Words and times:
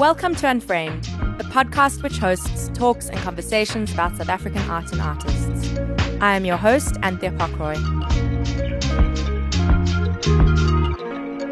Welcome 0.00 0.34
to 0.36 0.48
Unframed, 0.48 1.04
the 1.36 1.44
podcast 1.52 2.02
which 2.02 2.16
hosts 2.16 2.70
talks 2.72 3.10
and 3.10 3.18
conversations 3.18 3.92
about 3.92 4.16
South 4.16 4.30
African 4.30 4.62
art 4.70 4.90
and 4.92 5.00
artists. 5.02 5.76
I 6.22 6.36
am 6.36 6.46
your 6.46 6.56
host, 6.56 6.96
Anthea 7.02 7.32
Pockroy. 7.32 7.74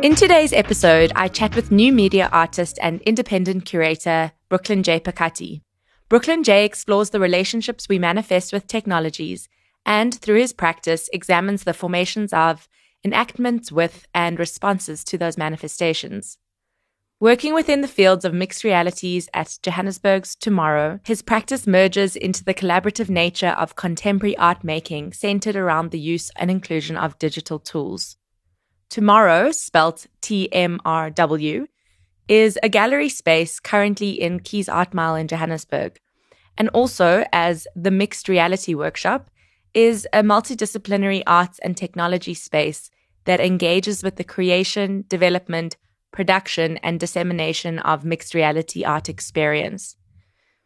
In 0.02 0.14
today's 0.14 0.54
episode, 0.54 1.12
I 1.14 1.28
chat 1.28 1.54
with 1.54 1.70
new 1.70 1.92
media 1.92 2.30
artist 2.32 2.78
and 2.80 3.02
independent 3.02 3.66
curator 3.66 4.32
Brooklyn 4.48 4.82
J. 4.82 4.98
Phakathi. 4.98 5.60
Brooklyn 6.08 6.42
J 6.42 6.64
explores 6.64 7.10
the 7.10 7.20
relationships 7.20 7.86
we 7.86 7.98
manifest 7.98 8.54
with 8.54 8.66
technologies 8.66 9.50
and, 9.84 10.14
through 10.14 10.40
his 10.40 10.54
practice, 10.54 11.10
examines 11.12 11.64
the 11.64 11.74
formations 11.74 12.32
of, 12.32 12.66
enactments 13.04 13.70
with, 13.70 14.06
and 14.14 14.38
responses 14.38 15.04
to 15.04 15.18
those 15.18 15.36
manifestations. 15.36 16.38
Working 17.20 17.52
within 17.52 17.80
the 17.80 17.88
fields 17.88 18.24
of 18.24 18.32
mixed 18.32 18.62
realities 18.62 19.28
at 19.34 19.58
Johannesburg's 19.64 20.36
Tomorrow, 20.36 21.00
his 21.04 21.20
practice 21.20 21.66
merges 21.66 22.14
into 22.14 22.44
the 22.44 22.54
collaborative 22.54 23.08
nature 23.08 23.56
of 23.58 23.74
contemporary 23.74 24.36
art 24.36 24.62
making 24.62 25.14
centered 25.14 25.56
around 25.56 25.90
the 25.90 25.98
use 25.98 26.30
and 26.36 26.48
inclusion 26.48 26.96
of 26.96 27.18
digital 27.18 27.58
tools. 27.58 28.16
Tomorrow, 28.88 29.50
spelt 29.50 30.06
T 30.20 30.48
M 30.52 30.78
R 30.84 31.10
W, 31.10 31.66
is 32.28 32.56
a 32.62 32.68
gallery 32.68 33.08
space 33.08 33.58
currently 33.58 34.10
in 34.10 34.38
Keyes 34.38 34.68
Art 34.68 34.94
Mile 34.94 35.16
in 35.16 35.26
Johannesburg, 35.26 35.98
and 36.56 36.68
also 36.68 37.24
as 37.32 37.66
the 37.74 37.90
Mixed 37.90 38.28
Reality 38.28 38.74
Workshop 38.74 39.28
is 39.74 40.06
a 40.12 40.22
multidisciplinary 40.22 41.24
arts 41.26 41.58
and 41.64 41.76
technology 41.76 42.34
space 42.34 42.90
that 43.24 43.40
engages 43.40 44.04
with 44.04 44.14
the 44.14 44.24
creation, 44.24 45.04
development, 45.08 45.76
production, 46.12 46.76
and 46.78 46.98
dissemination 46.98 47.78
of 47.80 48.04
mixed 48.04 48.34
reality 48.34 48.84
art 48.84 49.08
experience. 49.08 49.96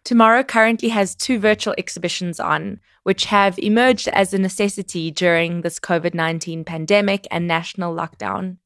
Tomorrow 0.05 0.43
currently 0.43 0.89
has 0.89 1.15
two 1.15 1.39
virtual 1.39 1.75
exhibitions 1.79 2.41
on, 2.41 2.81
which 3.05 3.27
have 3.27 3.59
emerged 3.59 4.09
as 4.09 4.35
a 4.35 4.39
necessity 4.39 5.11
during 5.11 5.61
this 5.61 5.79
COVID 5.79 6.15
19 6.15 6.65
pandemic 6.65 7.27
and 7.31 7.47
national 7.47 7.95
lockdown. 7.95 8.57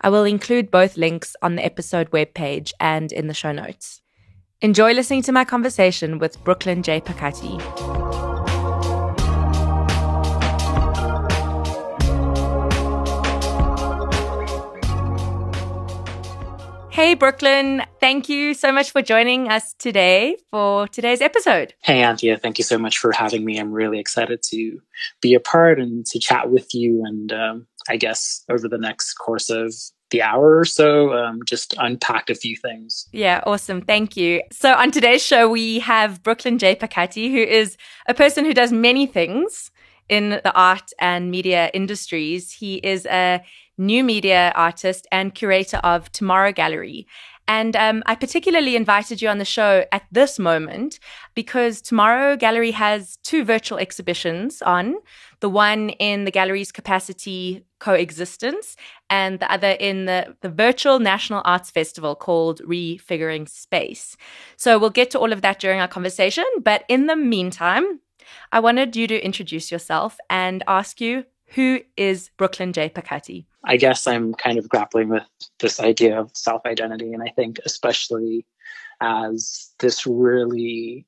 I 0.00 0.08
will 0.08 0.24
include 0.24 0.70
both 0.70 0.96
links 0.96 1.36
on 1.42 1.54
the 1.54 1.64
episode 1.64 2.10
webpage 2.10 2.72
and 2.80 3.12
in 3.12 3.28
the 3.28 3.34
show 3.34 3.52
notes. 3.52 4.02
Enjoy 4.60 4.92
listening 4.92 5.22
to 5.22 5.32
my 5.32 5.44
conversation 5.44 6.18
with 6.18 6.42
Brooklyn 6.42 6.82
J. 6.82 7.00
Phakathi. 7.00 8.31
Hey, 16.92 17.14
Brooklyn. 17.14 17.84
Thank 18.00 18.28
you 18.28 18.52
so 18.52 18.70
much 18.70 18.90
for 18.90 19.00
joining 19.00 19.48
us 19.48 19.72
today 19.72 20.36
for 20.50 20.86
today's 20.86 21.22
episode. 21.22 21.72
Hey, 21.82 22.02
Anthea. 22.02 22.36
Thank 22.36 22.58
you 22.58 22.64
so 22.64 22.76
much 22.76 22.98
for 22.98 23.12
having 23.12 23.46
me. 23.46 23.58
I'm 23.58 23.72
really 23.72 23.98
excited 23.98 24.42
to 24.50 24.78
be 25.22 25.32
a 25.32 25.40
part 25.40 25.80
and 25.80 26.04
to 26.04 26.18
chat 26.18 26.50
with 26.50 26.74
you. 26.74 27.02
And 27.06 27.32
um, 27.32 27.66
I 27.88 27.96
guess 27.96 28.44
over 28.50 28.68
the 28.68 28.76
next 28.76 29.14
course 29.14 29.48
of 29.48 29.72
the 30.10 30.20
hour 30.20 30.58
or 30.58 30.66
so, 30.66 31.14
um, 31.14 31.40
just 31.46 31.74
unpack 31.78 32.28
a 32.28 32.34
few 32.34 32.58
things. 32.58 33.08
Yeah, 33.10 33.40
awesome. 33.46 33.80
Thank 33.80 34.18
you. 34.18 34.42
So, 34.52 34.74
on 34.74 34.90
today's 34.90 35.24
show, 35.24 35.48
we 35.48 35.78
have 35.78 36.22
Brooklyn 36.22 36.58
J. 36.58 36.76
Phakathi, 36.76 37.30
who 37.30 37.38
is 37.38 37.78
a 38.06 38.12
person 38.12 38.44
who 38.44 38.52
does 38.52 38.70
many 38.70 39.06
things 39.06 39.70
in 40.10 40.28
the 40.28 40.52
art 40.54 40.90
and 40.98 41.30
media 41.30 41.70
industries. 41.72 42.52
He 42.52 42.74
is 42.76 43.06
a 43.06 43.40
new 43.78 44.04
media 44.04 44.52
artist 44.54 45.06
and 45.10 45.34
curator 45.34 45.78
of 45.78 46.10
Tomorrow 46.12 46.52
Gallery. 46.52 47.06
And 47.48 47.74
um, 47.74 48.02
I 48.06 48.14
particularly 48.14 48.76
invited 48.76 49.20
you 49.20 49.28
on 49.28 49.38
the 49.38 49.44
show 49.44 49.84
at 49.90 50.04
this 50.12 50.38
moment 50.38 51.00
because 51.34 51.82
Tomorrow 51.82 52.36
Gallery 52.36 52.70
has 52.70 53.18
two 53.24 53.44
virtual 53.44 53.78
exhibitions 53.78 54.62
on 54.62 54.94
the 55.40 55.48
one 55.48 55.90
in 55.90 56.24
the 56.24 56.30
gallery's 56.30 56.70
capacity 56.70 57.64
coexistence 57.80 58.76
and 59.10 59.40
the 59.40 59.52
other 59.52 59.72
in 59.72 60.04
the, 60.04 60.36
the 60.40 60.48
virtual 60.48 61.00
National 61.00 61.42
Arts 61.44 61.68
Festival 61.68 62.14
called 62.14 62.60
Refiguring 62.62 63.48
Space. 63.48 64.16
So 64.56 64.78
we'll 64.78 64.90
get 64.90 65.10
to 65.10 65.18
all 65.18 65.32
of 65.32 65.42
that 65.42 65.58
during 65.58 65.80
our 65.80 65.88
conversation. 65.88 66.44
But 66.62 66.84
in 66.88 67.06
the 67.06 67.16
meantime, 67.16 68.00
I 68.52 68.60
wanted 68.60 68.94
you 68.94 69.08
to 69.08 69.24
introduce 69.24 69.72
yourself 69.72 70.16
and 70.30 70.62
ask 70.68 71.00
you 71.00 71.24
who 71.54 71.80
is 71.96 72.30
Brooklyn 72.36 72.72
J. 72.72 72.88
Phakathi? 72.88 73.44
I 73.64 73.76
guess 73.76 74.06
I'm 74.06 74.34
kind 74.34 74.58
of 74.58 74.68
grappling 74.68 75.08
with 75.08 75.24
this 75.60 75.80
idea 75.80 76.18
of 76.18 76.30
self 76.34 76.62
identity. 76.66 77.12
And 77.12 77.22
I 77.22 77.28
think, 77.28 77.58
especially 77.64 78.46
as 79.00 79.72
this 79.78 80.06
really 80.06 81.06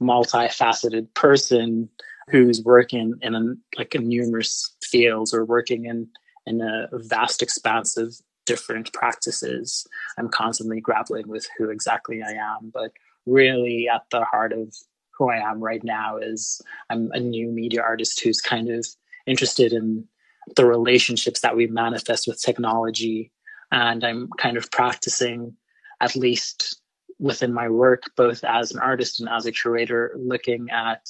multifaceted 0.00 1.12
person 1.14 1.88
who's 2.28 2.62
working 2.62 3.14
in 3.22 3.34
a, 3.34 3.42
like 3.78 3.94
in 3.94 4.08
numerous 4.08 4.74
fields 4.82 5.32
or 5.32 5.44
working 5.44 5.86
in, 5.86 6.08
in 6.46 6.60
a 6.60 6.88
vast 6.92 7.42
expanse 7.42 7.96
of 7.96 8.14
different 8.44 8.92
practices, 8.92 9.86
I'm 10.18 10.28
constantly 10.28 10.80
grappling 10.80 11.28
with 11.28 11.48
who 11.56 11.70
exactly 11.70 12.22
I 12.22 12.32
am. 12.32 12.70
But 12.72 12.92
really, 13.24 13.88
at 13.92 14.02
the 14.10 14.24
heart 14.24 14.52
of 14.52 14.74
who 15.16 15.30
I 15.30 15.36
am 15.36 15.60
right 15.60 15.82
now 15.82 16.18
is 16.18 16.60
I'm 16.90 17.10
a 17.12 17.20
new 17.20 17.50
media 17.50 17.80
artist 17.82 18.20
who's 18.20 18.40
kind 18.40 18.68
of 18.68 18.86
interested 19.26 19.72
in 19.72 20.06
the 20.54 20.64
relationships 20.64 21.40
that 21.40 21.56
we 21.56 21.66
manifest 21.66 22.26
with 22.26 22.40
technology. 22.40 23.32
And 23.72 24.04
I'm 24.04 24.28
kind 24.38 24.56
of 24.56 24.70
practicing, 24.70 25.56
at 26.00 26.14
least 26.14 26.80
within 27.18 27.52
my 27.52 27.68
work, 27.68 28.04
both 28.16 28.44
as 28.44 28.72
an 28.72 28.78
artist 28.78 29.20
and 29.20 29.28
as 29.28 29.46
a 29.46 29.52
curator, 29.52 30.14
looking 30.18 30.68
at 30.70 31.06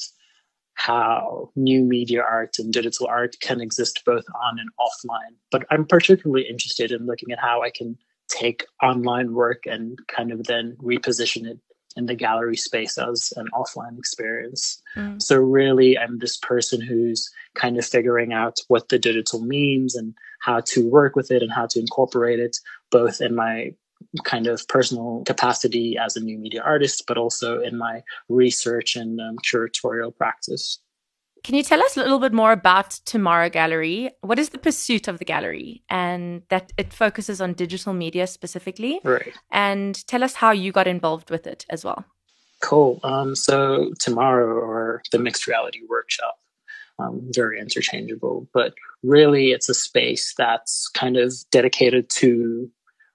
how 0.74 1.50
new 1.56 1.82
media 1.82 2.22
art 2.22 2.56
and 2.58 2.72
digital 2.72 3.06
art 3.06 3.34
can 3.40 3.60
exist 3.60 4.02
both 4.04 4.24
on 4.44 4.58
and 4.58 4.70
offline. 4.78 5.34
But 5.50 5.64
I'm 5.70 5.86
particularly 5.86 6.46
interested 6.48 6.92
in 6.92 7.06
looking 7.06 7.32
at 7.32 7.38
how 7.38 7.62
I 7.62 7.70
can 7.70 7.96
take 8.28 8.66
online 8.82 9.32
work 9.32 9.64
and 9.66 9.98
kind 10.08 10.32
of 10.32 10.44
then 10.44 10.76
reposition 10.82 11.46
it 11.46 11.58
in 11.96 12.06
the 12.06 12.14
gallery 12.14 12.56
space 12.56 12.98
as 12.98 13.32
an 13.36 13.46
offline 13.54 13.98
experience. 13.98 14.80
Mm. 14.96 15.20
So 15.20 15.38
really, 15.38 15.98
I'm 15.98 16.18
this 16.18 16.36
person 16.36 16.80
who's 16.80 17.30
kind 17.54 17.78
of 17.78 17.84
figuring 17.84 18.32
out 18.32 18.58
what 18.68 18.88
the 18.88 18.98
digital 18.98 19.40
means 19.40 19.94
and 19.94 20.14
how 20.40 20.60
to 20.60 20.88
work 20.88 21.16
with 21.16 21.30
it 21.30 21.42
and 21.42 21.52
how 21.52 21.66
to 21.66 21.80
incorporate 21.80 22.38
it, 22.38 22.56
both 22.90 23.20
in 23.20 23.34
my 23.34 23.74
kind 24.24 24.46
of 24.46 24.66
personal 24.68 25.22
capacity 25.26 25.96
as 25.98 26.16
a 26.16 26.20
new 26.20 26.38
media 26.38 26.62
artist, 26.62 27.04
but 27.06 27.16
also 27.16 27.60
in 27.60 27.76
my 27.76 28.02
research 28.28 28.96
and 28.96 29.20
um, 29.20 29.36
curatorial 29.38 30.14
practice. 30.14 30.78
Can 31.46 31.54
you 31.54 31.62
tell 31.62 31.80
us 31.80 31.96
a 31.96 32.00
little 32.00 32.18
bit 32.18 32.32
more 32.32 32.50
about 32.50 32.90
Tomorrow 33.04 33.50
Gallery? 33.50 34.10
What 34.22 34.40
is 34.40 34.48
the 34.48 34.58
pursuit 34.58 35.06
of 35.06 35.20
the 35.20 35.24
gallery? 35.24 35.84
And 35.88 36.42
that 36.48 36.72
it 36.76 36.92
focuses 36.92 37.40
on 37.40 37.52
digital 37.52 37.92
media 37.92 38.26
specifically. 38.26 38.98
Right. 39.04 39.32
And 39.52 39.94
tell 40.08 40.24
us 40.24 40.34
how 40.34 40.50
you 40.50 40.72
got 40.72 40.88
involved 40.88 41.30
with 41.30 41.46
it 41.46 41.64
as 41.70 41.84
well. 41.84 42.04
Cool. 42.62 42.98
Um, 43.04 43.36
so, 43.36 43.92
Tomorrow, 44.00 44.58
or 44.58 45.02
the 45.12 45.20
Mixed 45.20 45.46
Reality 45.46 45.82
Workshop, 45.88 46.36
um, 46.98 47.30
very 47.32 47.60
interchangeable, 47.60 48.48
but 48.52 48.74
really 49.04 49.52
it's 49.52 49.68
a 49.68 49.74
space 49.74 50.34
that's 50.36 50.88
kind 50.94 51.16
of 51.16 51.32
dedicated 51.52 52.10
to 52.16 52.68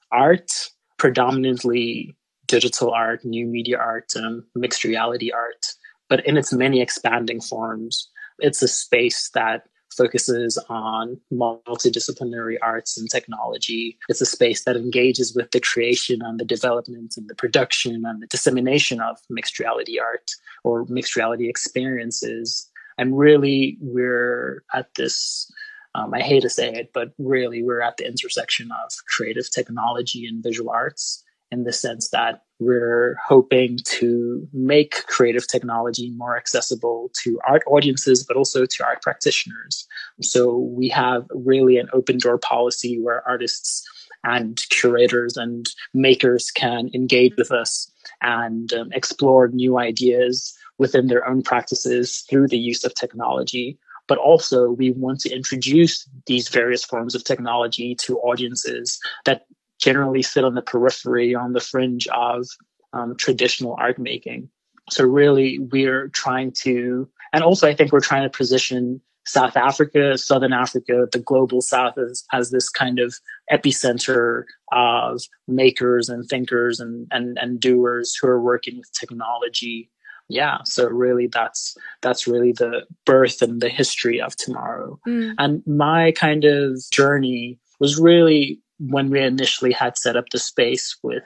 art, 0.10 0.70
predominantly 0.98 2.16
digital 2.48 2.92
art, 2.92 3.26
new 3.26 3.46
media 3.46 3.78
art, 3.78 4.10
um, 4.16 4.46
mixed 4.56 4.86
reality 4.86 5.34
art, 5.34 5.66
but 6.08 6.26
in 6.26 6.38
its 6.38 6.54
many 6.54 6.80
expanding 6.80 7.42
forms 7.42 8.08
it's 8.42 8.62
a 8.62 8.68
space 8.68 9.30
that 9.34 9.68
focuses 9.96 10.58
on 10.70 11.20
multidisciplinary 11.34 12.56
arts 12.62 12.98
and 12.98 13.10
technology. 13.10 13.98
It's 14.08 14.22
a 14.22 14.26
space 14.26 14.64
that 14.64 14.78
engages 14.78 15.36
with 15.36 15.52
the 15.52 15.60
creation 15.60 16.22
and 16.22 16.40
the 16.40 16.46
development 16.46 17.16
and 17.18 17.30
the 17.30 17.36
production 17.36 18.06
and 18.06 18.22
the 18.22 18.28
dissemination 18.28 19.02
of 19.02 19.18
mixed 19.30 19.60
reality 19.60 20.00
art 20.00 20.32
or 20.64 20.86
mixed 20.88 21.16
reality 21.16 21.50
experiences. 21.50 22.70
And 22.98 23.18
really, 23.18 23.78
we're 23.82 24.64
at 24.74 24.94
this. 24.96 25.52
Um, 25.94 26.14
I 26.14 26.22
hate 26.22 26.44
to 26.44 26.50
say 26.50 26.72
it, 26.72 26.92
but 26.94 27.12
really, 27.18 27.64
we're 27.64 27.82
at 27.82 27.98
the 27.98 28.08
intersection 28.08 28.70
of 28.72 28.92
creative 29.08 29.52
technology 29.52 30.26
and 30.26 30.42
visual 30.42 30.70
arts 30.70 31.24
in 31.52 31.64
the 31.64 31.74
sense 31.74 32.10
that 32.10 32.44
we're 32.60 33.18
hoping 33.28 33.78
to 33.86 34.48
make 34.54 35.06
creative 35.08 35.48
technology 35.48 36.12
more 36.16 36.38
accessible 36.38 37.12
to 37.24 37.40
art 37.48 37.64
audiences, 37.68 38.24
but 38.24 38.38
also 38.38 38.66
to 38.66 38.86
art 38.86 39.02
practitioners. 39.02 39.88
So 40.22 40.58
we 40.58 40.88
have 40.90 41.26
really 41.32 41.78
an 41.78 41.90
open 41.92 42.20
door 42.20 42.38
policy 42.38 43.00
where 43.02 43.28
artists 43.28 43.84
and 44.24 44.62
curators 44.70 45.36
and 45.36 45.68
makers 45.94 46.52
can 46.52 46.90
engage 46.94 47.34
with 47.38 47.52
us 47.52 47.92
and 48.22 48.72
um, 48.74 48.92
explore 48.94 49.48
new 49.48 49.80
ideas 49.80 50.56
within 50.78 51.08
their 51.08 51.28
own 51.28 51.42
practices 51.42 52.24
through 52.30 52.48
the 52.48 52.60
use 52.60 52.84
of 52.84 52.94
technology. 52.94 53.80
But 54.08 54.18
also, 54.18 54.72
we 54.72 54.92
want 54.92 55.22
to 55.22 55.34
introduce 55.34 56.08
these 56.26 56.50
various 56.50 56.84
forms 56.84 57.16
of 57.16 57.24
technology 57.24 57.96
to 58.02 58.20
audiences 58.20 59.00
that 59.26 59.46
generally 59.82 60.22
sit 60.22 60.44
on 60.44 60.56
the 60.56 60.62
periphery, 60.62 61.36
on 61.36 61.54
the 61.54 61.60
fringe 61.60 62.08
of 62.08 62.48
um, 62.94 63.16
traditional 63.18 63.76
art 63.80 64.00
making. 64.00 64.50
So 64.90 65.04
really, 65.04 65.60
we're 65.60 66.10
trying 66.10 66.52
to, 66.64 67.10
and 67.34 67.44
also 67.44 67.68
I 67.68 67.76
think 67.76 67.92
we're 67.92 68.00
trying 68.00 68.24
to 68.24 68.38
position 68.38 69.02
South 69.26 69.56
Africa, 69.56 70.18
Southern 70.18 70.54
Africa, 70.54 71.08
the 71.12 71.20
global 71.20 71.62
South 71.62 71.98
as, 71.98 72.24
as 72.34 72.52
this 72.52 72.70
kind 72.70 73.00
of 73.00 73.16
epicenter 73.52 74.44
of 74.72 75.22
makers 75.48 76.10
and 76.10 76.28
thinkers 76.28 76.80
and, 76.80 77.08
and, 77.12 77.38
and 77.40 77.60
doers 77.60 78.18
who 78.20 78.28
are 78.28 78.42
working 78.42 78.78
with 78.78 78.92
technology. 79.00 79.90
Yeah, 80.28 80.60
so 80.64 80.88
really 80.88 81.28
that's 81.28 81.76
that's 82.02 82.26
really 82.26 82.54
the 82.54 82.86
birth 83.06 83.42
and 83.42 83.62
the 83.62 83.68
history 83.68 84.22
of 84.22 84.36
tomorrow. 84.38 84.98
Mm. 85.06 85.34
And 85.38 85.64
my 85.68 86.14
kind 86.14 86.46
of 86.46 86.82
journey 86.92 87.60
was 87.82 88.00
really 88.00 88.62
when 88.88 89.10
we 89.10 89.22
initially 89.22 89.72
had 89.72 89.98
set 89.98 90.16
up 90.16 90.26
the 90.32 90.40
space 90.40 90.98
with 91.04 91.24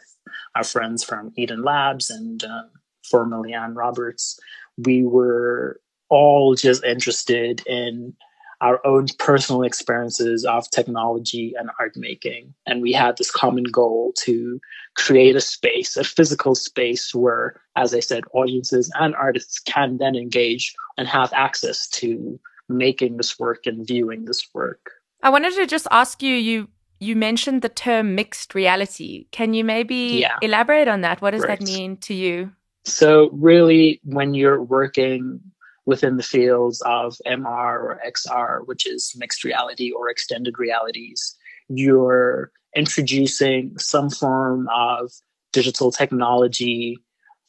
our 0.55 0.63
friends 0.63 1.03
from 1.03 1.31
Eden 1.37 1.63
Labs 1.63 2.09
and 2.09 2.43
um, 2.43 2.69
formerly 3.09 3.53
Anne 3.53 3.75
Roberts, 3.75 4.37
we 4.77 5.03
were 5.03 5.79
all 6.09 6.55
just 6.55 6.83
interested 6.83 7.61
in 7.65 8.13
our 8.61 8.85
own 8.85 9.07
personal 9.19 9.63
experiences 9.63 10.45
of 10.45 10.69
technology 10.69 11.53
and 11.57 11.69
art 11.79 11.93
making. 11.95 12.53
And 12.65 12.81
we 12.81 12.93
had 12.93 13.17
this 13.17 13.31
common 13.31 13.65
goal 13.65 14.13
to 14.23 14.59
create 14.95 15.35
a 15.35 15.41
space, 15.41 15.97
a 15.97 16.03
physical 16.03 16.55
space 16.55 17.13
where, 17.13 17.61
as 17.75 17.93
I 17.93 17.99
said, 17.99 18.23
audiences 18.33 18.91
and 18.95 19.15
artists 19.15 19.59
can 19.59 19.97
then 19.97 20.15
engage 20.15 20.73
and 20.97 21.07
have 21.07 21.31
access 21.33 21.87
to 21.89 22.39
making 22.69 23.17
this 23.17 23.37
work 23.37 23.65
and 23.65 23.85
viewing 23.85 24.25
this 24.25 24.47
work. 24.53 24.91
I 25.21 25.29
wanted 25.29 25.53
to 25.55 25.67
just 25.67 25.87
ask 25.91 26.23
you, 26.23 26.35
you 26.35 26.67
you 27.05 27.15
mentioned 27.15 27.61
the 27.61 27.69
term 27.69 28.15
mixed 28.15 28.55
reality. 28.55 29.27
Can 29.31 29.53
you 29.53 29.63
maybe 29.63 30.19
yeah. 30.21 30.37
elaborate 30.41 30.87
on 30.87 31.01
that? 31.01 31.21
What 31.21 31.31
does 31.31 31.43
right. 31.43 31.59
that 31.59 31.65
mean 31.65 31.97
to 31.97 32.13
you? 32.13 32.51
So 32.83 33.29
really 33.31 33.99
when 34.03 34.33
you're 34.33 34.61
working 34.61 35.39
within 35.85 36.17
the 36.17 36.23
fields 36.23 36.81
of 36.81 37.15
MR 37.27 37.73
or 37.79 38.01
XR, 38.07 38.67
which 38.67 38.87
is 38.87 39.13
mixed 39.17 39.43
reality 39.43 39.91
or 39.91 40.09
extended 40.09 40.57
realities, 40.57 41.35
you're 41.67 42.51
introducing 42.75 43.77
some 43.77 44.09
form 44.09 44.67
of 44.73 45.11
digital 45.53 45.91
technology 45.91 46.97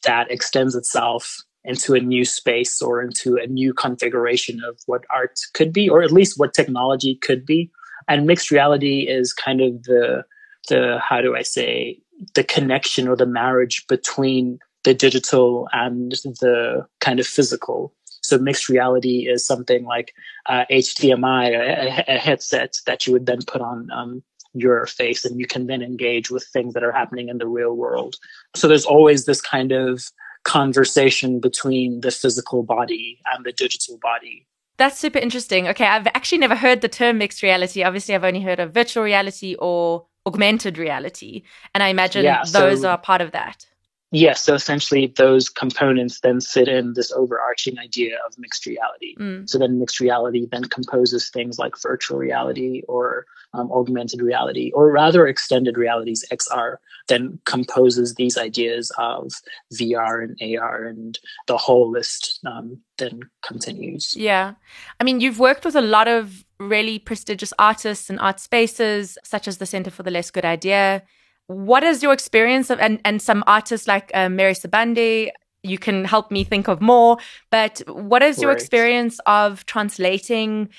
that 0.03 0.31
extends 0.31 0.75
itself 0.75 1.37
into 1.65 1.95
a 1.95 1.99
new 1.99 2.23
space 2.23 2.81
or 2.81 3.01
into 3.01 3.35
a 3.35 3.45
new 3.47 3.73
configuration 3.73 4.63
of 4.63 4.79
what 4.85 5.03
art 5.13 5.37
could 5.53 5.73
be, 5.73 5.89
or 5.89 6.01
at 6.01 6.11
least 6.11 6.39
what 6.39 6.53
technology 6.53 7.15
could 7.15 7.45
be. 7.45 7.69
And 8.07 8.25
mixed 8.25 8.51
reality 8.51 9.07
is 9.07 9.33
kind 9.33 9.61
of 9.61 9.83
the 9.83 10.23
the 10.69 10.99
how 10.99 11.21
do 11.21 11.35
I 11.35 11.43
say 11.43 11.99
the 12.33 12.43
connection 12.43 13.07
or 13.07 13.15
the 13.15 13.25
marriage 13.25 13.85
between 13.87 14.59
the 14.83 14.93
digital 14.93 15.67
and 15.73 16.11
the 16.11 16.85
kind 16.99 17.19
of 17.19 17.27
physical. 17.27 17.93
So 18.21 18.37
mixed 18.37 18.69
reality 18.69 19.27
is 19.27 19.45
something 19.45 19.85
like 19.85 20.13
uh, 20.47 20.65
HDMI, 20.71 21.49
a, 21.49 22.15
a, 22.15 22.17
headset 22.17 22.77
that 22.85 23.05
you 23.05 23.13
would 23.13 23.25
then 23.25 23.39
put 23.45 23.61
on 23.61 23.89
um, 23.91 24.23
your 24.53 24.85
face, 24.85 25.23
and 25.23 25.39
you 25.39 25.45
can 25.45 25.67
then 25.67 25.81
engage 25.81 26.29
with 26.31 26.45
things 26.45 26.73
that 26.73 26.83
are 26.83 26.91
happening 26.91 27.29
in 27.29 27.37
the 27.37 27.47
real 27.47 27.73
world. 27.73 28.15
So 28.55 28.67
there's 28.67 28.85
always 28.85 29.25
this 29.25 29.41
kind 29.41 29.71
of 29.71 30.03
conversation 30.43 31.39
between 31.39 32.01
the 32.01 32.11
physical 32.11 32.63
body 32.63 33.19
and 33.33 33.45
the 33.45 33.51
digital 33.51 33.99
body. 34.01 34.47
That's 34.77 34.97
super 34.97 35.19
interesting. 35.19 35.67
Okay, 35.67 35.85
I've 35.85 36.07
actually 36.07 36.37
never 36.37 36.55
heard 36.55 36.81
the 36.81 36.87
term 36.87 37.17
mixed 37.17 37.41
reality. 37.41 37.83
Obviously, 37.83 38.13
I've 38.13 38.23
only 38.23 38.41
heard 38.41 38.59
of 38.59 38.73
virtual 38.73 39.03
reality 39.03 39.55
or 39.59 40.05
augmented 40.25 40.77
reality, 40.77 41.43
and 41.73 41.83
I 41.83 41.87
imagine 41.87 42.23
yeah, 42.23 42.43
those 42.51 42.81
so, 42.81 42.89
are 42.89 42.97
part 42.97 43.21
of 43.21 43.31
that. 43.31 43.65
Yes, 44.11 44.41
so 44.41 44.53
essentially 44.53 45.07
those 45.07 45.49
components 45.49 46.21
then 46.21 46.39
sit 46.39 46.69
in 46.69 46.93
this 46.93 47.11
overarching 47.11 47.77
idea 47.77 48.15
of 48.25 48.37
mixed 48.37 48.65
reality. 48.65 49.15
Mm. 49.19 49.49
So 49.49 49.57
then 49.57 49.79
mixed 49.79 49.99
reality 49.99 50.47
then 50.49 50.63
composes 50.65 51.29
things 51.29 51.59
like 51.59 51.73
virtual 51.81 52.17
reality 52.17 52.83
or 52.87 53.25
um, 53.53 53.69
augmented 53.71 54.21
reality, 54.21 54.71
or 54.73 54.91
rather 54.91 55.27
extended 55.27 55.77
realities, 55.77 56.23
XR, 56.31 56.77
then 57.07 57.39
composes 57.45 58.15
these 58.15 58.37
ideas 58.37 58.91
of 58.97 59.31
VR 59.73 60.23
and 60.23 60.57
AR, 60.57 60.85
and 60.85 61.19
the 61.47 61.57
whole 61.57 61.89
list 61.89 62.39
um, 62.45 62.79
then 62.97 63.19
continues. 63.41 64.15
Yeah. 64.15 64.53
I 64.99 65.03
mean, 65.03 65.19
you've 65.19 65.39
worked 65.39 65.65
with 65.65 65.75
a 65.75 65.81
lot 65.81 66.07
of 66.07 66.45
really 66.59 66.97
prestigious 66.97 67.53
artists 67.59 68.09
and 68.09 68.19
art 68.19 68.39
spaces, 68.39 69.17
such 69.23 69.47
as 69.47 69.57
the 69.57 69.65
Center 69.65 69.91
for 69.91 70.03
the 70.03 70.11
Less 70.11 70.31
Good 70.31 70.45
Idea 70.45 71.03
what 71.47 71.83
is 71.83 72.03
your 72.03 72.13
experience 72.13 72.69
of, 72.69 72.79
and, 72.79 72.99
and 73.03 73.21
some 73.21 73.43
artists 73.47 73.87
like 73.87 74.11
uh, 74.13 74.29
Mary 74.29 74.53
Sibande? 74.53 75.31
you 75.63 75.77
can 75.77 76.05
help 76.05 76.31
me 76.31 76.43
think 76.43 76.67
of 76.67 76.81
more, 76.81 77.17
but 77.49 77.81
what 77.87 78.23
is 78.23 78.41
your 78.41 78.51
experience 78.51 79.19
of 79.25 79.65
translating 79.65 80.69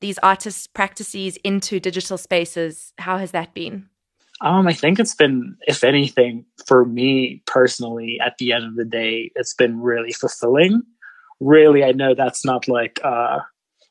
these 0.00 0.18
artists' 0.18 0.66
practices 0.66 1.38
into 1.44 1.80
digital 1.80 2.18
spaces? 2.18 2.92
How 2.98 3.18
has 3.18 3.30
that 3.30 3.54
been? 3.54 3.88
Um, 4.40 4.66
I 4.66 4.72
think 4.72 4.98
it's 4.98 5.14
been, 5.14 5.56
if 5.62 5.84
anything, 5.84 6.44
for 6.66 6.84
me 6.84 7.42
personally, 7.46 8.18
at 8.24 8.36
the 8.38 8.52
end 8.52 8.64
of 8.64 8.76
the 8.76 8.84
day, 8.84 9.30
it's 9.36 9.54
been 9.54 9.80
really 9.80 10.12
fulfilling. 10.12 10.82
Really, 11.40 11.84
I 11.84 11.92
know 11.92 12.14
that's 12.14 12.44
not 12.44 12.68
like 12.68 13.00
uh, 13.02 13.38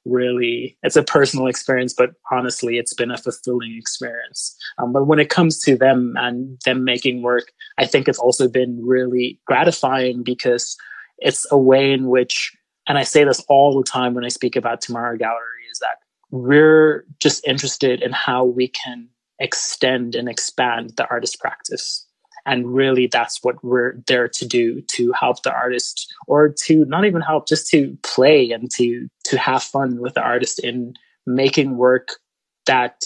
really 0.06 0.78
it's 0.84 0.96
a 0.96 1.04
personal 1.04 1.48
experience 1.48 1.94
but 1.94 2.12
honestly 2.32 2.78
it's 2.78 2.94
been 2.94 3.12
a 3.12 3.18
fulfilling 3.18 3.76
experience. 3.78 4.56
Um, 4.78 4.92
but 4.92 5.06
when 5.06 5.20
it 5.20 5.30
comes 5.30 5.60
to 5.64 5.78
them 5.78 6.16
and 6.18 6.60
them 6.66 6.84
making 6.84 7.22
work 7.22 7.52
i 7.78 7.86
think 7.86 8.08
it's 8.08 8.20
also 8.20 8.48
been 8.48 8.80
really 8.86 9.40
gratifying 9.46 10.24
because 10.24 10.76
it's 11.20 11.46
a 11.52 11.58
way 11.58 11.92
in 11.92 12.08
which 12.08 12.52
and 12.88 12.98
i 12.98 13.04
say 13.04 13.24
this 13.24 13.44
all 13.48 13.78
the 13.78 13.90
time 13.90 14.14
when 14.14 14.26
i 14.26 14.30
speak 14.30 14.56
about 14.56 14.82
tomorrow 14.82 15.18
gallery 15.18 15.64
is 15.72 15.80
that 15.80 15.98
we're 16.32 17.06
just 17.20 17.46
interested 17.48 18.02
in 18.02 18.12
how 18.12 18.44
we 18.44 18.68
can 18.68 19.08
extend 19.40 20.16
and 20.16 20.28
expand 20.28 20.94
the 20.98 21.08
artist 21.10 21.40
practice 21.40 22.06
and 22.46 22.74
really 22.74 23.08
that's 23.08 23.44
what 23.44 23.64
we're 23.64 23.94
there 24.08 24.28
to 24.28 24.48
do 24.48 24.82
to 24.82 25.12
help 25.14 25.42
the 25.44 25.54
artist 25.54 26.14
or 26.28 26.50
to 26.50 26.86
not 26.86 27.06
even 27.06 27.22
help 27.22 27.48
just 27.48 27.68
to 27.70 27.98
play 28.04 28.52
and 28.52 28.70
to 28.72 29.08
to 29.24 29.38
have 29.38 29.64
fun 29.64 30.00
with 30.00 30.14
the 30.14 30.22
artist 30.22 30.60
in 30.60 30.94
making 31.26 31.78
work 31.78 32.18
that 32.66 33.04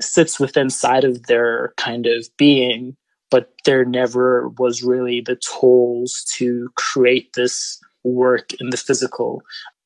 sits 0.00 0.40
within 0.40 0.70
side 0.70 1.04
of 1.04 1.24
their 1.24 1.74
kind 1.76 2.06
of 2.06 2.26
being 2.36 2.96
but 3.30 3.52
there 3.64 3.84
never 3.84 4.48
was 4.58 4.82
really 4.82 5.20
the 5.20 5.36
tools 5.36 6.24
to 6.34 6.68
create 6.76 7.32
this 7.34 7.80
work 8.04 8.52
in 8.60 8.68
the 8.68 8.76
physical. 8.76 9.40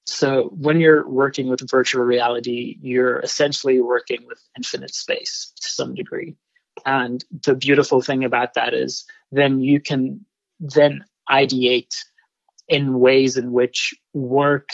So 0.04 0.50
when 0.58 0.80
you're 0.80 1.08
working 1.08 1.48
with 1.48 1.68
virtual 1.70 2.04
reality 2.04 2.78
you're 2.80 3.20
essentially 3.20 3.80
working 3.80 4.24
with 4.26 4.40
infinite 4.56 4.94
space 4.94 5.52
to 5.60 5.68
some 5.68 5.94
degree 5.94 6.36
and 6.84 7.24
the 7.44 7.54
beautiful 7.54 8.00
thing 8.00 8.24
about 8.24 8.54
that 8.54 8.74
is 8.74 9.04
then 9.32 9.60
you 9.60 9.80
can 9.80 10.24
then 10.60 11.04
ideate 11.30 11.94
in 12.68 12.98
ways 12.98 13.36
in 13.36 13.52
which 13.52 13.94
work 14.12 14.70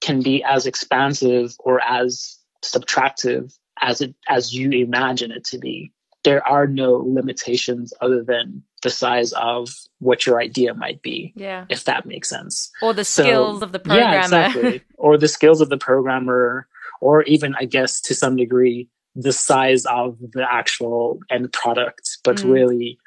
can 0.00 0.22
be 0.22 0.42
as 0.44 0.66
expansive 0.66 1.54
or 1.60 1.82
as 1.82 2.38
subtractive 2.64 3.56
as 3.82 4.00
it 4.00 4.14
as 4.28 4.54
you 4.54 4.70
imagine 4.70 5.30
it 5.30 5.44
to 5.44 5.58
be. 5.58 5.92
There 6.24 6.46
are 6.46 6.66
no 6.66 6.94
limitations 7.06 7.92
other 8.00 8.22
than 8.24 8.62
the 8.82 8.90
size 8.90 9.32
of 9.32 9.68
what 10.00 10.26
your 10.26 10.40
idea 10.40 10.74
might 10.74 11.00
be. 11.00 11.32
Yeah. 11.36 11.66
If 11.68 11.84
that 11.84 12.04
makes 12.04 12.28
sense. 12.28 12.70
Or 12.82 12.92
the 12.92 13.04
so, 13.04 13.22
skills 13.22 13.62
of 13.62 13.72
the 13.72 13.78
programmer. 13.78 14.12
Yeah, 14.12 14.22
exactly. 14.22 14.82
or 14.98 15.18
the 15.18 15.28
skills 15.28 15.60
of 15.60 15.68
the 15.68 15.76
programmer, 15.76 16.66
or 17.00 17.22
even 17.24 17.54
I 17.58 17.64
guess 17.64 18.00
to 18.02 18.14
some 18.14 18.36
degree 18.36 18.88
the 19.16 19.32
size 19.32 19.84
of 19.86 20.18
the 20.32 20.46
actual 20.48 21.18
end 21.30 21.52
product, 21.52 22.18
but 22.22 22.36
mm. 22.36 22.52
really 22.52 22.98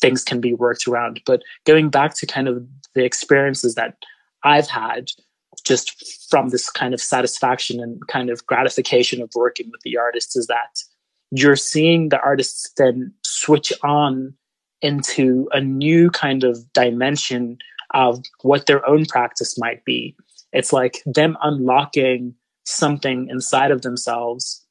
things 0.00 0.22
can 0.22 0.40
be 0.40 0.54
worked 0.54 0.86
around. 0.86 1.20
But 1.26 1.42
going 1.64 1.90
back 1.90 2.14
to 2.16 2.26
kind 2.26 2.48
of 2.48 2.64
the 2.94 3.04
experiences 3.04 3.74
that 3.74 3.96
I've 4.44 4.68
had 4.68 5.10
just 5.64 6.30
from 6.30 6.50
this 6.50 6.70
kind 6.70 6.94
of 6.94 7.00
satisfaction 7.00 7.80
and 7.80 8.00
kind 8.06 8.30
of 8.30 8.46
gratification 8.46 9.20
of 9.20 9.30
working 9.34 9.70
with 9.70 9.80
the 9.82 9.96
artists 9.96 10.36
is 10.36 10.46
that 10.46 10.78
you're 11.32 11.56
seeing 11.56 12.08
the 12.08 12.20
artists 12.20 12.72
then 12.76 13.12
switch 13.24 13.72
on 13.82 14.32
into 14.82 15.48
a 15.52 15.60
new 15.60 16.10
kind 16.10 16.44
of 16.44 16.72
dimension 16.72 17.58
of 17.94 18.22
what 18.42 18.66
their 18.66 18.86
own 18.88 19.06
practice 19.06 19.58
might 19.58 19.84
be. 19.84 20.14
It's 20.52 20.72
like 20.72 21.02
them 21.06 21.36
unlocking 21.42 22.34
something 22.64 23.28
inside 23.30 23.70
of 23.70 23.82
themselves 23.82 24.65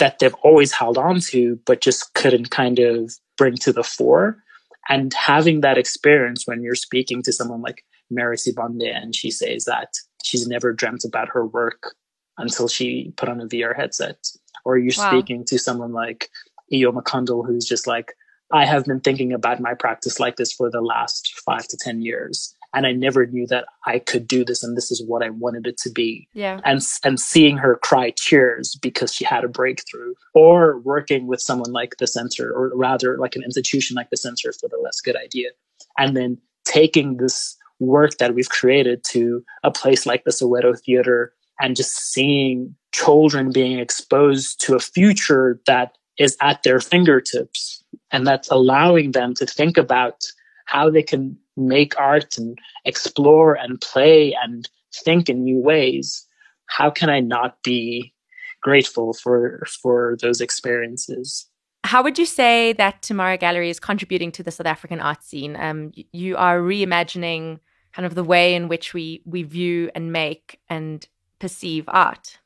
that 0.00 0.18
they've 0.18 0.34
always 0.42 0.72
held 0.72 0.98
on 0.98 1.20
to, 1.20 1.58
but 1.64 1.80
just 1.80 2.12
couldn't 2.14 2.50
kind 2.50 2.78
of 2.78 3.12
bring 3.38 3.54
to 3.58 3.72
the 3.72 3.84
fore. 3.84 4.42
And 4.88 5.14
having 5.14 5.60
that 5.60 5.78
experience 5.78 6.46
when 6.46 6.62
you're 6.62 6.74
speaking 6.74 7.22
to 7.22 7.32
someone 7.32 7.62
like 7.62 7.84
Mary 8.10 8.36
Sibande 8.36 8.92
and 8.92 9.14
she 9.14 9.30
says 9.30 9.64
that 9.66 9.94
she's 10.24 10.48
never 10.48 10.72
dreamt 10.72 11.04
about 11.04 11.28
her 11.28 11.46
work 11.46 11.94
until 12.38 12.66
she 12.66 13.12
put 13.16 13.28
on 13.28 13.40
a 13.40 13.46
VR 13.46 13.76
headset. 13.76 14.16
Or 14.64 14.78
you're 14.78 14.92
wow. 14.98 15.10
speaking 15.10 15.44
to 15.46 15.58
someone 15.58 15.92
like 15.92 16.28
Io 16.72 16.90
Makandal 16.92 17.46
who's 17.46 17.64
just 17.64 17.86
like, 17.86 18.14
I 18.52 18.64
have 18.64 18.84
been 18.84 19.00
thinking 19.00 19.32
about 19.32 19.60
my 19.60 19.74
practice 19.74 20.18
like 20.18 20.36
this 20.36 20.52
for 20.52 20.70
the 20.70 20.80
last 20.80 21.32
five 21.46 21.68
to 21.68 21.76
10 21.76 22.02
years. 22.02 22.56
And 22.72 22.86
I 22.86 22.92
never 22.92 23.26
knew 23.26 23.46
that 23.48 23.66
I 23.86 23.98
could 23.98 24.28
do 24.28 24.44
this 24.44 24.62
and 24.62 24.76
this 24.76 24.90
is 24.90 25.02
what 25.04 25.24
I 25.24 25.30
wanted 25.30 25.66
it 25.66 25.76
to 25.78 25.90
be. 25.90 26.28
Yeah. 26.34 26.60
And, 26.64 26.80
and 27.04 27.18
seeing 27.18 27.56
her 27.56 27.76
cry 27.76 28.12
tears 28.16 28.76
because 28.80 29.12
she 29.12 29.24
had 29.24 29.44
a 29.44 29.48
breakthrough 29.48 30.14
or 30.34 30.78
working 30.78 31.26
with 31.26 31.40
someone 31.40 31.72
like 31.72 31.96
the 31.98 32.06
center 32.06 32.52
or 32.52 32.70
rather 32.74 33.18
like 33.18 33.34
an 33.34 33.42
institution 33.42 33.96
like 33.96 34.10
the 34.10 34.16
center 34.16 34.52
for 34.52 34.68
the 34.68 34.78
less 34.78 35.00
good 35.00 35.16
idea. 35.16 35.50
And 35.98 36.16
then 36.16 36.38
taking 36.64 37.16
this 37.16 37.56
work 37.80 38.18
that 38.18 38.34
we've 38.34 38.48
created 38.48 39.02
to 39.10 39.42
a 39.64 39.70
place 39.70 40.06
like 40.06 40.24
the 40.24 40.30
Soweto 40.30 40.78
Theater 40.78 41.32
and 41.60 41.76
just 41.76 42.12
seeing 42.12 42.74
children 42.92 43.52
being 43.52 43.78
exposed 43.78 44.60
to 44.60 44.74
a 44.74 44.80
future 44.80 45.60
that 45.66 45.96
is 46.18 46.36
at 46.40 46.62
their 46.62 46.80
fingertips 46.80 47.82
and 48.12 48.26
that's 48.26 48.50
allowing 48.50 49.12
them 49.12 49.34
to 49.34 49.46
think 49.46 49.76
about 49.76 50.24
how 50.66 50.90
they 50.90 51.02
can 51.02 51.36
make 51.56 51.98
art 51.98 52.38
and 52.38 52.58
explore 52.84 53.54
and 53.54 53.80
play 53.80 54.36
and 54.42 54.68
think 55.04 55.28
in 55.28 55.44
new 55.44 55.58
ways 55.58 56.26
how 56.66 56.90
can 56.90 57.10
i 57.10 57.20
not 57.20 57.62
be 57.62 58.12
grateful 58.60 59.12
for 59.12 59.64
for 59.82 60.16
those 60.20 60.40
experiences 60.40 61.46
how 61.84 62.02
would 62.02 62.18
you 62.18 62.26
say 62.26 62.74
that 62.74 63.02
Tomorrow 63.02 63.38
Gallery 63.38 63.70
is 63.70 63.80
contributing 63.80 64.32
to 64.32 64.42
the 64.42 64.50
South 64.50 64.66
African 64.66 65.00
art 65.00 65.24
scene? 65.24 65.56
Um, 65.56 65.92
you 66.12 66.36
are 66.36 66.60
reimagining 66.60 67.58
kind 67.92 68.06
of 68.06 68.14
the 68.14 68.24
way 68.24 68.54
in 68.54 68.68
which 68.68 68.94
we 68.94 69.22
we 69.24 69.42
view 69.42 69.90
and 69.94 70.12
make 70.12 70.60
and 70.68 71.06
perceive 71.38 71.84
art. 71.88 72.38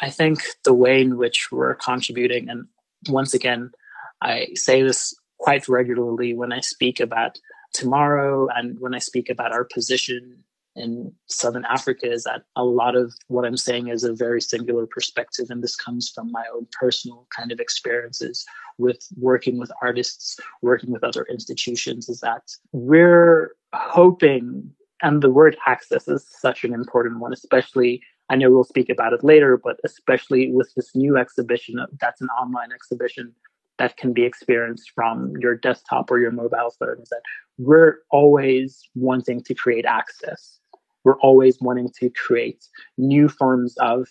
I 0.00 0.10
think 0.10 0.42
the 0.64 0.74
way 0.74 1.00
in 1.00 1.16
which 1.16 1.52
we're 1.52 1.76
contributing, 1.76 2.48
and 2.48 2.66
once 3.08 3.32
again, 3.32 3.70
I 4.20 4.48
say 4.54 4.82
this 4.82 5.14
quite 5.38 5.68
regularly 5.68 6.34
when 6.34 6.52
I 6.52 6.60
speak 6.60 7.00
about 7.00 7.38
tomorrow 7.74 8.48
and 8.54 8.78
when 8.80 8.94
I 8.94 8.98
speak 8.98 9.28
about 9.28 9.52
our 9.52 9.64
position 9.64 10.44
in 10.76 11.12
Southern 11.26 11.64
Africa, 11.66 12.10
is 12.10 12.24
that 12.24 12.42
a 12.56 12.64
lot 12.64 12.96
of 12.96 13.12
what 13.28 13.44
I'm 13.44 13.56
saying 13.56 13.88
is 13.88 14.02
a 14.02 14.12
very 14.12 14.40
singular 14.40 14.86
perspective. 14.86 15.46
And 15.50 15.62
this 15.62 15.76
comes 15.76 16.10
from 16.12 16.32
my 16.32 16.44
own 16.54 16.66
personal 16.72 17.28
kind 17.36 17.52
of 17.52 17.60
experiences 17.60 18.44
with 18.78 19.06
working 19.16 19.58
with 19.58 19.70
artists, 19.82 20.36
working 20.62 20.90
with 20.90 21.04
other 21.04 21.26
institutions, 21.30 22.08
is 22.08 22.20
that 22.20 22.42
we're 22.72 23.52
hoping, 23.72 24.70
and 25.02 25.22
the 25.22 25.30
word 25.30 25.56
access 25.66 26.08
is 26.08 26.26
such 26.40 26.64
an 26.64 26.74
important 26.74 27.20
one, 27.20 27.32
especially 27.32 28.02
I 28.30 28.36
know 28.36 28.50
we'll 28.50 28.64
speak 28.64 28.88
about 28.88 29.12
it 29.12 29.22
later, 29.22 29.60
but 29.62 29.76
especially 29.84 30.50
with 30.50 30.72
this 30.74 30.96
new 30.96 31.16
exhibition 31.18 31.76
that's 32.00 32.22
an 32.22 32.28
online 32.28 32.72
exhibition 32.72 33.34
that 33.78 33.96
can 33.96 34.12
be 34.12 34.24
experienced 34.24 34.90
from 34.94 35.32
your 35.38 35.56
desktop 35.56 36.10
or 36.10 36.18
your 36.18 36.30
mobile 36.30 36.74
phone 36.78 37.00
is 37.02 37.08
that 37.08 37.22
we're 37.58 37.98
always 38.10 38.82
wanting 38.94 39.42
to 39.42 39.54
create 39.54 39.84
access. 39.84 40.58
We're 41.04 41.18
always 41.20 41.60
wanting 41.60 41.90
to 42.00 42.10
create 42.10 42.64
new 42.96 43.28
forms 43.28 43.76
of 43.78 44.08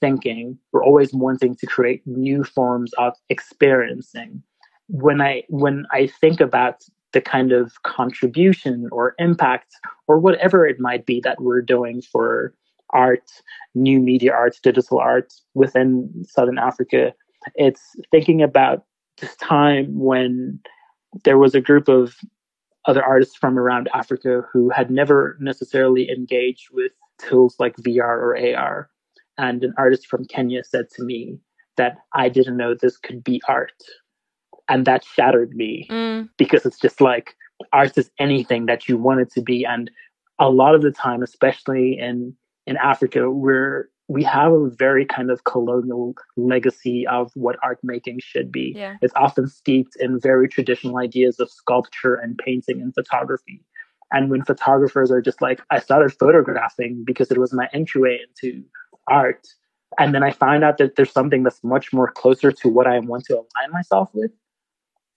thinking. 0.00 0.58
We're 0.72 0.84
always 0.84 1.12
wanting 1.12 1.56
to 1.56 1.66
create 1.66 2.02
new 2.06 2.44
forms 2.44 2.92
of 2.94 3.14
experiencing. 3.28 4.42
When 4.88 5.20
I 5.20 5.42
when 5.48 5.86
I 5.90 6.06
think 6.06 6.40
about 6.40 6.84
the 7.12 7.20
kind 7.20 7.52
of 7.52 7.82
contribution 7.82 8.88
or 8.92 9.14
impact 9.18 9.74
or 10.06 10.18
whatever 10.18 10.66
it 10.66 10.78
might 10.78 11.06
be 11.06 11.20
that 11.20 11.40
we're 11.40 11.62
doing 11.62 12.02
for 12.02 12.54
art, 12.90 13.30
new 13.74 14.00
media 14.00 14.32
arts, 14.32 14.60
digital 14.60 14.98
art 14.98 15.32
within 15.54 16.24
Southern 16.28 16.58
Africa. 16.58 17.12
It's 17.54 17.96
thinking 18.10 18.42
about 18.42 18.84
this 19.18 19.36
time 19.36 19.98
when 19.98 20.60
there 21.24 21.38
was 21.38 21.54
a 21.54 21.60
group 21.60 21.88
of 21.88 22.16
other 22.86 23.04
artists 23.04 23.36
from 23.36 23.58
around 23.58 23.88
Africa 23.94 24.42
who 24.52 24.70
had 24.70 24.90
never 24.90 25.36
necessarily 25.40 26.10
engaged 26.10 26.68
with 26.72 26.92
tools 27.18 27.56
like 27.58 27.76
VR 27.76 28.00
or 28.00 28.36
AR. 28.36 28.90
And 29.38 29.64
an 29.64 29.74
artist 29.76 30.06
from 30.06 30.24
Kenya 30.24 30.64
said 30.64 30.88
to 30.90 31.02
me 31.02 31.38
that 31.76 31.98
I 32.14 32.28
didn't 32.28 32.56
know 32.56 32.74
this 32.74 32.96
could 32.96 33.22
be 33.22 33.42
art. 33.48 33.82
And 34.68 34.84
that 34.86 35.04
shattered 35.04 35.54
me 35.54 35.86
mm. 35.90 36.28
because 36.36 36.64
it's 36.64 36.78
just 36.78 37.00
like 37.00 37.36
art 37.72 37.96
is 37.98 38.10
anything 38.18 38.66
that 38.66 38.88
you 38.88 38.96
want 38.96 39.20
it 39.20 39.30
to 39.32 39.42
be. 39.42 39.64
And 39.64 39.90
a 40.38 40.50
lot 40.50 40.74
of 40.74 40.82
the 40.82 40.90
time, 40.90 41.22
especially 41.22 41.98
in 41.98 42.34
in 42.66 42.76
Africa, 42.78 43.30
where 43.30 43.88
we 44.08 44.22
have 44.22 44.52
a 44.52 44.70
very 44.70 45.04
kind 45.04 45.30
of 45.30 45.44
colonial 45.44 46.14
legacy 46.36 47.06
of 47.08 47.32
what 47.34 47.56
art 47.62 47.78
making 47.82 48.20
should 48.20 48.52
be. 48.52 48.72
Yeah. 48.76 48.96
It's 49.02 49.14
often 49.16 49.48
steeped 49.48 49.96
in 49.98 50.20
very 50.20 50.48
traditional 50.48 50.98
ideas 50.98 51.40
of 51.40 51.50
sculpture 51.50 52.14
and 52.14 52.38
painting 52.38 52.80
and 52.80 52.94
photography. 52.94 53.62
And 54.12 54.30
when 54.30 54.44
photographers 54.44 55.10
are 55.10 55.20
just 55.20 55.42
like, 55.42 55.60
I 55.70 55.80
started 55.80 56.12
photographing 56.12 57.02
because 57.04 57.32
it 57.32 57.38
was 57.38 57.52
my 57.52 57.68
entryway 57.72 58.20
into 58.28 58.62
art. 59.08 59.48
And 59.98 60.14
then 60.14 60.22
I 60.22 60.30
find 60.30 60.62
out 60.62 60.78
that 60.78 60.94
there's 60.94 61.12
something 61.12 61.42
that's 61.42 61.64
much 61.64 61.92
more 61.92 62.10
closer 62.10 62.52
to 62.52 62.68
what 62.68 62.86
I 62.86 63.00
want 63.00 63.24
to 63.24 63.34
align 63.34 63.72
myself 63.72 64.10
with. 64.12 64.30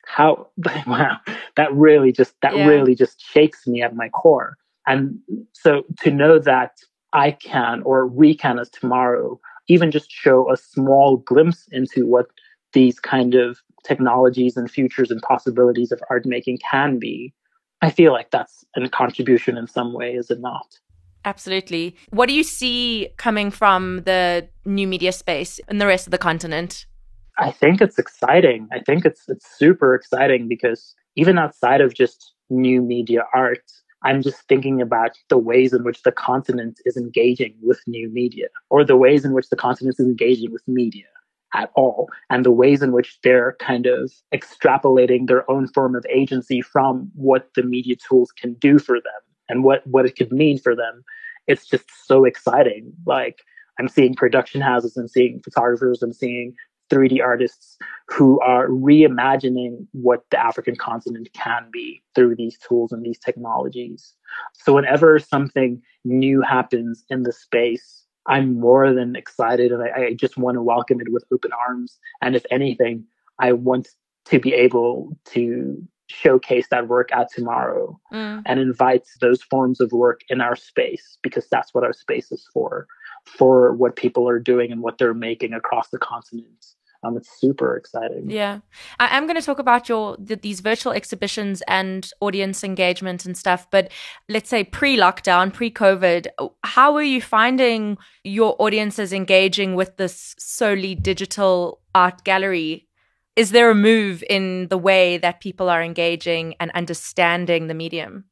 How, 0.08 0.48
wow, 0.88 1.18
that 1.56 1.72
really 1.74 2.12
just, 2.12 2.34
that 2.42 2.56
yeah. 2.56 2.66
really 2.66 2.96
just 2.96 3.22
shakes 3.22 3.68
me 3.68 3.84
at 3.84 3.96
my 3.96 4.10
core. 4.10 4.58
And 4.88 5.20
so 5.54 5.84
to 6.02 6.10
know 6.10 6.40
that 6.40 6.72
I 7.14 7.32
can 7.32 7.82
or 7.84 8.08
we 8.08 8.36
can 8.36 8.60
as 8.60 8.70
tomorrow 8.70 9.40
even 9.68 9.92
just 9.92 10.12
show 10.12 10.52
a 10.52 10.58
small 10.58 11.18
glimpse 11.18 11.68
into 11.72 12.06
what 12.08 12.28
these 12.74 13.00
kind 13.00 13.36
of 13.36 13.60
technologies 13.84 14.58
and 14.58 14.70
futures 14.70 15.12
and 15.12 15.22
possibilities 15.22 15.92
of 15.92 16.02
art 16.10 16.26
making 16.26 16.60
can 16.70 17.00
be, 17.00 17.34
I 17.82 17.90
feel 17.90 18.12
like 18.12 18.32
that's 18.32 18.66
a 18.76 18.90
contribution 18.90 19.58
in 19.58 19.68
some 19.68 19.94
way, 19.94 20.14
is 20.14 20.30
it 20.30 20.40
not? 20.40 20.80
Absolutely. 21.26 21.96
What 22.12 22.28
do 22.28 22.34
you 22.34 22.44
see 22.44 23.10
coming 23.18 23.52
from 23.52 24.04
the 24.06 24.48
new 24.66 24.88
media 24.88 25.12
space 25.12 25.60
in 25.70 25.78
the 25.78 25.88
rest 25.88 26.08
of 26.08 26.12
the 26.12 26.18
continent? 26.18 26.86
I 27.38 27.52
think 27.52 27.82
it's 27.82 27.98
exciting. 27.98 28.68
I 28.72 28.80
think 28.80 29.06
it's 29.06 29.24
it's 29.28 29.46
super 29.58 29.96
exciting 29.96 30.48
because 30.48 30.94
even 31.16 31.38
outside 31.38 31.82
of 31.82 31.94
just 31.94 32.34
new 32.50 32.82
media 32.82 33.24
art, 33.34 33.64
I'm 34.04 34.22
just 34.22 34.42
thinking 34.48 34.82
about 34.82 35.12
the 35.30 35.38
ways 35.38 35.74
in 35.74 35.84
which 35.84 36.04
the 36.04 36.12
continent 36.12 36.80
is 36.86 36.96
engaging 36.96 37.56
with 37.62 37.82
new 37.86 38.10
media, 38.10 38.48
or 38.70 38.84
the 38.84 38.96
ways 38.96 39.26
in 39.26 39.34
which 39.34 39.50
the 39.50 39.56
continent 39.56 39.96
is 40.00 40.06
engaging 40.06 40.52
with 40.52 40.68
media 40.68 41.06
at 41.54 41.72
all, 41.76 42.08
and 42.30 42.46
the 42.46 42.52
ways 42.52 42.82
in 42.82 42.92
which 42.92 43.20
they're 43.24 43.58
kind 43.60 43.88
of 43.88 44.12
extrapolating 44.34 45.28
their 45.28 45.50
own 45.50 45.68
form 45.68 45.96
of 45.96 46.06
agency 46.10 46.62
from 46.62 47.12
what 47.16 47.50
the 47.56 47.64
media 47.64 47.96
tools 48.08 48.32
can 48.32 48.54
do 48.54 48.80
for 48.80 48.96
them 48.96 49.22
and 49.50 49.64
what, 49.64 49.86
what 49.88 50.06
it 50.06 50.16
could 50.16 50.32
mean 50.32 50.60
for 50.60 50.76
them. 50.76 51.04
It's 51.48 51.68
just 51.68 51.86
so 52.06 52.24
exciting. 52.24 52.94
Like, 53.06 53.40
I'm 53.80 53.88
seeing 53.88 54.14
production 54.14 54.62
houses, 54.62 54.96
I'm 54.96 55.08
seeing 55.08 55.42
photographers, 55.44 56.04
I'm 56.04 56.14
seeing 56.14 56.54
3D 56.90 57.22
artists 57.22 57.78
who 58.08 58.40
are 58.42 58.68
reimagining 58.68 59.88
what 59.92 60.24
the 60.32 60.40
African 60.40 60.76
continent 60.76 61.30
can 61.34 61.70
be 61.72 62.02
through 62.16 62.36
these 62.36 62.58
tools 62.58 62.92
and 62.92 63.04
these 63.06 63.20
technologies. 63.20 64.14
So 64.54 64.74
whenever 64.74 65.20
something 65.20 65.82
new 66.04 66.42
happens 66.42 67.06
in 67.10 67.24
the 67.24 67.32
space, 67.32 68.06
I'm 68.28 68.60
more 68.60 68.94
than 68.94 69.16
excited 69.16 69.72
and 69.72 69.84
I, 69.84 70.06
I 70.06 70.14
just 70.14 70.38
want 70.38 70.56
to 70.56 70.62
welcome 70.62 71.00
it 71.02 71.12
with 71.12 71.24
open 71.32 71.52
arms. 71.68 72.00
And 72.22 72.36
if 72.36 72.46
anything, 72.52 73.06
I 73.40 73.54
want 73.54 73.90
to 74.26 74.40
be 74.40 74.54
able 74.54 75.18
to 75.26 75.82
showcase 76.10 76.68
that 76.72 76.88
work 76.88 77.12
at 77.12 77.32
tomorrow 77.32 78.00
mm. 78.12 78.42
and 78.46 78.60
invite 78.60 79.08
those 79.22 79.44
forms 79.44 79.80
of 79.80 79.92
work 79.92 80.22
in 80.30 80.42
our 80.42 80.56
space 80.56 81.18
because 81.22 81.48
that's 81.50 81.74
what 81.74 81.84
our 81.84 81.94
space 81.94 82.32
is 82.32 82.48
for 82.52 82.88
for 83.26 83.74
what 83.74 83.96
people 83.96 84.28
are 84.28 84.40
doing 84.40 84.72
and 84.72 84.82
what 84.82 84.98
they're 84.98 85.14
making 85.14 85.54
across 85.54 85.90
the 85.90 86.00
continent 86.00 86.66
um, 87.04 87.16
it's 87.16 87.40
super 87.40 87.78
exciting. 87.78 88.30
Yeah, 88.30 88.60
I 89.00 89.16
am 89.16 89.26
going 89.26 89.40
to 89.40 89.46
talk 89.46 89.60
about 89.60 89.88
your 89.88 90.18
these 90.18 90.60
virtual 90.60 90.92
exhibitions 90.92 91.64
and 91.68 92.10
audience 92.20 92.64
engagement 92.64 93.26
and 93.26 93.38
stuff. 93.38 93.70
But 93.72 93.92
let's 94.28 94.50
say 94.50 94.64
pre-lockdown, 94.66 95.54
pre-COVID, 95.54 96.28
how 96.64 96.96
are 96.96 97.04
you 97.04 97.22
finding 97.22 97.98
your 98.24 98.56
audiences 98.60 99.14
engaging 99.14 99.76
with 99.76 99.96
this 99.98 100.36
solely 100.38 100.96
digital 100.96 101.82
art 101.96 102.24
gallery? 102.26 102.88
Is 103.36 103.52
there 103.52 103.72
a 103.72 103.76
move 103.76 104.22
in 104.30 104.68
the 104.68 104.78
way 104.78 105.18
that 105.20 105.40
people 105.40 105.70
are 105.70 105.82
engaging 105.82 106.56
and 106.60 106.70
understanding 106.72 107.68
the 107.68 107.74
medium? 107.74 108.26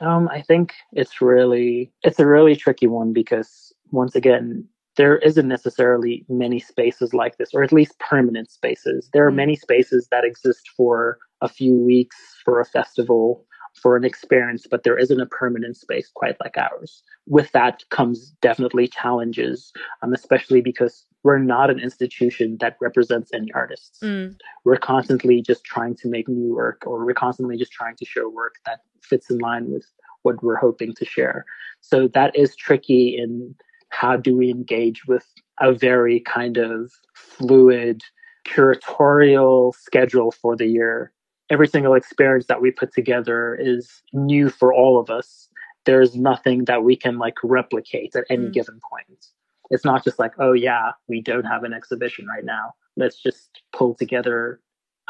Um, 0.00 0.30
I 0.32 0.40
think 0.40 0.72
it's 0.92 1.20
really 1.20 1.92
it's 2.02 2.18
a 2.18 2.26
really 2.26 2.56
tricky 2.56 2.86
one 2.86 3.12
because 3.12 3.74
once 3.90 4.14
again, 4.14 4.66
there 5.00 5.16
isn't 5.16 5.48
necessarily 5.48 6.26
many 6.28 6.58
spaces 6.58 7.14
like 7.14 7.38
this, 7.38 7.54
or 7.54 7.62
at 7.62 7.72
least 7.72 7.98
permanent 8.00 8.50
spaces. 8.50 9.08
There 9.14 9.26
are 9.26 9.32
mm. 9.32 9.36
many 9.36 9.56
spaces 9.56 10.08
that 10.10 10.24
exist 10.24 10.68
for 10.76 11.16
a 11.40 11.48
few 11.48 11.74
weeks 11.74 12.16
for 12.44 12.60
a 12.60 12.66
festival, 12.66 13.46
for 13.80 13.96
an 13.96 14.04
experience, 14.04 14.66
but 14.70 14.82
there 14.84 14.98
isn't 14.98 15.18
a 15.18 15.24
permanent 15.24 15.78
space 15.78 16.10
quite 16.14 16.36
like 16.44 16.58
ours. 16.58 17.02
With 17.26 17.50
that 17.52 17.82
comes 17.88 18.34
definitely 18.42 18.88
challenges, 18.88 19.72
um, 20.02 20.12
especially 20.12 20.60
because 20.60 21.06
we're 21.22 21.38
not 21.38 21.70
an 21.70 21.80
institution 21.80 22.58
that 22.60 22.76
represents 22.78 23.30
any 23.32 23.50
artists. 23.54 24.00
Mm. 24.04 24.36
We're 24.66 24.76
constantly 24.76 25.40
just 25.40 25.64
trying 25.64 25.96
to 26.02 26.10
make 26.10 26.28
new 26.28 26.54
work, 26.54 26.82
or 26.86 27.06
we're 27.06 27.14
constantly 27.14 27.56
just 27.56 27.72
trying 27.72 27.96
to 27.96 28.04
show 28.04 28.28
work 28.28 28.56
that 28.66 28.80
fits 29.02 29.30
in 29.30 29.38
line 29.38 29.72
with 29.72 29.86
what 30.24 30.42
we're 30.42 30.56
hoping 30.56 30.92
to 30.96 31.06
share. 31.06 31.46
So 31.80 32.06
that 32.08 32.36
is 32.36 32.54
tricky 32.54 33.16
in 33.18 33.54
how 33.90 34.16
do 34.16 34.36
we 34.36 34.50
engage 34.50 35.06
with 35.06 35.26
a 35.60 35.72
very 35.72 36.20
kind 36.20 36.56
of 36.56 36.90
fluid 37.14 38.02
curatorial 38.46 39.74
schedule 39.74 40.32
for 40.32 40.56
the 40.56 40.66
year. 40.66 41.12
Every 41.50 41.68
single 41.68 41.94
experience 41.94 42.46
that 42.46 42.62
we 42.62 42.70
put 42.70 42.92
together 42.92 43.56
is 43.60 44.02
new 44.12 44.48
for 44.48 44.72
all 44.72 44.98
of 44.98 45.10
us. 45.10 45.48
There's 45.84 46.14
nothing 46.14 46.64
that 46.66 46.84
we 46.84 46.96
can 46.96 47.18
like 47.18 47.34
replicate 47.42 48.14
at 48.14 48.24
any 48.30 48.46
mm. 48.46 48.52
given 48.52 48.80
point. 48.90 49.26
It's 49.70 49.84
not 49.84 50.04
just 50.04 50.18
like, 50.18 50.32
oh 50.38 50.52
yeah, 50.52 50.92
we 51.08 51.20
don't 51.20 51.44
have 51.44 51.64
an 51.64 51.72
exhibition 51.72 52.26
right 52.26 52.44
now. 52.44 52.74
Let's 52.96 53.20
just 53.20 53.62
pull 53.72 53.94
together 53.94 54.60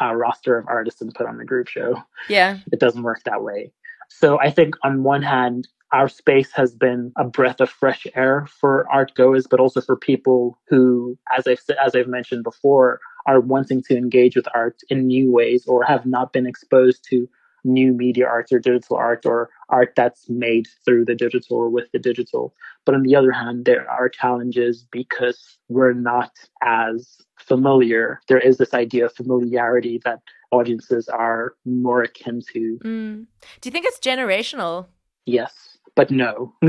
a 0.00 0.16
roster 0.16 0.56
of 0.56 0.66
artists 0.68 1.00
and 1.00 1.14
put 1.14 1.26
on 1.26 1.40
a 1.40 1.44
group 1.44 1.68
show. 1.68 2.02
Yeah. 2.28 2.58
It 2.72 2.80
doesn't 2.80 3.02
work 3.02 3.22
that 3.24 3.42
way. 3.42 3.72
So 4.08 4.40
I 4.40 4.50
think 4.50 4.74
on 4.82 5.02
one 5.02 5.22
hand, 5.22 5.68
our 5.92 6.08
space 6.08 6.52
has 6.52 6.74
been 6.74 7.12
a 7.16 7.24
breath 7.24 7.60
of 7.60 7.70
fresh 7.70 8.06
air 8.14 8.46
for 8.60 8.86
art 8.90 9.12
goers, 9.14 9.46
but 9.50 9.60
also 9.60 9.80
for 9.80 9.96
people 9.96 10.58
who, 10.68 11.18
as 11.36 11.46
I've 11.46 11.60
as 11.84 11.94
I've 11.94 12.06
mentioned 12.06 12.44
before, 12.44 13.00
are 13.26 13.40
wanting 13.40 13.82
to 13.82 13.96
engage 13.96 14.36
with 14.36 14.46
art 14.54 14.80
in 14.88 15.06
new 15.06 15.30
ways 15.30 15.66
or 15.66 15.84
have 15.84 16.06
not 16.06 16.32
been 16.32 16.46
exposed 16.46 17.04
to 17.10 17.28
new 17.64 17.92
media 17.92 18.26
art 18.26 18.50
or 18.52 18.58
digital 18.58 18.96
art 18.96 19.26
or 19.26 19.50
art 19.68 19.92
that's 19.96 20.28
made 20.30 20.66
through 20.84 21.04
the 21.04 21.14
digital 21.14 21.58
or 21.58 21.68
with 21.68 21.90
the 21.92 21.98
digital. 21.98 22.54
But 22.86 22.94
on 22.94 23.02
the 23.02 23.14
other 23.16 23.32
hand, 23.32 23.64
there 23.64 23.88
are 23.90 24.08
challenges 24.08 24.86
because 24.90 25.58
we're 25.68 25.92
not 25.92 26.32
as 26.62 27.18
familiar. 27.38 28.20
There 28.28 28.38
is 28.38 28.56
this 28.58 28.74
idea 28.74 29.06
of 29.06 29.14
familiarity 29.14 30.00
that 30.04 30.20
audiences 30.50 31.08
are 31.08 31.54
more 31.64 32.02
akin 32.02 32.40
to. 32.52 32.78
Mm. 32.82 33.26
Do 33.60 33.68
you 33.68 33.70
think 33.70 33.86
it's 33.86 33.98
generational? 33.98 34.86
Yes, 35.26 35.69
but 35.94 36.10
no. 36.10 36.54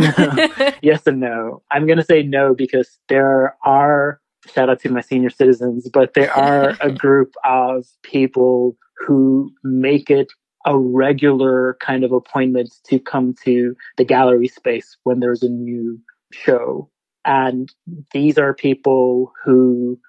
yes 0.82 1.08
and 1.08 1.20
no. 1.20 1.62
I'm 1.72 1.86
going 1.86 1.98
to 1.98 2.06
say 2.06 2.24
no 2.24 2.54
because 2.54 3.00
there 3.08 3.56
are, 3.64 4.20
shout 4.54 4.70
out 4.70 4.80
to 4.82 4.90
my 4.90 5.02
senior 5.02 5.30
citizens, 5.30 5.90
but 5.90 6.14
there 6.14 6.32
are 6.34 6.76
a 6.82 6.92
group 7.06 7.34
of 7.44 7.86
people 8.04 8.78
who 9.06 9.52
make 9.64 10.10
it 10.10 10.28
a 10.66 10.78
regular 10.78 11.78
kind 11.80 12.04
of 12.04 12.12
appointment 12.12 12.72
to 12.88 13.00
come 13.00 13.34
to 13.44 13.76
the 13.98 14.06
gallery 14.06 14.48
space 14.48 14.98
when 15.04 15.20
there's 15.20 15.44
a 15.44 15.50
new 15.50 16.00
show. 16.32 16.90
And 17.26 17.72
these 18.14 18.38
are 18.38 18.54
people 18.54 19.32
who 19.44 20.00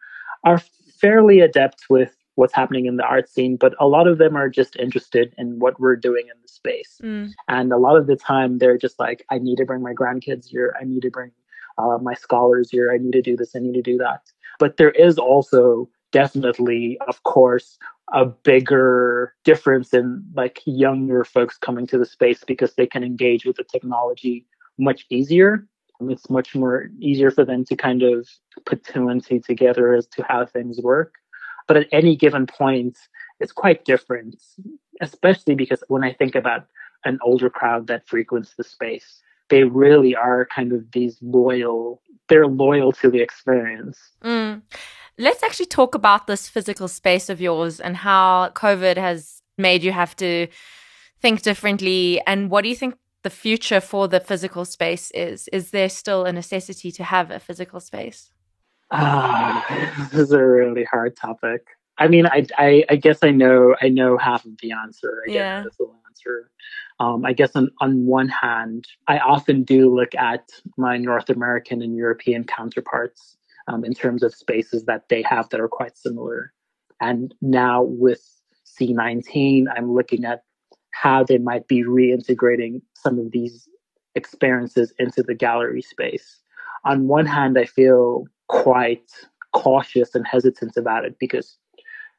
are 0.44 0.60
fairly 1.00 1.40
adept 1.40 1.84
with 1.88 2.14
what's 2.34 2.54
happening 2.54 2.86
in 2.86 2.96
the 2.96 3.04
art 3.04 3.28
scene, 3.28 3.56
but 3.56 3.74
a 3.78 3.86
lot 3.86 4.06
of 4.06 4.18
them 4.18 4.36
are 4.36 4.48
just 4.48 4.76
interested 4.76 5.34
in 5.36 5.58
what 5.58 5.78
we're 5.78 5.96
doing 5.96 6.24
in 6.24 6.40
the 6.40 6.48
space. 6.48 7.00
Mm. 7.02 7.32
And 7.48 7.72
a 7.72 7.76
lot 7.76 7.96
of 7.96 8.06
the 8.06 8.16
time, 8.16 8.58
they're 8.58 8.78
just 8.78 8.98
like, 8.98 9.24
I 9.30 9.38
need 9.38 9.56
to 9.56 9.66
bring 9.66 9.82
my 9.82 9.92
grandkids 9.92 10.46
here. 10.46 10.74
I 10.80 10.84
need 10.84 11.02
to 11.02 11.10
bring 11.10 11.30
uh, 11.78 11.98
my 12.00 12.14
scholars 12.14 12.70
here. 12.70 12.90
I 12.92 12.98
need 12.98 13.12
to 13.12 13.22
do 13.22 13.36
this. 13.36 13.54
I 13.54 13.58
need 13.58 13.74
to 13.74 13.82
do 13.82 13.98
that. 13.98 14.22
But 14.58 14.76
there 14.76 14.90
is 14.90 15.18
also 15.18 15.88
definitely, 16.10 16.98
of 17.08 17.22
course, 17.24 17.78
a 18.12 18.26
bigger 18.26 19.34
difference 19.44 19.94
in 19.94 20.22
like 20.34 20.60
younger 20.66 21.24
folks 21.24 21.56
coming 21.56 21.86
to 21.86 21.98
the 21.98 22.06
space 22.06 22.44
because 22.44 22.74
they 22.74 22.86
can 22.86 23.02
engage 23.02 23.44
with 23.44 23.56
the 23.56 23.64
technology 23.64 24.46
much 24.78 25.06
easier. 25.10 25.66
It's 26.00 26.28
much 26.28 26.54
more 26.54 26.90
easier 26.98 27.30
for 27.30 27.44
them 27.44 27.64
to 27.66 27.76
kind 27.76 28.02
of 28.02 28.28
put 28.66 28.84
two 28.84 29.08
and 29.08 29.24
two 29.24 29.40
together 29.40 29.94
as 29.94 30.06
to 30.08 30.24
how 30.28 30.44
things 30.46 30.80
work. 30.80 31.14
But 31.72 31.84
at 31.84 31.88
any 31.90 32.16
given 32.16 32.46
point, 32.46 32.98
it's 33.40 33.50
quite 33.50 33.86
different, 33.86 34.36
especially 35.00 35.54
because 35.54 35.82
when 35.88 36.04
I 36.04 36.12
think 36.12 36.34
about 36.34 36.66
an 37.06 37.18
older 37.24 37.48
crowd 37.48 37.86
that 37.86 38.06
frequents 38.06 38.52
the 38.58 38.62
space, 38.62 39.22
they 39.48 39.64
really 39.64 40.14
are 40.14 40.46
kind 40.54 40.74
of 40.74 40.92
these 40.92 41.16
loyal, 41.22 42.02
they're 42.28 42.46
loyal 42.46 42.92
to 42.92 43.10
the 43.10 43.22
experience. 43.22 43.98
Mm. 44.22 44.60
Let's 45.16 45.42
actually 45.42 45.64
talk 45.64 45.94
about 45.94 46.26
this 46.26 46.46
physical 46.46 46.88
space 46.88 47.30
of 47.30 47.40
yours 47.40 47.80
and 47.80 47.96
how 47.96 48.50
COVID 48.54 48.98
has 48.98 49.40
made 49.56 49.82
you 49.82 49.92
have 49.92 50.14
to 50.16 50.48
think 51.22 51.40
differently. 51.40 52.20
And 52.26 52.50
what 52.50 52.64
do 52.64 52.68
you 52.68 52.76
think 52.76 52.96
the 53.22 53.30
future 53.30 53.80
for 53.80 54.08
the 54.08 54.20
physical 54.20 54.66
space 54.66 55.10
is? 55.12 55.48
Is 55.54 55.70
there 55.70 55.88
still 55.88 56.26
a 56.26 56.34
necessity 56.34 56.92
to 56.92 57.04
have 57.04 57.30
a 57.30 57.40
physical 57.40 57.80
space? 57.80 58.30
Ah, 58.92 59.64
this 60.12 60.20
is 60.20 60.32
a 60.32 60.44
really 60.44 60.84
hard 60.84 61.16
topic. 61.16 61.66
I 61.98 62.08
mean, 62.08 62.26
I, 62.26 62.46
I, 62.58 62.84
I 62.90 62.96
guess 62.96 63.20
I 63.22 63.30
know 63.30 63.74
I 63.80 63.88
know 63.88 64.18
half 64.18 64.44
of 64.44 64.58
the 64.58 64.72
answer. 64.72 65.24
I 65.26 65.32
yeah. 65.32 65.62
guess 65.62 65.76
the 65.78 65.86
answer. 66.08 66.50
Um, 67.00 67.24
I 67.24 67.32
guess 67.32 67.56
on, 67.56 67.70
on 67.80 68.06
one 68.06 68.28
hand, 68.28 68.86
I 69.08 69.18
often 69.18 69.64
do 69.64 69.92
look 69.92 70.14
at 70.14 70.50
my 70.76 70.98
North 70.98 71.30
American 71.30 71.82
and 71.82 71.96
European 71.96 72.44
counterparts 72.44 73.36
um, 73.66 73.84
in 73.84 73.94
terms 73.94 74.22
of 74.22 74.34
spaces 74.34 74.84
that 74.84 75.08
they 75.08 75.22
have 75.22 75.48
that 75.48 75.60
are 75.60 75.68
quite 75.68 75.96
similar. 75.96 76.52
And 77.00 77.34
now 77.40 77.82
with 77.82 78.22
C19, 78.66 79.64
I'm 79.74 79.92
looking 79.92 80.24
at 80.24 80.44
how 80.92 81.24
they 81.24 81.38
might 81.38 81.66
be 81.66 81.82
reintegrating 81.82 82.82
some 82.94 83.18
of 83.18 83.32
these 83.32 83.68
experiences 84.14 84.92
into 84.98 85.22
the 85.22 85.34
gallery 85.34 85.82
space. 85.82 86.40
On 86.84 87.08
one 87.08 87.26
hand, 87.26 87.58
I 87.58 87.64
feel 87.64 88.26
quite 88.52 89.10
cautious 89.52 90.14
and 90.14 90.26
hesitant 90.26 90.76
about 90.76 91.04
it 91.04 91.18
because 91.18 91.56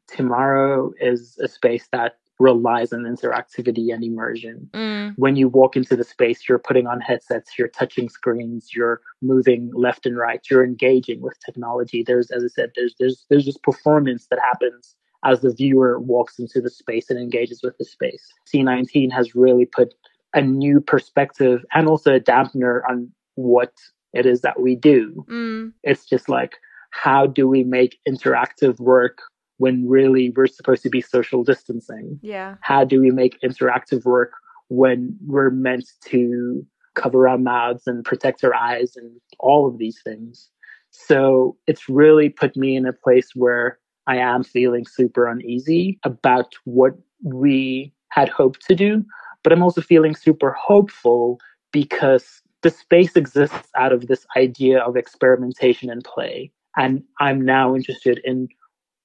tomorrow 0.08 0.92
is 1.00 1.38
a 1.42 1.48
space 1.48 1.88
that 1.92 2.18
relies 2.40 2.92
on 2.92 3.02
interactivity 3.02 3.94
and 3.94 4.04
immersion. 4.04 4.70
Mm. 4.74 5.14
When 5.18 5.36
you 5.36 5.48
walk 5.48 5.76
into 5.76 5.96
the 5.96 6.04
space, 6.04 6.50
you're 6.50 6.60
putting 6.60 6.88
on 6.88 7.00
headsets, 7.00 7.58
you're 7.58 7.68
touching 7.68 8.10
screens, 8.10 8.72
you're 8.76 9.02
moving 9.22 9.72
left 9.74 10.06
and 10.06 10.18
right, 10.18 10.42
you're 10.50 10.66
engaging 10.66 11.22
with 11.22 11.38
technology. 11.46 12.04
There's, 12.04 12.32
as 12.32 12.44
I 12.44 12.48
said, 12.48 12.72
there's 12.76 12.96
there's 13.00 13.26
there's 13.30 13.46
this 13.46 13.58
performance 13.58 14.28
that 14.32 14.40
happens 14.40 14.96
as 15.24 15.42
the 15.42 15.54
viewer 15.54 16.00
walks 16.00 16.40
into 16.40 16.60
the 16.60 16.70
space 16.70 17.10
and 17.10 17.20
engages 17.20 17.62
with 17.64 17.78
the 17.78 17.86
space. 17.86 18.28
C19 18.52 19.12
has 19.12 19.36
really 19.36 19.66
put 19.66 19.94
a 20.34 20.42
new 20.42 20.82
perspective 20.82 21.64
and 21.74 21.88
also 21.88 22.16
a 22.16 22.20
dampener 22.20 22.82
on 22.90 23.12
what 23.36 23.72
it 24.14 24.26
is 24.26 24.42
that 24.42 24.62
we 24.62 24.76
do. 24.76 25.26
Mm. 25.30 25.74
It's 25.84 26.06
just 26.06 26.30
like, 26.30 26.58
how 26.92 27.26
do 27.26 27.48
we 27.48 27.64
make 27.64 27.98
interactive 28.08 28.80
work 28.80 29.20
when 29.58 29.88
really 29.88 30.32
we're 30.36 30.48
supposed 30.48 30.84
to 30.84 30.90
be 30.90 31.02
social 31.02 31.44
distancing? 31.44 32.20
Yeah. 32.22 32.56
How 32.62 32.84
do 32.84 33.02
we 33.02 33.12
make 33.12 33.40
interactive 33.42 34.06
work 34.06 34.34
when 34.68 35.18
we're 35.26 35.50
meant 35.50 35.90
to 36.06 36.66
cover 36.96 37.28
our 37.28 37.38
mouths 37.38 37.84
and 37.88 38.06
protect 38.06 38.44
our 38.44 38.54
eyes 38.54 38.96
and 38.96 39.20
all 39.40 39.68
of 39.68 39.78
these 39.80 40.00
things? 40.04 40.50
So 40.92 41.58
it's 41.66 41.90
really 41.90 42.30
put 42.30 42.56
me 42.56 42.76
in 42.76 42.86
a 42.86 42.94
place 42.94 43.32
where 43.34 43.80
I 44.06 44.18
am 44.18 44.44
feeling 44.44 44.86
super 44.86 45.28
uneasy 45.28 46.00
about 46.04 46.54
what 46.66 46.94
we 47.24 47.94
had 48.10 48.30
hoped 48.30 48.66
to 48.68 48.76
do, 48.76 49.04
but 49.44 49.52
I'm 49.52 49.64
also 49.64 49.82
feeling 49.82 50.16
super 50.16 50.52
hopeful 50.52 51.40
because 51.72 52.43
the 52.64 52.70
space 52.70 53.16
exists 53.16 53.70
out 53.78 53.94
of 53.94 54.08
this 54.08 54.26
idea 54.36 54.80
of 54.80 54.96
experimentation 54.96 55.90
and 55.90 56.04
play. 56.04 56.52
And 56.76 57.04
I'm 57.20 57.42
now 57.42 57.76
interested 57.76 58.20
in 58.24 58.48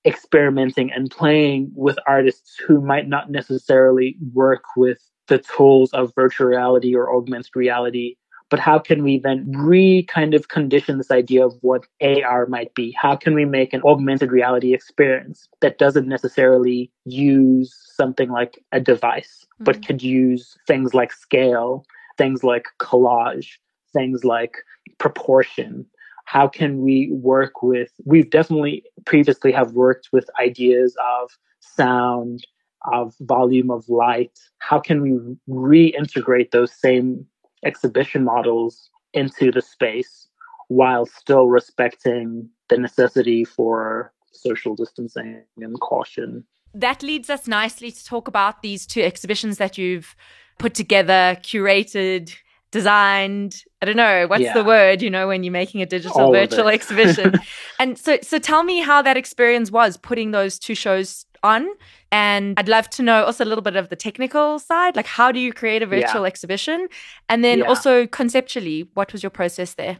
experimenting 0.07 0.91
and 0.93 1.11
playing 1.11 1.71
with 1.75 1.99
artists 2.07 2.57
who 2.67 2.81
might 2.81 3.09
not 3.09 3.31
necessarily 3.31 4.17
work 4.33 4.63
with 4.77 4.99
the 5.27 5.39
tools 5.39 5.93
of 5.93 6.15
virtual 6.15 6.47
reality 6.47 6.95
or 6.95 7.15
augmented 7.15 7.55
reality. 7.55 8.15
But 8.49 8.61
how 8.61 8.79
can 8.79 9.03
we 9.03 9.19
then 9.19 9.53
re 9.55 10.05
kind 10.05 10.33
of 10.33 10.49
condition 10.49 10.97
this 10.97 11.11
idea 11.11 11.45
of 11.45 11.55
what 11.61 11.85
AR 12.01 12.47
might 12.47 12.73
be? 12.75 12.97
How 12.99 13.15
can 13.15 13.35
we 13.35 13.45
make 13.45 13.75
an 13.75 13.83
augmented 13.83 14.33
reality 14.33 14.73
experience 14.73 15.49
that 15.61 15.77
doesn't 15.77 16.09
necessarily 16.09 16.91
use 17.05 17.77
something 17.95 18.31
like 18.31 18.65
a 18.73 18.81
device, 18.81 19.45
mm-hmm. 19.45 19.65
but 19.65 19.85
could 19.87 20.03
use 20.03 20.57
things 20.67 20.95
like 20.95 21.13
scale 21.13 21.85
things 22.19 22.45
like 22.45 22.67
collage, 22.79 23.53
things 23.95 24.25
like 24.25 24.57
proportion. 24.99 25.87
How 26.27 26.47
can 26.47 26.83
we 26.83 27.09
work 27.11 27.63
with, 27.63 27.91
we've 28.05 28.29
definitely 28.29 28.85
previously 29.07 29.53
have 29.53 29.73
worked 29.73 30.11
with 30.13 30.29
ideas 30.39 30.95
of 31.01 31.31
sound, 31.61 32.47
of 32.93 33.15
volume 33.21 33.71
of 33.71 33.89
light. 33.89 34.39
How 34.59 34.79
can 34.79 35.01
we 35.01 35.13
reintegrate 35.49 36.51
those 36.51 36.73
same 36.73 37.27
exhibition 37.65 38.25
models 38.25 38.91
into 39.15 39.51
the 39.51 39.63
space 39.63 40.29
while 40.69 41.07
still 41.07 41.47
respecting 41.47 42.49
the 42.69 42.77
necessity 42.77 43.45
for 43.45 44.13
social 44.33 44.75
distancing 44.75 45.43
and 45.57 45.81
caution? 45.81 46.45
That 46.79 47.03
leads 47.03 47.29
us 47.29 47.47
nicely 47.47 47.91
to 47.91 48.05
talk 48.05 48.29
about 48.29 48.63
these 48.63 48.87
two 48.87 49.03
exhibitions 49.03 49.59
that 49.59 49.77
you've 49.77 50.15
put 50.59 50.75
together, 50.75 51.37
curated, 51.43 52.35
designed 52.71 53.65
i 53.81 53.87
don't 53.87 53.97
know 53.97 54.27
what's 54.27 54.43
yeah. 54.43 54.53
the 54.53 54.65
word 54.65 55.01
you 55.01 55.09
know 55.09 55.27
when 55.27 55.43
you're 55.43 55.53
making 55.53 55.81
a 55.81 55.87
digital 55.87 56.21
All 56.21 56.33
virtual 56.33 56.69
exhibition 56.79 57.35
and 57.81 57.99
so 57.99 58.19
so 58.23 58.39
tell 58.39 58.63
me 58.63 58.81
how 58.81 59.01
that 59.03 59.17
experience 59.17 59.71
was 59.71 59.97
putting 59.97 60.33
those 60.33 60.59
two 60.59 60.75
shows 60.75 61.25
on 61.43 61.67
and 62.13 62.59
i'd 62.59 62.69
love 62.69 62.91
to 62.91 63.03
know 63.03 63.25
also 63.25 63.45
a 63.45 63.47
little 63.47 63.63
bit 63.63 63.77
of 63.77 63.89
the 63.89 63.97
technical 63.97 64.59
side 64.59 64.97
like 64.97 65.07
how 65.07 65.33
do 65.33 65.41
you 65.41 65.53
create 65.53 65.83
a 65.83 65.87
virtual 65.87 66.23
yeah. 66.23 66.27
exhibition 66.27 66.89
and 67.29 67.43
then 67.43 67.61
yeah. 67.61 67.65
also 67.65 68.07
conceptually 68.07 68.89
what 68.95 69.13
was 69.13 69.23
your 69.23 69.31
process 69.31 69.75
there 69.75 69.99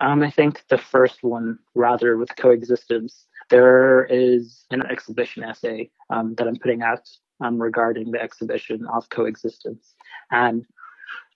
um, 0.00 0.22
i 0.22 0.30
think 0.30 0.62
the 0.68 0.78
first 0.78 1.24
one 1.24 1.58
rather 1.74 2.16
with 2.16 2.34
coexistence 2.36 3.26
there 3.50 4.06
is 4.10 4.64
an 4.70 4.82
exhibition 4.86 5.42
essay 5.44 5.90
um, 6.10 6.34
that 6.36 6.46
i'm 6.46 6.56
putting 6.56 6.82
out 6.82 7.08
um, 7.40 7.60
regarding 7.60 8.10
the 8.10 8.20
exhibition 8.20 8.86
of 8.92 9.08
coexistence 9.10 9.94
and 10.30 10.66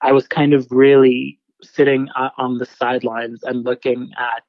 I 0.02 0.12
was 0.12 0.26
kind 0.26 0.52
of 0.52 0.66
really 0.70 1.38
sitting 1.62 2.08
on 2.36 2.58
the 2.58 2.66
sidelines 2.66 3.44
and 3.44 3.64
looking 3.64 4.10
at 4.18 4.42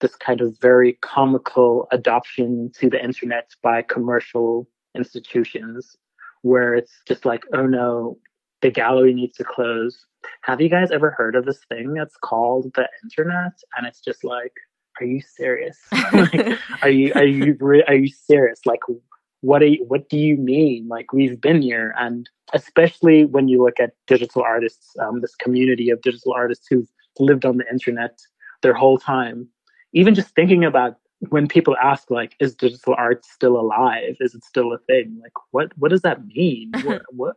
this 0.00 0.14
kind 0.14 0.40
of 0.40 0.56
very 0.60 0.94
comical 1.02 1.88
adoption 1.90 2.70
to 2.78 2.88
the 2.88 3.02
internet 3.02 3.50
by 3.60 3.82
commercial 3.82 4.68
institutions 4.96 5.96
where 6.42 6.74
it's 6.74 7.02
just 7.06 7.24
like, 7.24 7.42
oh 7.52 7.66
no, 7.66 8.18
the 8.62 8.70
gallery 8.70 9.12
needs 9.12 9.36
to 9.36 9.44
close. 9.44 10.06
Have 10.42 10.60
you 10.60 10.68
guys 10.68 10.90
ever 10.92 11.10
heard 11.10 11.34
of 11.34 11.44
this 11.44 11.60
thing 11.68 11.92
that's 11.92 12.16
called 12.22 12.70
the 12.74 12.88
internet? 13.02 13.52
And 13.76 13.86
it's 13.86 14.00
just 14.00 14.22
like, 14.22 14.52
are 15.00 15.06
you 15.06 15.20
serious? 15.20 15.78
like, 16.12 16.58
are 16.82 16.90
you 16.90 17.12
are 17.14 17.24
you 17.24 17.56
are 17.86 17.94
you 17.94 18.08
serious? 18.08 18.60
Like, 18.66 18.80
what 19.40 19.62
you, 19.68 19.84
what 19.86 20.08
do 20.08 20.18
you 20.18 20.36
mean? 20.36 20.88
Like 20.88 21.12
we've 21.12 21.40
been 21.40 21.62
here, 21.62 21.94
and 21.98 22.28
especially 22.52 23.24
when 23.24 23.48
you 23.48 23.62
look 23.62 23.80
at 23.80 23.92
digital 24.06 24.42
artists, 24.42 24.90
um, 25.00 25.20
this 25.20 25.34
community 25.36 25.90
of 25.90 26.02
digital 26.02 26.32
artists 26.32 26.66
who've 26.68 26.88
lived 27.18 27.44
on 27.44 27.56
the 27.56 27.64
internet 27.70 28.20
their 28.62 28.74
whole 28.74 28.98
time. 28.98 29.48
Even 29.92 30.14
just 30.14 30.34
thinking 30.34 30.64
about 30.64 30.96
when 31.28 31.48
people 31.48 31.76
ask, 31.82 32.10
like, 32.10 32.34
is 32.40 32.54
digital 32.54 32.94
art 32.96 33.24
still 33.24 33.58
alive? 33.58 34.16
Is 34.20 34.34
it 34.34 34.44
still 34.44 34.72
a 34.72 34.78
thing? 34.78 35.18
Like, 35.22 35.32
what 35.50 35.72
what 35.76 35.90
does 35.90 36.02
that 36.02 36.24
mean? 36.26 36.72
what, 36.84 37.02
what? 37.10 37.36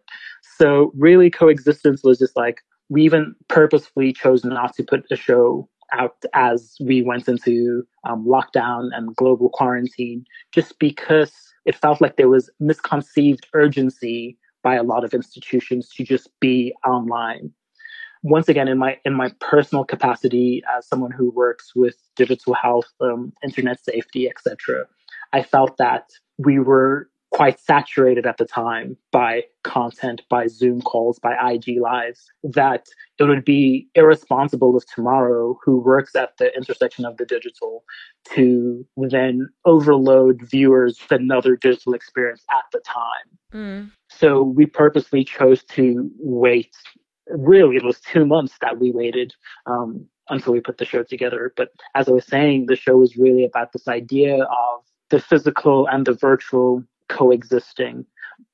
So 0.57 0.91
really, 0.95 1.29
coexistence 1.29 2.03
was 2.03 2.19
just 2.19 2.35
like 2.35 2.61
we 2.89 3.03
even 3.03 3.33
purposefully 3.47 4.13
chose 4.13 4.43
not 4.43 4.75
to 4.75 4.83
put 4.83 5.05
a 5.09 5.15
show 5.15 5.67
out 5.91 6.23
as 6.33 6.75
we 6.81 7.01
went 7.01 7.27
into 7.27 7.83
um, 8.03 8.25
lockdown 8.25 8.89
and 8.93 9.15
global 9.15 9.49
quarantine, 9.49 10.25
just 10.51 10.79
because 10.79 11.33
it 11.65 11.75
felt 11.75 12.01
like 12.01 12.17
there 12.17 12.29
was 12.29 12.49
misconceived 12.59 13.47
urgency 13.53 14.37
by 14.63 14.75
a 14.75 14.83
lot 14.83 15.03
of 15.03 15.13
institutions 15.13 15.89
to 15.89 16.03
just 16.03 16.29
be 16.39 16.73
online. 16.85 17.51
Once 18.23 18.47
again, 18.47 18.69
in 18.69 18.77
my 18.77 18.97
in 19.03 19.13
my 19.13 19.29
personal 19.41 19.83
capacity 19.83 20.63
as 20.77 20.87
someone 20.87 21.11
who 21.11 21.29
works 21.31 21.73
with 21.75 21.95
digital 22.15 22.53
health, 22.53 22.87
um, 23.01 23.33
internet 23.43 23.83
safety, 23.83 24.29
etc., 24.29 24.85
I 25.33 25.43
felt 25.43 25.77
that 25.77 26.09
we 26.37 26.59
were 26.59 27.09
quite 27.33 27.59
saturated 27.59 28.27
at 28.27 28.37
the 28.37 28.45
time 28.45 28.95
by 29.11 29.43
content, 29.63 30.21
by 30.29 30.45
Zoom 30.45 30.81
calls, 30.81 31.17
by 31.17 31.33
IG 31.51 31.81
lives, 31.81 32.31
that 32.43 32.85
it 33.17 33.23
would 33.23 33.43
be 33.43 33.87
irresponsible 33.95 34.77
of 34.77 34.85
tomorrow 34.85 35.57
who 35.65 35.79
works 35.79 36.15
at 36.15 36.37
the 36.37 36.55
intersection 36.55 37.05
of 37.05 37.17
the 37.17 37.25
digital 37.25 37.83
to 38.35 38.85
then 39.09 39.49
overload 39.65 40.41
viewers 40.43 40.99
with 41.01 41.19
another 41.19 41.55
digital 41.55 41.95
experience 41.95 42.45
at 42.51 42.65
the 42.71 42.79
time. 42.81 43.37
Mm. 43.51 43.91
So 44.09 44.43
we 44.43 44.67
purposely 44.67 45.23
chose 45.23 45.63
to 45.71 46.11
wait. 46.19 46.75
Really, 47.29 47.77
it 47.77 47.83
was 47.83 47.99
two 47.99 48.27
months 48.27 48.57
that 48.61 48.79
we 48.79 48.91
waited 48.91 49.33
um, 49.65 50.05
until 50.29 50.53
we 50.53 50.59
put 50.59 50.77
the 50.77 50.85
show 50.85 51.01
together. 51.01 51.51
But 51.57 51.69
as 51.95 52.07
I 52.07 52.11
was 52.11 52.27
saying, 52.27 52.67
the 52.67 52.75
show 52.75 52.97
was 52.97 53.17
really 53.17 53.43
about 53.43 53.73
this 53.73 53.87
idea 53.87 54.43
of 54.43 54.83
the 55.09 55.19
physical 55.19 55.87
and 55.87 56.05
the 56.05 56.13
virtual 56.13 56.83
coexisting. 57.09 58.05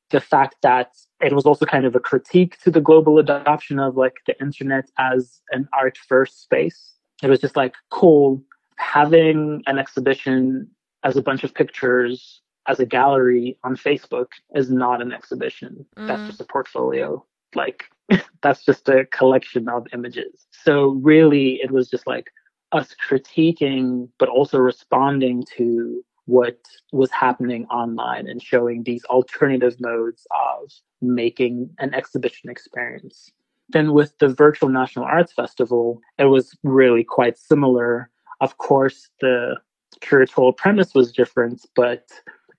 The 0.10 0.20
fact 0.20 0.56
that 0.64 0.92
it 1.22 1.34
was 1.34 1.46
also 1.46 1.66
kind 1.66 1.86
of 1.86 1.96
a 1.96 2.00
critique 2.00 2.60
to 2.62 2.72
the 2.72 2.82
global 2.82 3.20
adoption 3.20 3.80
of 3.80 3.96
like 3.96 4.16
the 4.26 4.40
internet 4.42 4.90
as 4.98 5.42
an 5.52 5.68
art 5.78 5.98
first 5.98 6.42
space. 6.42 6.94
It 7.22 7.30
was 7.30 7.40
just 7.40 7.56
like 7.56 7.76
cool 7.92 8.42
having 8.78 9.62
an 9.68 9.78
exhibition 9.78 10.68
as 11.04 11.18
a 11.18 11.22
bunch 11.22 11.44
of 11.44 11.54
pictures 11.54 12.42
as 12.68 12.80
a 12.80 12.86
gallery 12.86 13.58
on 13.64 13.76
Facebook 13.76 14.28
is 14.56 14.72
not 14.72 15.02
an 15.02 15.12
exhibition. 15.12 15.86
Mm. 15.98 16.08
That's 16.08 16.28
just 16.28 16.42
a 16.42 16.46
portfolio. 16.46 17.24
Like 17.56 17.86
that's 18.42 18.64
just 18.64 18.88
a 18.90 19.06
collection 19.06 19.68
of 19.68 19.88
images. 19.94 20.48
So 20.52 21.00
really 21.02 21.60
it 21.62 21.72
was 21.72 21.90
just 21.90 22.08
like 22.08 22.32
us 22.72 22.96
critiquing 23.08 24.08
but 24.20 24.30
also 24.30 24.60
responding 24.60 25.44
to 25.58 26.04
what 26.30 26.60
was 26.92 27.10
happening 27.12 27.66
online 27.66 28.28
and 28.28 28.42
showing 28.42 28.84
these 28.84 29.04
alternative 29.06 29.76
modes 29.80 30.28
of 30.32 30.72
making 31.02 31.70
an 31.80 31.94
exhibition 31.94 32.50
experience. 32.50 33.32
Then 33.70 33.94
with 33.94 34.18
the 34.20 34.30
Virtual 34.30 34.70
National 34.70 35.06
Arts 35.06 35.34
Festival, 35.34 36.00
it 36.18 36.26
was 36.26 36.56
really 36.64 37.04
quite 37.04 37.38
similar. 37.38 38.10
Of 38.42 38.58
course, 38.58 39.10
the 39.22 39.56
curatorial 40.02 40.56
premise 40.56 40.94
was 40.94 41.12
different, 41.12 41.66
but 41.76 42.08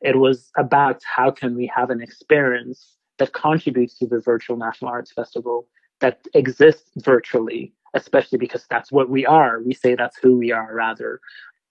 it 0.01 0.19
was 0.19 0.51
about 0.57 1.01
how 1.05 1.31
can 1.31 1.57
we 1.57 1.67
have 1.75 1.91
an 1.91 2.01
experience 2.01 2.97
that 3.19 3.33
contributes 3.33 3.99
to 3.99 4.07
the 4.07 4.21
Virtual 4.21 4.57
National 4.57 4.91
Arts 4.91 5.13
Festival 5.13 5.67
that 6.01 6.27
exists 6.35 6.91
virtually, 6.97 7.73
especially 7.95 8.39
because 8.39 8.67
that's 8.69 8.91
what 8.91 9.11
we 9.11 9.27
are. 9.27 9.61
We 9.63 9.75
say 9.75 9.95
that's 9.95 10.17
who 10.17 10.39
we 10.39 10.51
are, 10.51 10.75
rather. 10.75 11.21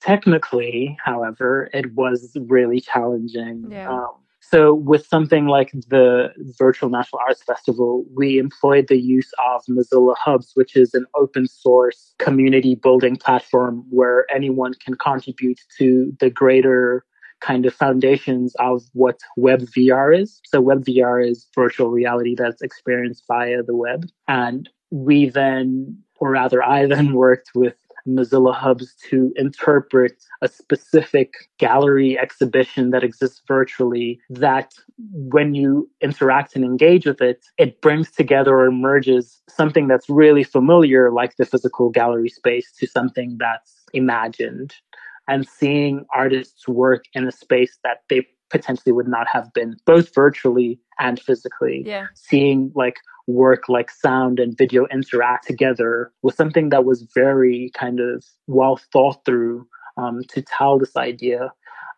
Technically, 0.02 0.98
however, 1.04 1.70
it 1.74 1.94
was 1.94 2.36
really 2.48 2.80
challenging. 2.80 3.68
Yeah. 3.70 3.90
Um, 3.90 4.16
so, 4.42 4.74
with 4.74 5.06
something 5.06 5.46
like 5.46 5.72
the 5.90 6.34
Virtual 6.58 6.90
National 6.90 7.22
Arts 7.28 7.44
Festival, 7.44 8.06
we 8.16 8.40
employed 8.40 8.88
the 8.88 9.00
use 9.00 9.32
of 9.46 9.64
Mozilla 9.70 10.16
Hubs, 10.18 10.52
which 10.56 10.76
is 10.76 10.94
an 10.94 11.06
open 11.16 11.46
source 11.46 12.16
community 12.18 12.74
building 12.74 13.16
platform 13.16 13.86
where 13.90 14.26
anyone 14.34 14.74
can 14.74 14.96
contribute 14.96 15.60
to 15.78 16.16
the 16.20 16.32
greater 16.32 17.06
kind 17.42 17.66
of 17.66 17.74
foundations 17.74 18.56
of 18.56 18.84
what 18.94 19.20
web 19.38 19.62
VR 19.62 20.20
is. 20.20 20.42
So, 20.46 20.62
web 20.62 20.84
VR 20.84 21.24
is 21.24 21.48
virtual 21.54 21.90
reality 21.90 22.34
that's 22.36 22.62
experienced 22.62 23.26
via 23.28 23.62
the 23.62 23.76
web. 23.76 24.08
And 24.28 24.68
we 24.90 25.30
then, 25.30 25.98
or 26.20 26.32
rather, 26.32 26.64
I 26.64 26.86
then 26.88 27.14
worked 27.14 27.52
with 27.54 27.76
Mozilla 28.16 28.56
Hubs 28.56 28.96
to 29.10 29.32
interpret 29.36 30.14
a 30.42 30.48
specific 30.48 31.34
gallery 31.58 32.18
exhibition 32.18 32.92
that 32.92 33.04
exists 33.04 33.42
virtually 33.48 34.20
that 34.30 34.74
when 35.12 35.54
you 35.54 35.90
interact 36.02 36.56
and 36.56 36.64
engage 36.64 37.06
with 37.06 37.22
it, 37.22 37.46
it 37.58 37.82
brings 37.82 38.12
together 38.12 38.58
or 38.58 38.72
merges 38.72 39.42
something 39.50 39.88
that's 39.88 40.10
really 40.10 40.44
familiar, 40.44 41.12
like 41.12 41.36
the 41.38 41.46
physical 41.46 41.90
gallery 41.90 42.30
space, 42.30 42.72
to 42.80 42.88
something 42.88 43.38
that's 43.40 43.84
imagined. 43.94 44.74
And 45.28 45.48
seeing 45.48 46.06
artists 46.16 46.68
work 46.68 47.04
in 47.14 47.28
a 47.28 47.32
space 47.32 47.78
that 47.84 48.00
they 48.10 48.26
potentially 48.50 48.92
would 48.92 49.08
not 49.08 49.28
have 49.32 49.54
been 49.54 49.76
both 49.86 50.14
virtually 50.14 50.80
and 50.98 51.20
physically. 51.20 51.84
Yeah. 51.86 52.08
Seeing 52.16 52.72
like 52.76 52.98
work 53.30 53.70
like 53.70 53.92
sound 53.92 54.40
and 54.40 54.58
video 54.58 54.88
interact 54.88 55.48
together 55.48 56.12
was 56.24 56.36
something 56.36 56.70
that 56.70 56.84
was 56.84 57.04
very 57.14 57.72
kind 57.76 58.00
of 58.00 58.26
well 58.48 58.80
thought 58.92 59.24
through 59.24 59.68
um, 59.98 60.22
to 60.30 60.42
tell 60.42 60.80
this 60.80 60.96
idea 60.98 61.52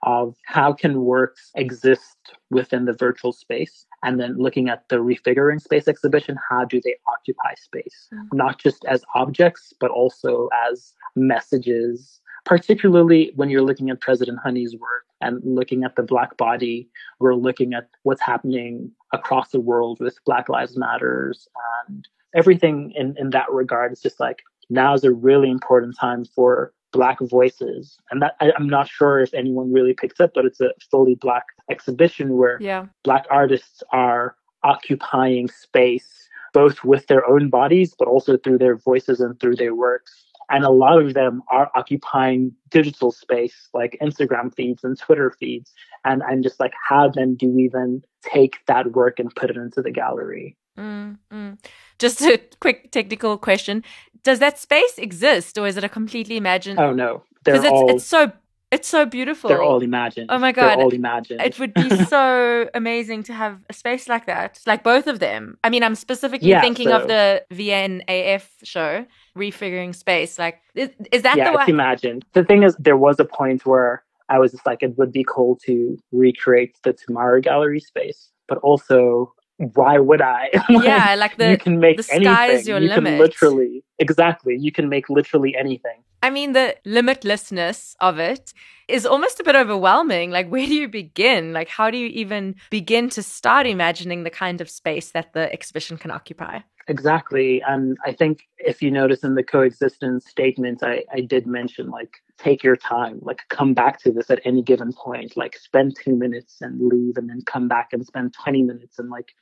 of 0.03 0.35
how 0.45 0.73
can 0.73 1.01
works 1.01 1.51
exist 1.55 2.17
within 2.49 2.85
the 2.85 2.93
virtual 2.93 3.31
space 3.31 3.85
and 4.03 4.19
then 4.19 4.35
looking 4.37 4.67
at 4.67 4.89
the 4.89 4.95
refiguring 4.97 5.61
space 5.61 5.87
exhibition 5.87 6.35
how 6.49 6.65
do 6.65 6.81
they 6.83 6.95
occupy 7.07 7.53
space 7.55 8.07
mm-hmm. 8.13 8.35
not 8.35 8.59
just 8.59 8.83
as 8.85 9.03
objects 9.15 9.73
but 9.79 9.91
also 9.91 10.49
as 10.69 10.93
messages 11.15 12.19
particularly 12.45 13.31
when 13.35 13.49
you're 13.49 13.61
looking 13.61 13.89
at 13.89 14.01
president 14.01 14.39
honey's 14.43 14.75
work 14.75 15.05
and 15.21 15.39
looking 15.43 15.83
at 15.83 15.95
the 15.95 16.03
black 16.03 16.37
body 16.37 16.89
we're 17.19 17.35
looking 17.35 17.73
at 17.73 17.89
what's 18.03 18.21
happening 18.21 18.91
across 19.13 19.49
the 19.49 19.59
world 19.59 19.99
with 19.99 20.17
black 20.25 20.49
lives 20.49 20.77
matters 20.77 21.47
and 21.87 22.07
everything 22.35 22.93
in, 22.95 23.15
in 23.17 23.29
that 23.31 23.51
regard 23.51 23.91
is 23.91 24.01
just 24.01 24.19
like 24.19 24.41
now 24.69 24.93
is 24.93 25.03
a 25.03 25.11
really 25.11 25.49
important 25.49 25.95
time 25.97 26.25
for 26.25 26.73
black 26.91 27.19
voices 27.21 27.97
and 28.09 28.21
that 28.21 28.35
I, 28.41 28.51
am 28.57 28.67
not 28.67 28.87
sure 28.89 29.19
if 29.19 29.33
anyone 29.33 29.71
really 29.71 29.93
picks 29.93 30.19
up 30.19 30.31
but 30.33 30.45
it's 30.45 30.59
a 30.59 30.71
fully 30.89 31.15
black 31.15 31.45
exhibition 31.69 32.35
where 32.37 32.57
yeah. 32.61 32.87
black 33.03 33.25
artists 33.29 33.81
are 33.93 34.35
occupying 34.63 35.47
space 35.49 36.29
both 36.53 36.83
with 36.83 37.07
their 37.07 37.25
own 37.29 37.49
bodies 37.49 37.95
but 37.97 38.07
also 38.07 38.37
through 38.37 38.57
their 38.57 38.75
voices 38.75 39.21
and 39.21 39.39
through 39.39 39.55
their 39.55 39.73
works 39.73 40.25
and 40.51 40.65
a 40.65 40.69
lot 40.69 41.01
of 41.01 41.13
them 41.13 41.41
are 41.47 41.71
occupying 41.73 42.51
digital 42.69 43.11
space 43.11 43.69
like 43.73 43.97
Instagram 44.01 44.53
feeds 44.53 44.83
and 44.83 44.99
Twitter 44.99 45.31
feeds. 45.39 45.73
And 46.03 46.21
I'm 46.23 46.43
just 46.43 46.59
like, 46.59 46.73
how 46.87 47.09
then 47.09 47.35
do 47.35 47.47
we 47.47 47.69
then 47.71 48.03
take 48.21 48.57
that 48.67 48.91
work 48.91 49.17
and 49.17 49.33
put 49.33 49.49
it 49.49 49.55
into 49.55 49.81
the 49.81 49.91
gallery? 49.91 50.57
Mm-hmm. 50.77 51.53
Just 51.99 52.21
a 52.21 52.39
quick 52.59 52.91
technical 52.91 53.37
question: 53.37 53.83
Does 54.23 54.39
that 54.39 54.57
space 54.57 54.97
exist, 54.97 55.57
or 55.57 55.67
is 55.67 55.77
it 55.77 55.83
a 55.83 55.89
completely 55.89 56.37
imagined? 56.37 56.79
Oh 56.79 56.93
no, 56.93 57.23
because 57.43 57.63
it's, 57.63 57.71
all... 57.71 57.89
it's 57.91 58.05
so 58.05 58.31
it's 58.71 58.87
so 58.87 59.05
beautiful. 59.05 59.49
They're 59.49 59.61
all 59.61 59.81
imagined. 59.81 60.27
Oh 60.31 60.39
my 60.39 60.51
god, 60.53 60.77
they're 60.77 60.85
all 60.85 60.93
imagined. 60.93 61.41
It 61.41 61.59
would 61.59 61.73
be 61.83 61.89
so 62.05 62.69
amazing 62.73 63.23
to 63.23 63.33
have 63.33 63.59
a 63.69 63.73
space 63.73 64.07
like 64.07 64.25
that, 64.27 64.59
like 64.65 64.83
both 64.83 65.07
of 65.07 65.19
them. 65.19 65.57
I 65.63 65.69
mean, 65.69 65.83
I'm 65.83 65.95
specifically 65.95 66.49
yeah, 66.49 66.61
thinking 66.61 66.87
so... 66.87 67.01
of 67.01 67.07
the 67.07 67.43
VNAF 67.51 68.47
show, 68.63 69.05
Refiguring 69.37 69.93
Space. 69.93 70.39
Like, 70.39 70.61
is, 70.73 70.89
is 71.11 71.21
that 71.23 71.37
yeah, 71.37 71.45
the 71.45 71.51
one? 71.53 71.61
it's 71.61 71.69
imagined. 71.69 72.25
The 72.33 72.45
thing 72.45 72.63
is, 72.63 72.75
there 72.79 72.97
was 72.97 73.19
a 73.19 73.25
point 73.25 73.65
where 73.65 74.03
I 74.29 74.39
was 74.39 74.51
just 74.53 74.65
like, 74.65 74.81
it 74.81 74.97
would 74.97 75.11
be 75.11 75.25
cool 75.27 75.57
to 75.65 75.97
recreate 76.13 76.77
the 76.83 76.93
Tomorrow 76.93 77.41
Gallery 77.41 77.81
space, 77.81 78.31
but 78.47 78.57
also 78.59 79.33
why 79.75 79.99
would 79.99 80.21
I? 80.21 80.49
like, 80.69 80.85
yeah, 80.85 81.15
like 81.15 81.37
the 81.37 81.51
you 81.51 81.57
can 81.57 81.79
make 81.79 81.97
the 81.97 82.13
anything. 82.13 82.65
your 82.65 82.79
you 82.79 82.89
limit. 82.89 83.11
can 83.11 83.19
literally 83.19 83.83
exactly. 83.99 84.57
You 84.57 84.71
can 84.71 84.89
make 84.89 85.09
literally 85.09 85.55
anything. 85.55 86.03
I 86.23 86.29
mean, 86.29 86.53
the 86.53 86.75
limitlessness 86.85 87.95
of 87.99 88.19
it 88.19 88.53
is 88.87 89.05
almost 89.05 89.39
a 89.39 89.43
bit 89.43 89.55
overwhelming. 89.55 90.31
Like, 90.31 90.49
where 90.49 90.65
do 90.65 90.75
you 90.75 90.87
begin? 90.87 91.53
Like, 91.53 91.69
how 91.69 91.89
do 91.89 91.97
you 91.97 92.07
even 92.07 92.55
begin 92.69 93.09
to 93.11 93.23
start 93.23 93.65
imagining 93.65 94.23
the 94.23 94.29
kind 94.29 94.61
of 94.61 94.69
space 94.69 95.11
that 95.11 95.33
the 95.33 95.51
exhibition 95.51 95.97
can 95.97 96.11
occupy? 96.11 96.59
Exactly. 96.87 97.61
And 97.65 97.97
I 98.05 98.11
think 98.11 98.43
if 98.57 98.81
you 98.81 98.91
notice 98.91 99.23
in 99.23 99.35
the 99.35 99.43
coexistence 99.43 100.27
statement, 100.27 100.83
I, 100.83 101.03
I 101.11 101.21
did 101.21 101.47
mention 101.47 101.89
like 101.89 102.17
take 102.37 102.63
your 102.63 102.75
time, 102.75 103.19
like 103.21 103.39
come 103.49 103.73
back 103.73 103.99
to 104.01 104.11
this 104.11 104.29
at 104.29 104.41
any 104.45 104.61
given 104.61 104.91
point, 104.91 105.37
like 105.37 105.55
spend 105.57 105.95
two 105.95 106.15
minutes 106.15 106.57
and 106.59 106.81
leave 106.81 107.17
and 107.17 107.29
then 107.29 107.41
come 107.45 107.67
back 107.67 107.89
and 107.93 108.05
spend 108.05 108.33
20 108.33 108.63
minutes 108.63 108.99
and 108.99 109.09
like 109.09 109.33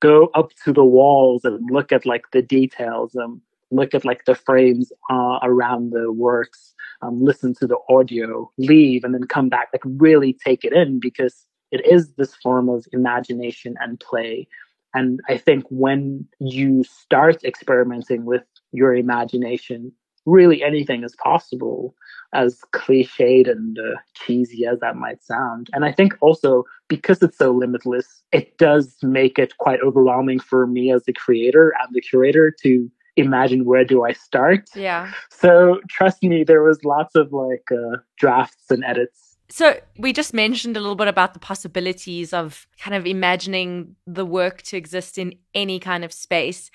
go 0.00 0.30
up 0.34 0.50
to 0.64 0.72
the 0.72 0.84
walls 0.84 1.44
and 1.44 1.60
look 1.70 1.92
at 1.92 2.06
like 2.06 2.24
the 2.32 2.42
details. 2.42 3.16
Um, 3.16 3.40
look 3.70 3.94
at 3.94 4.04
like 4.04 4.24
the 4.24 4.34
frames 4.34 4.92
uh, 5.10 5.38
around 5.42 5.92
the 5.92 6.12
works, 6.12 6.74
um, 7.02 7.22
listen 7.22 7.54
to 7.54 7.66
the 7.66 7.78
audio, 7.88 8.50
leave, 8.58 9.04
and 9.04 9.14
then 9.14 9.24
come 9.24 9.48
back. 9.48 9.68
Like 9.72 9.82
really 9.84 10.32
take 10.32 10.64
it 10.64 10.72
in 10.72 11.00
because 11.00 11.46
it 11.70 11.86
is 11.86 12.14
this 12.14 12.34
form 12.34 12.68
of 12.68 12.86
imagination 12.92 13.76
and 13.80 13.98
play. 14.00 14.48
And 14.92 15.20
I 15.28 15.36
think 15.36 15.64
when 15.68 16.26
you 16.40 16.82
start 16.84 17.44
experimenting 17.44 18.24
with 18.24 18.42
your 18.72 18.94
imagination, 18.94 19.92
really 20.26 20.62
anything 20.62 21.04
is 21.04 21.14
possible, 21.22 21.94
as 22.32 22.60
cliched 22.72 23.50
and 23.50 23.78
uh, 23.78 23.98
cheesy 24.14 24.66
as 24.66 24.80
that 24.80 24.96
might 24.96 25.22
sound. 25.22 25.68
And 25.72 25.84
I 25.84 25.92
think 25.92 26.14
also 26.20 26.64
because 26.88 27.22
it's 27.22 27.38
so 27.38 27.52
limitless, 27.52 28.22
it 28.32 28.58
does 28.58 28.96
make 29.02 29.38
it 29.38 29.56
quite 29.58 29.80
overwhelming 29.80 30.40
for 30.40 30.66
me 30.66 30.92
as 30.92 31.04
the 31.04 31.12
creator 31.12 31.72
and 31.80 31.94
the 31.94 32.00
curator 32.00 32.54
to 32.62 32.90
imagine 33.16 33.64
where 33.64 33.84
do 33.84 34.04
I 34.04 34.12
start. 34.12 34.68
Yeah. 34.74 35.12
So 35.30 35.80
trust 35.88 36.22
me, 36.22 36.44
there 36.44 36.62
was 36.62 36.84
lots 36.84 37.14
of 37.14 37.32
like 37.32 37.64
uh, 37.72 37.98
drafts 38.18 38.70
and 38.70 38.84
edits. 38.84 39.36
So 39.48 39.80
we 39.98 40.12
just 40.12 40.32
mentioned 40.32 40.76
a 40.76 40.80
little 40.80 40.94
bit 40.94 41.08
about 41.08 41.34
the 41.34 41.40
possibilities 41.40 42.32
of 42.32 42.68
kind 42.78 42.94
of 42.94 43.04
imagining 43.04 43.96
the 44.06 44.24
work 44.24 44.62
to 44.62 44.76
exist 44.76 45.18
in 45.18 45.34
any 45.54 45.80
kind 45.80 46.04
of 46.04 46.12
space. 46.12 46.70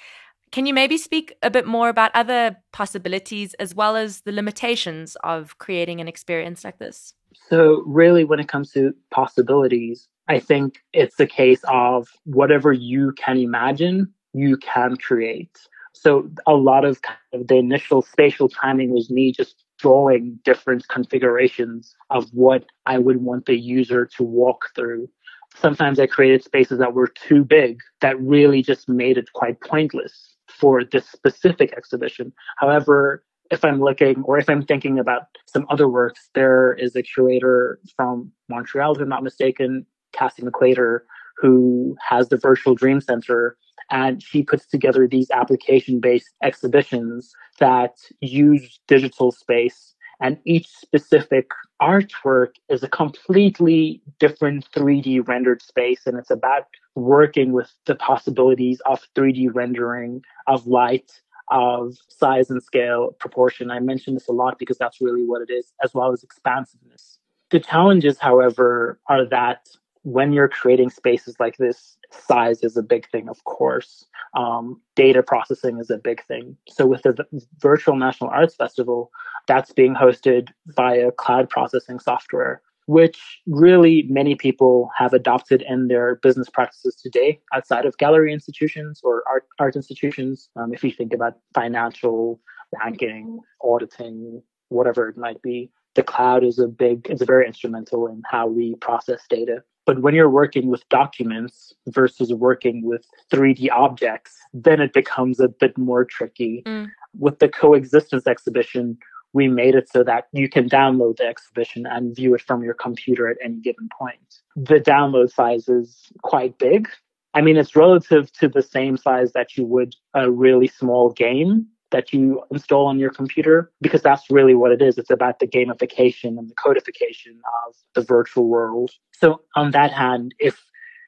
Can 0.51 0.65
you 0.65 0.73
maybe 0.73 0.97
speak 0.97 1.33
a 1.41 1.49
bit 1.49 1.65
more 1.65 1.89
about 1.89 2.11
other 2.13 2.57
possibilities 2.73 3.53
as 3.55 3.73
well 3.73 3.95
as 3.95 4.21
the 4.21 4.31
limitations 4.31 5.15
of 5.23 5.57
creating 5.57 6.01
an 6.01 6.07
experience 6.07 6.63
like 6.63 6.77
this? 6.77 7.13
So, 7.49 7.83
really, 7.85 8.23
when 8.23 8.39
it 8.39 8.47
comes 8.47 8.71
to 8.71 8.93
possibilities, 9.11 10.07
I 10.27 10.39
think 10.39 10.79
it's 10.93 11.19
a 11.19 11.27
case 11.27 11.61
of 11.67 12.07
whatever 12.23 12.71
you 12.73 13.13
can 13.17 13.37
imagine, 13.37 14.13
you 14.33 14.57
can 14.57 14.97
create. 14.97 15.57
So 15.95 16.29
a 16.45 16.53
lot 16.53 16.85
of, 16.85 17.01
kind 17.01 17.17
of 17.33 17.47
the 17.47 17.55
initial 17.55 18.01
spatial 18.01 18.49
timing 18.49 18.91
was 18.91 19.09
me 19.09 19.31
just 19.31 19.63
drawing 19.79 20.39
different 20.43 20.87
configurations 20.89 21.95
of 22.09 22.29
what 22.31 22.65
I 22.85 22.97
would 22.97 23.21
want 23.23 23.45
the 23.45 23.57
user 23.57 24.05
to 24.17 24.23
walk 24.23 24.67
through. 24.75 25.09
Sometimes 25.55 25.99
I 25.99 26.07
created 26.07 26.43
spaces 26.43 26.79
that 26.79 26.93
were 26.93 27.07
too 27.07 27.45
big 27.45 27.79
that 28.01 28.19
really 28.19 28.61
just 28.61 28.89
made 28.89 29.17
it 29.17 29.31
quite 29.33 29.59
pointless 29.61 30.35
for 30.49 30.83
this 30.83 31.07
specific 31.07 31.73
exhibition. 31.73 32.33
However, 32.57 33.23
if 33.51 33.63
I'm 33.63 33.79
looking 33.79 34.21
or 34.23 34.37
if 34.37 34.49
I'm 34.49 34.65
thinking 34.65 34.99
about 34.99 35.23
some 35.47 35.65
other 35.69 35.87
works, 35.87 36.29
there 36.33 36.73
is 36.73 36.95
a 36.95 37.03
curator 37.03 37.79
from 37.95 38.31
Montreal, 38.49 38.95
if 38.95 39.01
I'm 39.01 39.09
not 39.09 39.23
mistaken, 39.23 39.85
Cassie 40.13 40.43
McQuater, 40.43 41.01
who 41.37 41.95
has 42.05 42.29
the 42.29 42.37
Virtual 42.37 42.75
Dream 42.75 42.99
Center 43.01 43.57
and 43.91 44.21
she 44.21 44.43
puts 44.43 44.65
together 44.67 45.07
these 45.07 45.29
application 45.31 45.99
based 45.99 46.33
exhibitions 46.43 47.33
that 47.59 47.95
use 48.21 48.79
digital 48.87 49.31
space. 49.31 49.93
And 50.21 50.37
each 50.45 50.67
specific 50.67 51.49
artwork 51.81 52.53
is 52.69 52.83
a 52.83 52.87
completely 52.87 54.01
different 54.19 54.65
3D 54.71 55.27
rendered 55.27 55.61
space. 55.61 56.01
And 56.05 56.17
it's 56.17 56.31
about 56.31 56.67
working 56.95 57.51
with 57.51 57.71
the 57.85 57.95
possibilities 57.95 58.81
of 58.85 59.01
3D 59.15 59.49
rendering, 59.53 60.21
of 60.47 60.67
light, 60.67 61.11
of 61.51 61.95
size 62.09 62.49
and 62.49 62.63
scale, 62.63 63.11
proportion. 63.19 63.71
I 63.71 63.79
mention 63.79 64.13
this 64.13 64.27
a 64.27 64.31
lot 64.31 64.57
because 64.57 64.77
that's 64.77 65.01
really 65.01 65.23
what 65.23 65.41
it 65.41 65.51
is, 65.51 65.73
as 65.83 65.93
well 65.93 66.11
as 66.11 66.23
expansiveness. 66.23 67.19
The 67.51 67.59
challenges, 67.59 68.17
however, 68.17 68.99
are 69.07 69.25
that 69.25 69.67
when 70.05 70.31
you're 70.31 70.47
creating 70.47 70.91
spaces 70.91 71.35
like 71.39 71.57
this, 71.57 71.97
size 72.11 72.63
is 72.63 72.77
a 72.77 72.83
big 72.83 73.09
thing, 73.09 73.27
of 73.27 73.43
course. 73.43 74.05
Um, 74.37 74.79
data 74.95 75.23
processing 75.23 75.79
is 75.79 75.89
a 75.89 75.97
big 75.97 76.23
thing. 76.25 76.55
So 76.69 76.85
with 76.85 77.01
the 77.01 77.25
Virtual 77.59 77.95
National 77.95 78.29
Arts 78.29 78.55
Festival, 78.55 79.09
that's 79.47 79.73
being 79.73 79.95
hosted 79.95 80.49
via 80.67 81.11
cloud 81.11 81.49
processing 81.49 81.99
software, 81.99 82.61
which 82.85 83.41
really 83.47 84.05
many 84.07 84.35
people 84.35 84.91
have 84.95 85.13
adopted 85.13 85.63
in 85.67 85.87
their 85.87 86.17
business 86.17 86.49
practices 86.51 86.95
today 86.95 87.39
outside 87.51 87.85
of 87.85 87.97
gallery 87.97 88.31
institutions 88.31 89.01
or 89.03 89.23
art, 89.27 89.47
art 89.57 89.75
institutions. 89.75 90.49
Um, 90.55 90.71
if 90.71 90.83
you 90.83 90.91
think 90.91 91.15
about 91.15 91.33
financial 91.55 92.39
banking, 92.79 93.39
auditing, 93.63 94.43
whatever 94.69 95.09
it 95.09 95.17
might 95.17 95.41
be, 95.41 95.71
the 95.95 96.03
cloud 96.03 96.43
is 96.43 96.59
a 96.59 96.67
big, 96.67 97.07
it's 97.09 97.23
very 97.23 97.47
instrumental 97.47 98.07
in 98.07 98.21
how 98.29 98.47
we 98.47 98.75
process 98.75 99.21
data. 99.29 99.63
But 99.85 100.01
when 100.01 100.15
you're 100.15 100.29
working 100.29 100.67
with 100.67 100.87
documents 100.89 101.73
versus 101.87 102.33
working 102.33 102.83
with 102.83 103.05
3D 103.31 103.69
objects, 103.71 104.35
then 104.53 104.81
it 104.81 104.93
becomes 104.93 105.39
a 105.39 105.47
bit 105.47 105.77
more 105.77 106.05
tricky. 106.05 106.63
Mm. 106.65 106.89
With 107.17 107.39
the 107.39 107.47
coexistence 107.47 108.25
exhibition, 108.25 108.97
we 109.33 109.47
made 109.47 109.75
it 109.75 109.89
so 109.89 110.03
that 110.03 110.27
you 110.31 110.49
can 110.49 110.67
download 110.67 111.17
the 111.17 111.25
exhibition 111.25 111.85
and 111.85 112.15
view 112.15 112.33
it 112.33 112.41
from 112.41 112.63
your 112.63 112.73
computer 112.73 113.27
at 113.27 113.37
any 113.43 113.57
given 113.57 113.89
point. 113.97 114.41
The 114.55 114.79
download 114.79 115.31
size 115.31 115.67
is 115.67 116.11
quite 116.23 116.57
big. 116.57 116.89
I 117.33 117.41
mean, 117.41 117.57
it's 117.57 117.75
relative 117.75 118.31
to 118.39 118.47
the 118.47 118.63
same 118.63 118.95
size 118.95 119.33
that 119.33 119.57
you 119.57 119.65
would 119.65 119.93
a 120.13 120.31
really 120.31 120.67
small 120.67 121.11
game, 121.11 121.67
that 121.95 122.11
you 122.11 122.43
install 122.51 122.87
on 122.87 122.99
your 122.99 123.09
computer 123.09 123.71
because 123.79 124.01
that's 124.01 124.29
really 124.29 124.53
what 124.53 124.73
it 124.73 124.81
is. 124.81 124.97
It's 124.97 125.09
about 125.09 125.39
the 125.39 125.47
gamification 125.47 126.37
and 126.37 126.49
the 126.49 126.53
codification 126.55 127.39
of 127.65 127.73
the 127.93 128.01
virtual 128.01 128.49
world. 128.49 128.91
So 129.13 129.39
on 129.55 129.71
that 129.71 129.93
hand, 129.93 130.35
if 130.37 130.61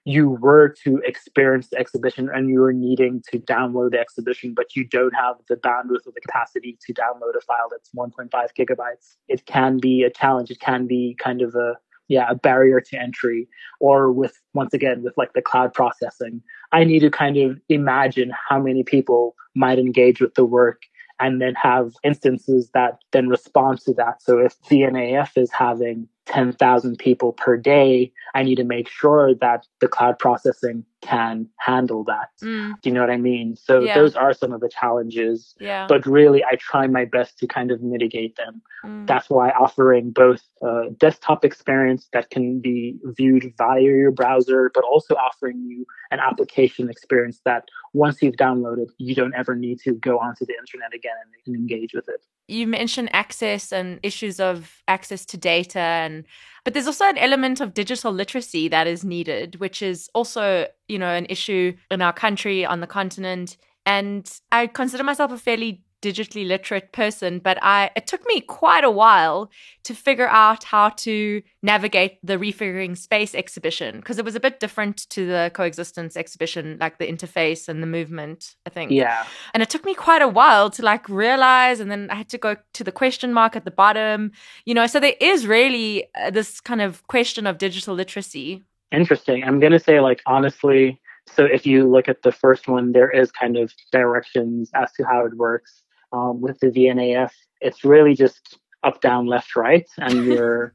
you 0.05 0.29
were 0.29 0.73
to 0.85 1.01
experience 1.03 1.67
the 1.67 1.77
exhibition 1.77 2.29
and 2.33 2.49
you 2.49 2.61
were 2.61 2.71
needing 2.71 3.21
to 3.29 3.37
download 3.37 3.91
the 3.91 3.99
exhibition, 3.99 4.53
but 4.55 4.77
you 4.77 4.85
don't 4.85 5.13
have 5.13 5.35
the 5.49 5.57
bandwidth 5.57 6.07
or 6.07 6.13
the 6.15 6.21
capacity 6.21 6.77
to 6.85 6.93
download 6.93 7.35
a 7.37 7.41
file 7.41 7.67
that's 7.69 7.89
1.5 7.93 8.29
gigabytes, 8.57 9.17
it 9.27 9.45
can 9.45 9.79
be 9.79 10.03
a 10.03 10.09
challenge. 10.09 10.49
It 10.49 10.61
can 10.61 10.87
be 10.87 11.17
kind 11.19 11.41
of 11.41 11.53
a 11.55 11.73
yeah, 12.07 12.27
a 12.29 12.35
barrier 12.35 12.79
to 12.79 12.97
entry. 12.97 13.49
Or 13.81 14.11
with 14.11 14.39
once 14.53 14.73
again 14.73 15.03
with 15.03 15.17
like 15.17 15.33
the 15.33 15.41
cloud 15.41 15.73
processing, 15.73 16.41
I 16.71 16.83
need 16.83 16.99
to 16.99 17.09
kind 17.09 17.37
of 17.37 17.59
imagine 17.69 18.31
how 18.49 18.59
many 18.59 18.83
people 18.83 19.35
might 19.55 19.79
engage 19.79 20.21
with 20.21 20.35
the 20.35 20.45
work 20.45 20.83
and 21.19 21.41
then 21.41 21.55
have 21.55 21.93
instances 22.03 22.69
that 22.73 22.99
then 23.11 23.27
respond 23.27 23.81
to 23.81 23.93
that. 23.93 24.21
So 24.21 24.39
if 24.39 24.59
VNAF 24.63 25.37
is 25.37 25.51
having 25.51 26.07
10,000 26.27 26.97
people 26.97 27.33
per 27.33 27.57
day, 27.57 28.11
I 28.35 28.43
need 28.43 28.55
to 28.55 28.63
make 28.63 28.89
sure 28.89 29.33
that 29.35 29.65
the 29.79 29.87
cloud 29.87 30.19
processing 30.19 30.83
can 31.01 31.47
handle 31.57 32.03
that. 32.03 32.29
Mm. 32.43 32.73
Do 32.81 32.89
you 32.89 32.93
know 32.93 33.01
what 33.01 33.09
I 33.09 33.17
mean? 33.17 33.55
So 33.55 33.79
yeah. 33.79 33.95
those 33.95 34.15
are 34.15 34.33
some 34.33 34.51
of 34.51 34.59
the 34.59 34.69
challenges. 34.69 35.55
Yeah. 35.59 35.87
But 35.87 36.05
really, 36.05 36.43
I 36.43 36.55
try 36.59 36.87
my 36.87 37.05
best 37.05 37.37
to 37.39 37.47
kind 37.47 37.71
of 37.71 37.81
mitigate 37.81 38.35
them. 38.35 38.61
Mm. 38.85 39.07
That's 39.07 39.29
why 39.29 39.51
offering 39.51 40.11
both 40.11 40.41
a 40.61 40.89
desktop 40.97 41.45
experience 41.45 42.09
that 42.13 42.29
can 42.29 42.59
be 42.59 42.97
viewed 43.03 43.53
via 43.57 43.81
your 43.81 44.11
browser, 44.11 44.69
but 44.73 44.83
also 44.83 45.15
offering 45.15 45.63
you 45.63 45.85
an 46.11 46.19
application 46.19 46.89
experience 46.89 47.39
that 47.45 47.63
once 47.93 48.21
you've 48.21 48.35
downloaded, 48.35 48.87
you 48.97 49.15
don't 49.15 49.33
ever 49.33 49.55
need 49.55 49.79
to 49.79 49.93
go 49.93 50.19
onto 50.19 50.45
the 50.45 50.55
internet 50.59 50.93
again 50.93 51.15
and, 51.23 51.55
and 51.55 51.55
engage 51.55 51.93
with 51.93 52.09
it. 52.09 52.21
You 52.47 52.65
mentioned 52.67 53.09
access 53.13 53.73
and 53.73 53.99
issues 54.03 54.39
of 54.39 54.81
access 54.87 55.25
to 55.25 55.37
data 55.37 55.79
and 55.79 56.25
But 56.63 56.73
there's 56.73 56.87
also 56.87 57.05
an 57.05 57.17
element 57.17 57.61
of 57.61 57.73
digital 57.73 58.11
literacy 58.11 58.67
that 58.69 58.87
is 58.87 59.03
needed, 59.03 59.55
which 59.57 59.81
is 59.81 60.09
also, 60.13 60.67
you 60.87 60.99
know, 60.99 61.09
an 61.09 61.25
issue 61.29 61.73
in 61.89 62.01
our 62.01 62.13
country, 62.13 62.65
on 62.65 62.81
the 62.81 62.87
continent. 62.87 63.57
And 63.85 64.29
I 64.51 64.67
consider 64.67 65.03
myself 65.03 65.31
a 65.31 65.37
fairly 65.37 65.83
digitally 66.01 66.47
literate 66.47 66.91
person, 66.91 67.39
but 67.39 67.57
I 67.61 67.89
it 67.95 68.07
took 68.07 68.25
me 68.27 68.41
quite 68.41 68.83
a 68.83 68.91
while 68.91 69.49
to 69.83 69.95
figure 69.95 70.27
out 70.27 70.63
how 70.63 70.89
to 70.89 71.41
navigate 71.63 72.19
the 72.23 72.37
refiguring 72.37 72.97
space 72.97 73.33
exhibition 73.33 73.97
because 73.97 74.19
it 74.19 74.25
was 74.25 74.35
a 74.35 74.39
bit 74.39 74.59
different 74.59 75.09
to 75.09 75.25
the 75.25 75.51
coexistence 75.53 76.15
exhibition, 76.15 76.77
like 76.79 76.99
the 76.99 77.07
interface 77.07 77.67
and 77.67 77.81
the 77.81 77.87
movement, 77.87 78.55
I 78.65 78.69
think. 78.69 78.91
Yeah. 78.91 79.25
And 79.53 79.63
it 79.63 79.69
took 79.69 79.85
me 79.85 79.95
quite 79.95 80.21
a 80.21 80.27
while 80.27 80.69
to 80.71 80.83
like 80.83 81.09
realize, 81.09 81.79
and 81.79 81.89
then 81.89 82.09
I 82.11 82.15
had 82.15 82.29
to 82.29 82.37
go 82.37 82.57
to 82.73 82.83
the 82.83 82.91
question 82.91 83.33
mark 83.33 83.55
at 83.55 83.65
the 83.65 83.71
bottom, 83.71 84.31
you 84.65 84.73
know. 84.73 84.87
So 84.87 84.99
there 84.99 85.15
is 85.19 85.47
really 85.47 86.05
uh, 86.15 86.29
this 86.29 86.61
kind 86.61 86.81
of 86.81 87.05
question 87.07 87.47
of 87.47 87.57
digital 87.57 87.95
literacy. 87.95 88.63
Interesting. 88.91 89.43
I'm 89.43 89.59
gonna 89.59 89.79
say, 89.79 89.99
like 89.99 90.21
honestly, 90.27 91.01
so 91.27 91.43
if 91.43 91.65
you 91.65 91.89
look 91.89 92.07
at 92.07 92.21
the 92.21 92.31
first 92.31 92.67
one, 92.67 92.91
there 92.91 93.09
is 93.09 93.31
kind 93.31 93.57
of 93.57 93.73
directions 93.91 94.69
as 94.75 94.91
to 94.93 95.03
how 95.03 95.25
it 95.25 95.35
works 95.35 95.83
um, 96.11 96.41
with 96.41 96.59
the 96.59 96.67
VNAF, 96.67 97.31
it's 97.61 97.83
really 97.83 98.15
just 98.15 98.59
up, 98.83 99.01
down, 99.01 99.27
left, 99.27 99.55
right, 99.55 99.87
and 99.97 100.25
you're. 100.33 100.73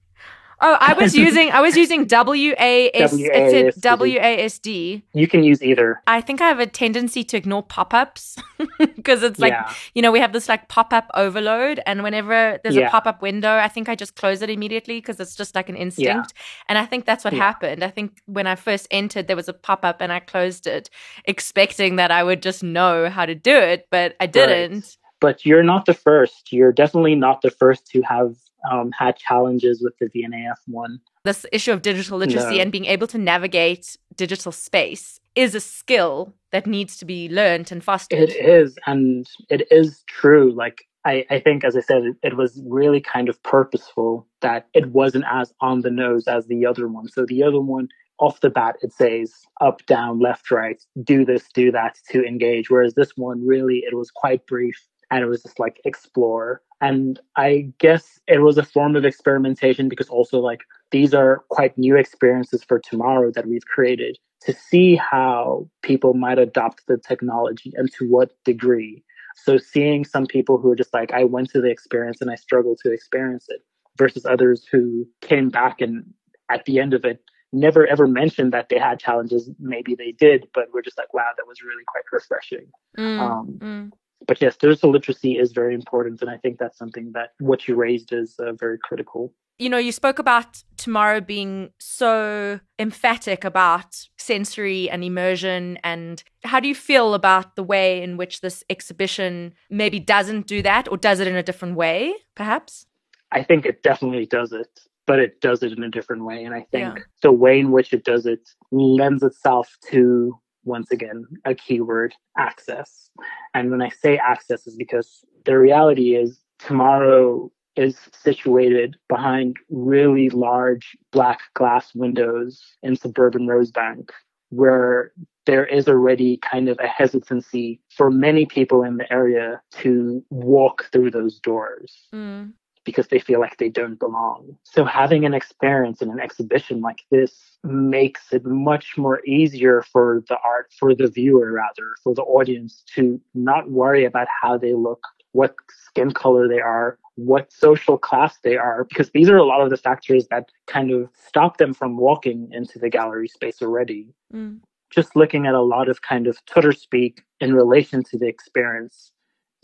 oh, 0.60 0.76
I 0.80 0.92
was 0.94 1.16
using 1.26 1.50
I 1.50 1.60
was 1.60 1.76
using 1.76 2.04
W 2.04 2.54
A 2.58 2.90
S 2.92 3.12
it's 3.14 3.76
W 3.78 4.18
A 4.18 4.44
S 4.44 4.58
D. 4.58 5.02
You 5.14 5.26
can 5.26 5.42
use 5.42 5.62
either. 5.62 6.00
I 6.06 6.20
think 6.20 6.40
I 6.40 6.48
have 6.48 6.60
a 6.60 6.66
tendency 6.66 7.24
to 7.24 7.36
ignore 7.36 7.62
pop-ups 7.62 8.36
because 8.78 9.22
it's 9.22 9.38
like 9.38 9.52
yeah. 9.52 9.72
you 9.94 10.02
know 10.02 10.12
we 10.12 10.20
have 10.20 10.32
this 10.32 10.48
like 10.48 10.68
pop-up 10.68 11.10
overload, 11.14 11.80
and 11.86 12.02
whenever 12.02 12.58
there's 12.62 12.76
yeah. 12.76 12.88
a 12.88 12.90
pop-up 12.90 13.22
window, 13.22 13.56
I 13.56 13.68
think 13.68 13.88
I 13.88 13.94
just 13.94 14.16
close 14.16 14.42
it 14.42 14.50
immediately 14.50 14.98
because 14.98 15.18
it's 15.20 15.34
just 15.34 15.54
like 15.54 15.68
an 15.68 15.76
instinct. 15.76 16.34
Yeah. 16.36 16.42
And 16.68 16.78
I 16.78 16.86
think 16.86 17.06
that's 17.06 17.24
what 17.24 17.32
happened. 17.32 17.82
I 17.82 17.90
think 17.90 18.20
when 18.26 18.46
I 18.46 18.56
first 18.56 18.88
entered, 18.90 19.26
there 19.28 19.36
was 19.36 19.48
a 19.48 19.54
pop-up, 19.54 20.00
and 20.00 20.12
I 20.12 20.20
closed 20.20 20.66
it, 20.66 20.90
expecting 21.24 21.96
that 21.96 22.10
I 22.10 22.22
would 22.22 22.42
just 22.42 22.62
know 22.62 23.08
how 23.08 23.26
to 23.26 23.34
do 23.34 23.56
it, 23.56 23.86
but 23.90 24.16
I 24.20 24.26
didn't. 24.26 24.74
Right 24.74 24.96
but 25.22 25.46
you're 25.46 25.62
not 25.62 25.86
the 25.86 25.94
first. 25.94 26.52
You're 26.52 26.72
definitely 26.72 27.14
not 27.14 27.40
the 27.42 27.50
first 27.50 27.86
to 27.92 28.02
have 28.02 28.34
um, 28.70 28.90
had 28.90 29.16
challenges 29.16 29.80
with 29.80 29.96
the 29.98 30.06
VNAF 30.06 30.56
one. 30.66 31.00
This 31.24 31.46
issue 31.52 31.72
of 31.72 31.80
digital 31.80 32.18
literacy 32.18 32.56
no. 32.56 32.62
and 32.62 32.72
being 32.72 32.86
able 32.86 33.06
to 33.06 33.18
navigate 33.18 33.96
digital 34.16 34.50
space 34.50 35.20
is 35.36 35.54
a 35.54 35.60
skill 35.60 36.34
that 36.50 36.66
needs 36.66 36.98
to 36.98 37.04
be 37.04 37.28
learned 37.28 37.70
and 37.70 37.82
fostered. 37.82 38.18
It 38.18 38.36
is, 38.36 38.76
and 38.86 39.26
it 39.48 39.68
is 39.70 40.02
true. 40.08 40.52
Like 40.52 40.82
I, 41.04 41.24
I 41.30 41.38
think, 41.38 41.64
as 41.64 41.76
I 41.76 41.80
said, 41.80 42.02
it, 42.02 42.16
it 42.24 42.36
was 42.36 42.60
really 42.66 43.00
kind 43.00 43.28
of 43.28 43.40
purposeful 43.44 44.26
that 44.40 44.66
it 44.74 44.86
wasn't 44.86 45.24
as 45.30 45.54
on 45.60 45.82
the 45.82 45.90
nose 45.90 46.26
as 46.26 46.48
the 46.48 46.66
other 46.66 46.88
one. 46.88 47.08
So 47.08 47.24
the 47.24 47.44
other 47.44 47.60
one 47.60 47.88
off 48.18 48.40
the 48.40 48.50
bat 48.50 48.76
it 48.82 48.92
says 48.92 49.32
up 49.60 49.84
down 49.86 50.20
left 50.20 50.50
right 50.50 50.80
do 51.02 51.24
this 51.24 51.48
do 51.54 51.72
that 51.72 51.96
to 52.08 52.22
engage 52.24 52.70
whereas 52.70 52.94
this 52.94 53.16
one 53.16 53.44
really 53.44 53.78
it 53.78 53.96
was 53.96 54.10
quite 54.10 54.46
brief 54.46 54.76
and 55.12 55.22
it 55.22 55.26
was 55.26 55.42
just 55.42 55.60
like 55.60 55.78
explore. 55.84 56.62
And 56.80 57.20
I 57.36 57.70
guess 57.78 58.18
it 58.26 58.40
was 58.40 58.56
a 58.56 58.64
form 58.64 58.96
of 58.96 59.04
experimentation 59.04 59.88
because 59.88 60.08
also 60.08 60.38
like 60.38 60.62
these 60.90 61.12
are 61.12 61.44
quite 61.50 61.76
new 61.76 61.96
experiences 61.96 62.64
for 62.64 62.80
tomorrow 62.80 63.30
that 63.32 63.46
we've 63.46 63.66
created 63.66 64.18
to 64.40 64.54
see 64.54 64.96
how 64.96 65.68
people 65.82 66.14
might 66.14 66.38
adopt 66.38 66.86
the 66.88 66.96
technology 66.96 67.72
and 67.76 67.92
to 67.92 68.08
what 68.08 68.32
degree. 68.44 69.04
So 69.36 69.58
seeing 69.58 70.04
some 70.04 70.26
people 70.26 70.58
who 70.58 70.70
are 70.70 70.76
just 70.76 70.94
like, 70.94 71.12
I 71.12 71.24
went 71.24 71.50
to 71.50 71.60
the 71.60 71.70
experience 71.70 72.22
and 72.22 72.30
I 72.30 72.34
struggled 72.34 72.78
to 72.82 72.90
experience 72.90 73.46
it 73.48 73.60
versus 73.98 74.24
others 74.24 74.66
who 74.72 75.06
came 75.20 75.50
back 75.50 75.82
and 75.82 76.06
at 76.50 76.64
the 76.64 76.80
end 76.80 76.94
of 76.94 77.04
it 77.04 77.22
never 77.52 77.86
ever 77.86 78.06
mentioned 78.06 78.54
that 78.54 78.70
they 78.70 78.78
had 78.78 78.98
challenges. 78.98 79.50
Maybe 79.60 79.94
they 79.94 80.12
did, 80.12 80.48
but 80.54 80.68
we're 80.72 80.80
just 80.80 80.96
like, 80.96 81.12
wow, 81.12 81.30
that 81.36 81.46
was 81.46 81.62
really 81.62 81.84
quite 81.86 82.04
refreshing. 82.10 82.66
Mm, 82.98 83.18
um, 83.20 83.58
mm 83.60 83.92
but 84.26 84.40
yes, 84.40 84.56
digital 84.56 84.90
literacy 84.90 85.38
is 85.38 85.52
very 85.52 85.74
important, 85.74 86.20
and 86.20 86.30
I 86.30 86.36
think 86.36 86.58
that's 86.58 86.78
something 86.78 87.12
that 87.12 87.30
what 87.38 87.66
you 87.68 87.74
raised 87.74 88.12
is 88.12 88.34
uh, 88.38 88.52
very 88.52 88.78
critical. 88.78 89.32
You 89.58 89.68
know, 89.68 89.78
you 89.78 89.92
spoke 89.92 90.18
about 90.18 90.62
tomorrow 90.76 91.20
being 91.20 91.70
so 91.78 92.58
emphatic 92.78 93.44
about 93.44 94.08
sensory 94.18 94.90
and 94.90 95.04
immersion, 95.04 95.78
and 95.84 96.22
how 96.44 96.60
do 96.60 96.68
you 96.68 96.74
feel 96.74 97.14
about 97.14 97.56
the 97.56 97.62
way 97.62 98.02
in 98.02 98.16
which 98.16 98.40
this 98.40 98.64
exhibition 98.70 99.54
maybe 99.70 100.00
doesn't 100.00 100.46
do 100.46 100.62
that, 100.62 100.88
or 100.88 100.96
does 100.96 101.20
it 101.20 101.28
in 101.28 101.36
a 101.36 101.42
different 101.42 101.76
way, 101.76 102.14
perhaps? 102.34 102.86
I 103.30 103.42
think 103.42 103.64
it 103.64 103.82
definitely 103.82 104.26
does 104.26 104.52
it 104.52 104.80
but 105.06 105.18
it 105.18 105.40
does 105.40 105.62
it 105.62 105.72
in 105.72 105.82
a 105.82 105.88
different 105.88 106.24
way. 106.24 106.44
And 106.44 106.54
I 106.54 106.66
think 106.70 106.96
yeah. 106.96 107.02
the 107.22 107.32
way 107.32 107.58
in 107.58 107.72
which 107.72 107.92
it 107.92 108.04
does 108.04 108.26
it 108.26 108.48
lends 108.70 109.22
itself 109.22 109.76
to 109.90 110.38
once 110.64 110.90
again, 110.90 111.24
a 111.44 111.54
keyword 111.54 112.14
access. 112.38 113.10
And 113.54 113.70
when 113.70 113.82
I 113.82 113.90
say 113.90 114.18
access 114.18 114.66
is 114.66 114.76
because 114.76 115.24
the 115.44 115.58
reality 115.58 116.14
is 116.14 116.40
tomorrow 116.58 117.50
is 117.74 117.98
situated 118.12 118.96
behind 119.08 119.56
really 119.70 120.28
large 120.30 120.96
black 121.10 121.40
glass 121.54 121.94
windows 121.94 122.62
in 122.82 122.96
suburban 122.96 123.46
Rosebank 123.46 124.10
where 124.50 125.12
there 125.46 125.64
is 125.64 125.88
already 125.88 126.36
kind 126.36 126.68
of 126.68 126.78
a 126.78 126.86
hesitancy 126.86 127.80
for 127.88 128.10
many 128.10 128.44
people 128.44 128.82
in 128.82 128.98
the 128.98 129.10
area 129.10 129.60
to 129.72 130.22
walk 130.28 130.84
through 130.92 131.10
those 131.10 131.40
doors. 131.40 132.06
Mm 132.14 132.52
because 132.84 133.08
they 133.08 133.18
feel 133.18 133.40
like 133.40 133.56
they 133.58 133.68
don't 133.68 133.98
belong. 133.98 134.56
So 134.64 134.84
having 134.84 135.24
an 135.24 135.34
experience 135.34 136.02
in 136.02 136.10
an 136.10 136.20
exhibition 136.20 136.80
like 136.80 137.04
this 137.10 137.58
makes 137.62 138.32
it 138.32 138.44
much 138.44 138.96
more 138.96 139.24
easier 139.24 139.82
for 139.82 140.24
the 140.28 140.36
art, 140.44 140.72
for 140.78 140.94
the 140.94 141.08
viewer 141.08 141.52
rather, 141.52 141.90
for 142.02 142.14
the 142.14 142.22
audience 142.22 142.82
to 142.94 143.20
not 143.34 143.70
worry 143.70 144.04
about 144.04 144.26
how 144.42 144.58
they 144.58 144.74
look, 144.74 145.02
what 145.32 145.54
skin 145.68 146.12
color 146.12 146.48
they 146.48 146.60
are, 146.60 146.98
what 147.14 147.52
social 147.52 147.98
class 147.98 148.38
they 148.42 148.56
are, 148.56 148.84
because 148.84 149.10
these 149.10 149.28
are 149.28 149.36
a 149.36 149.44
lot 149.44 149.60
of 149.60 149.70
the 149.70 149.76
factors 149.76 150.26
that 150.28 150.48
kind 150.66 150.90
of 150.90 151.08
stop 151.26 151.58
them 151.58 151.74
from 151.74 151.96
walking 151.96 152.48
into 152.52 152.78
the 152.78 152.88
gallery 152.90 153.28
space 153.28 153.62
already. 153.62 154.08
Mm. 154.34 154.60
Just 154.90 155.16
looking 155.16 155.46
at 155.46 155.54
a 155.54 155.62
lot 155.62 155.88
of 155.88 156.02
kind 156.02 156.26
of 156.26 156.44
Twitter 156.46 156.72
speak 156.72 157.22
in 157.40 157.54
relation 157.54 158.02
to 158.04 158.18
the 158.18 158.26
experience, 158.26 159.10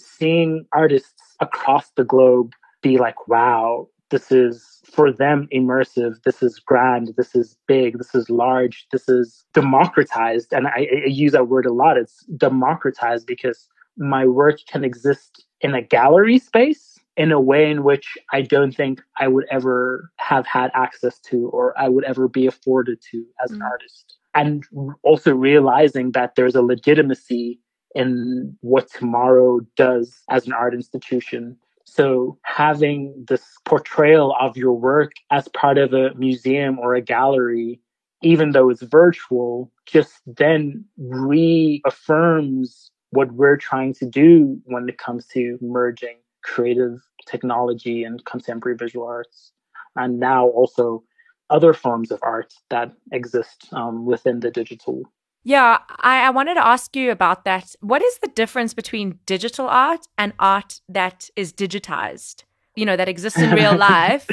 seeing 0.00 0.64
artists 0.72 1.36
across 1.40 1.90
the 1.96 2.04
globe 2.04 2.52
be 2.82 2.98
like, 2.98 3.28
wow, 3.28 3.88
this 4.10 4.32
is 4.32 4.80
for 4.84 5.12
them 5.12 5.48
immersive. 5.52 6.22
This 6.24 6.42
is 6.42 6.58
grand. 6.58 7.14
This 7.16 7.34
is 7.34 7.56
big. 7.66 7.98
This 7.98 8.14
is 8.14 8.30
large. 8.30 8.86
This 8.90 9.08
is 9.08 9.44
democratized. 9.54 10.52
And 10.52 10.66
I, 10.66 10.88
I 11.04 11.06
use 11.06 11.32
that 11.32 11.48
word 11.48 11.66
a 11.66 11.72
lot. 11.72 11.96
It's 11.96 12.24
democratized 12.36 13.26
because 13.26 13.68
my 13.96 14.26
work 14.26 14.58
can 14.68 14.84
exist 14.84 15.44
in 15.60 15.74
a 15.74 15.82
gallery 15.82 16.38
space 16.38 16.98
in 17.16 17.32
a 17.32 17.40
way 17.40 17.68
in 17.68 17.82
which 17.82 18.16
I 18.32 18.42
don't 18.42 18.74
think 18.74 19.02
I 19.18 19.26
would 19.26 19.44
ever 19.50 20.10
have 20.18 20.46
had 20.46 20.70
access 20.74 21.18
to 21.22 21.48
or 21.48 21.78
I 21.78 21.88
would 21.88 22.04
ever 22.04 22.28
be 22.28 22.46
afforded 22.46 23.00
to 23.10 23.24
as 23.44 23.50
an 23.50 23.58
mm. 23.58 23.64
artist. 23.64 24.18
And 24.34 24.62
also 25.02 25.34
realizing 25.34 26.12
that 26.12 26.36
there's 26.36 26.54
a 26.54 26.62
legitimacy 26.62 27.60
in 27.94 28.56
what 28.60 28.88
tomorrow 28.92 29.60
does 29.76 30.22
as 30.30 30.46
an 30.46 30.52
art 30.52 30.74
institution 30.74 31.56
so 31.88 32.38
having 32.42 33.24
this 33.28 33.42
portrayal 33.64 34.36
of 34.38 34.56
your 34.56 34.74
work 34.74 35.12
as 35.30 35.48
part 35.48 35.78
of 35.78 35.94
a 35.94 36.14
museum 36.14 36.78
or 36.78 36.94
a 36.94 37.00
gallery, 37.00 37.80
even 38.22 38.52
though 38.52 38.68
it's 38.68 38.82
virtual, 38.82 39.72
just 39.86 40.20
then 40.26 40.84
reaffirms 40.98 42.90
what 43.10 43.32
we're 43.32 43.56
trying 43.56 43.94
to 43.94 44.06
do 44.06 44.60
when 44.64 44.88
it 44.88 44.98
comes 44.98 45.26
to 45.28 45.58
merging 45.62 46.18
creative 46.42 47.00
technology 47.26 48.04
and 48.04 48.24
contemporary 48.26 48.76
visual 48.76 49.06
arts. 49.06 49.52
And 49.96 50.20
now 50.20 50.46
also 50.46 51.02
other 51.48 51.72
forms 51.72 52.10
of 52.10 52.20
art 52.22 52.52
that 52.68 52.92
exist 53.12 53.68
um, 53.72 54.04
within 54.04 54.40
the 54.40 54.50
digital 54.50 55.10
yeah, 55.48 55.78
I, 56.00 56.26
I 56.26 56.30
wanted 56.30 56.56
to 56.56 56.66
ask 56.66 56.94
you 56.94 57.10
about 57.10 57.46
that. 57.46 57.74
What 57.80 58.02
is 58.02 58.18
the 58.18 58.28
difference 58.28 58.74
between 58.74 59.18
digital 59.24 59.66
art 59.66 60.06
and 60.18 60.34
art 60.38 60.82
that 60.90 61.30
is 61.36 61.54
digitized? 61.54 62.42
You 62.76 62.84
know, 62.84 62.98
that 62.98 63.08
exists 63.08 63.38
in 63.38 63.52
real 63.52 63.74
life 63.90 64.28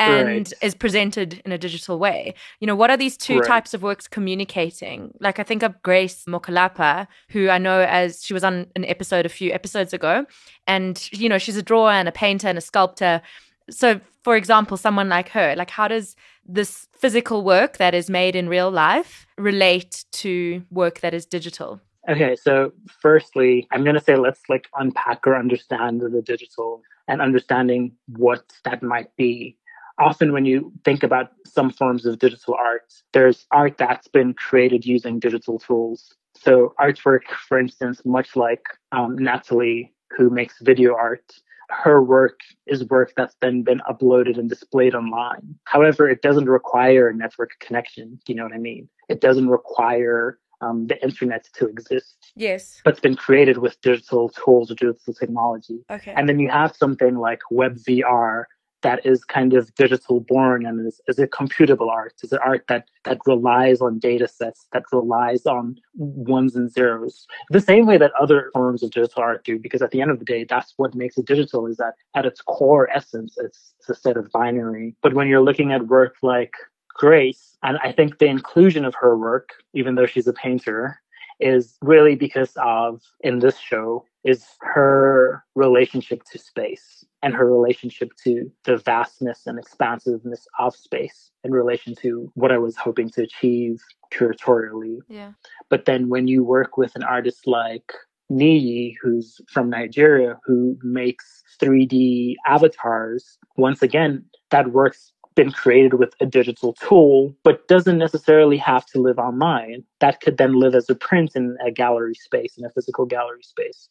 and 0.00 0.26
right. 0.26 0.52
is 0.60 0.74
presented 0.74 1.40
in 1.44 1.52
a 1.52 1.58
digital 1.58 2.00
way. 2.00 2.34
You 2.58 2.66
know, 2.66 2.74
what 2.74 2.90
are 2.90 2.96
these 2.96 3.16
two 3.16 3.38
right. 3.38 3.46
types 3.46 3.72
of 3.72 3.82
works 3.84 4.08
communicating? 4.08 5.14
Like, 5.20 5.38
I 5.38 5.44
think 5.44 5.62
of 5.62 5.80
Grace 5.84 6.24
Mokalapa, 6.28 7.06
who 7.28 7.48
I 7.50 7.58
know 7.58 7.82
as 7.82 8.24
she 8.24 8.34
was 8.34 8.42
on 8.42 8.66
an 8.74 8.84
episode 8.84 9.26
a 9.26 9.28
few 9.28 9.52
episodes 9.52 9.92
ago, 9.92 10.26
and 10.66 11.08
you 11.12 11.28
know, 11.28 11.38
she's 11.38 11.56
a 11.56 11.62
drawer 11.62 11.92
and 11.92 12.08
a 12.08 12.12
painter 12.12 12.48
and 12.48 12.58
a 12.58 12.62
sculptor. 12.62 13.22
So, 13.70 14.00
for 14.22 14.36
example, 14.36 14.76
someone 14.76 15.08
like 15.08 15.30
her, 15.30 15.54
like, 15.56 15.70
how 15.70 15.88
does 15.88 16.16
this 16.44 16.88
physical 16.96 17.44
work 17.44 17.76
that 17.78 17.94
is 17.94 18.08
made 18.10 18.34
in 18.34 18.48
real 18.48 18.70
life 18.70 19.26
relate 19.36 20.04
to 20.12 20.62
work 20.70 21.00
that 21.00 21.14
is 21.14 21.26
digital? 21.26 21.80
Okay, 22.08 22.36
so 22.36 22.72
firstly, 23.02 23.66
I'm 23.70 23.84
going 23.84 23.94
to 23.94 24.02
say 24.02 24.16
let's 24.16 24.40
like 24.48 24.66
unpack 24.74 25.26
or 25.26 25.36
understand 25.36 26.00
the 26.00 26.22
digital 26.22 26.82
and 27.06 27.20
understanding 27.20 27.92
what 28.06 28.44
that 28.64 28.82
might 28.82 29.14
be. 29.16 29.56
often 29.98 30.32
when 30.32 30.44
you 30.44 30.72
think 30.84 31.02
about 31.02 31.32
some 31.44 31.70
forms 31.70 32.06
of 32.06 32.18
digital 32.20 32.54
art, 32.54 32.92
there's 33.12 33.46
art 33.50 33.76
that's 33.78 34.08
been 34.08 34.32
created 34.32 34.86
using 34.86 35.18
digital 35.18 35.58
tools. 35.58 36.14
So 36.36 36.72
artwork, 36.80 37.24
for 37.48 37.58
instance, 37.58 38.02
much 38.04 38.36
like 38.36 38.62
um, 38.92 39.16
Natalie, 39.18 39.92
who 40.16 40.30
makes 40.30 40.60
video 40.60 40.94
art, 40.94 41.24
her 41.70 42.02
work 42.02 42.40
is 42.66 42.84
work 42.84 43.12
that's 43.16 43.36
then 43.40 43.62
been 43.62 43.80
uploaded 43.88 44.38
and 44.38 44.48
displayed 44.48 44.94
online. 44.94 45.54
However, 45.64 46.08
it 46.08 46.22
doesn't 46.22 46.48
require 46.48 47.08
a 47.08 47.14
network 47.14 47.50
connection. 47.60 48.18
You 48.26 48.34
know 48.36 48.44
what 48.44 48.54
I 48.54 48.58
mean? 48.58 48.88
It 49.08 49.20
doesn't 49.20 49.48
require 49.48 50.38
um, 50.60 50.86
the 50.86 51.00
internet 51.02 51.48
to 51.54 51.66
exist. 51.66 52.32
Yes. 52.34 52.80
But 52.84 52.94
it's 52.94 53.00
been 53.00 53.16
created 53.16 53.58
with 53.58 53.80
digital 53.80 54.28
tools 54.30 54.70
or 54.70 54.74
digital 54.74 55.14
technology. 55.14 55.80
Okay. 55.90 56.12
And 56.16 56.28
then 56.28 56.38
you 56.38 56.48
have 56.48 56.74
something 56.74 57.16
like 57.16 57.40
WebVR 57.52 58.44
that 58.82 59.04
is 59.04 59.24
kind 59.24 59.54
of 59.54 59.74
digital 59.74 60.20
born 60.20 60.64
and 60.64 60.86
is, 60.86 61.00
is 61.08 61.18
a 61.18 61.26
computable 61.26 61.90
art, 61.90 62.14
is 62.22 62.32
an 62.32 62.38
art 62.44 62.64
that, 62.68 62.88
that 63.04 63.18
relies 63.26 63.80
on 63.80 63.98
data 63.98 64.28
sets, 64.28 64.66
that 64.72 64.84
relies 64.92 65.46
on 65.46 65.76
ones 65.94 66.54
and 66.54 66.70
zeros. 66.70 67.26
The 67.50 67.60
same 67.60 67.86
way 67.86 67.98
that 67.98 68.12
other 68.20 68.50
forms 68.52 68.82
of 68.82 68.90
digital 68.90 69.22
art 69.22 69.44
do, 69.44 69.58
because 69.58 69.82
at 69.82 69.90
the 69.90 70.00
end 70.00 70.10
of 70.10 70.18
the 70.18 70.24
day, 70.24 70.44
that's 70.44 70.74
what 70.76 70.94
makes 70.94 71.18
it 71.18 71.26
digital 71.26 71.66
is 71.66 71.76
that 71.78 71.94
at 72.14 72.26
its 72.26 72.40
core 72.40 72.88
essence, 72.90 73.36
it's, 73.38 73.74
it's 73.80 73.90
a 73.90 73.94
set 73.94 74.16
of 74.16 74.30
binary. 74.32 74.94
But 75.02 75.14
when 75.14 75.28
you're 75.28 75.42
looking 75.42 75.72
at 75.72 75.86
work 75.86 76.16
like 76.22 76.52
Grace, 76.94 77.56
and 77.62 77.78
I 77.82 77.92
think 77.92 78.18
the 78.18 78.26
inclusion 78.26 78.84
of 78.84 78.94
her 79.00 79.16
work, 79.16 79.50
even 79.74 79.94
though 79.94 80.06
she's 80.06 80.26
a 80.26 80.32
painter, 80.32 81.00
is 81.40 81.76
really 81.82 82.16
because 82.16 82.52
of, 82.56 83.02
in 83.20 83.38
this 83.38 83.56
show, 83.58 84.04
is 84.28 84.44
her 84.60 85.42
relationship 85.54 86.22
to 86.30 86.38
space 86.38 87.02
and 87.22 87.32
her 87.34 87.50
relationship 87.50 88.12
to 88.24 88.52
the 88.64 88.76
vastness 88.76 89.46
and 89.46 89.58
expansiveness 89.58 90.46
of 90.58 90.76
space 90.76 91.30
in 91.44 91.52
relation 91.52 91.94
to 91.94 92.30
what 92.34 92.52
I 92.52 92.58
was 92.58 92.76
hoping 92.76 93.08
to 93.10 93.22
achieve 93.22 93.80
curatorially. 94.12 94.98
Yeah. 95.08 95.32
But 95.70 95.86
then 95.86 96.10
when 96.10 96.28
you 96.28 96.44
work 96.44 96.76
with 96.76 96.94
an 96.94 97.02
artist 97.02 97.46
like 97.46 97.90
Niyi, 98.30 98.96
who's 99.00 99.40
from 99.48 99.70
Nigeria, 99.70 100.38
who 100.44 100.76
makes 100.82 101.42
3D 101.58 102.34
avatars, 102.46 103.38
once 103.56 103.80
again, 103.82 104.26
that 104.50 104.72
works 104.72 105.12
been 105.38 105.52
created 105.52 105.94
with 105.94 106.12
a 106.20 106.26
digital 106.26 106.72
tool, 106.72 107.32
but 107.44 107.68
doesn't 107.68 107.96
necessarily 107.96 108.56
have 108.56 108.84
to 108.84 109.00
live 109.00 109.20
online. 109.20 109.84
That 110.00 110.20
could 110.20 110.36
then 110.36 110.58
live 110.58 110.74
as 110.74 110.90
a 110.90 110.96
print 110.96 111.36
in 111.36 111.56
a 111.64 111.70
gallery 111.70 112.14
space, 112.14 112.58
in 112.58 112.64
a 112.64 112.70
physical 112.70 113.06
gallery 113.06 113.44
space. 113.44 113.88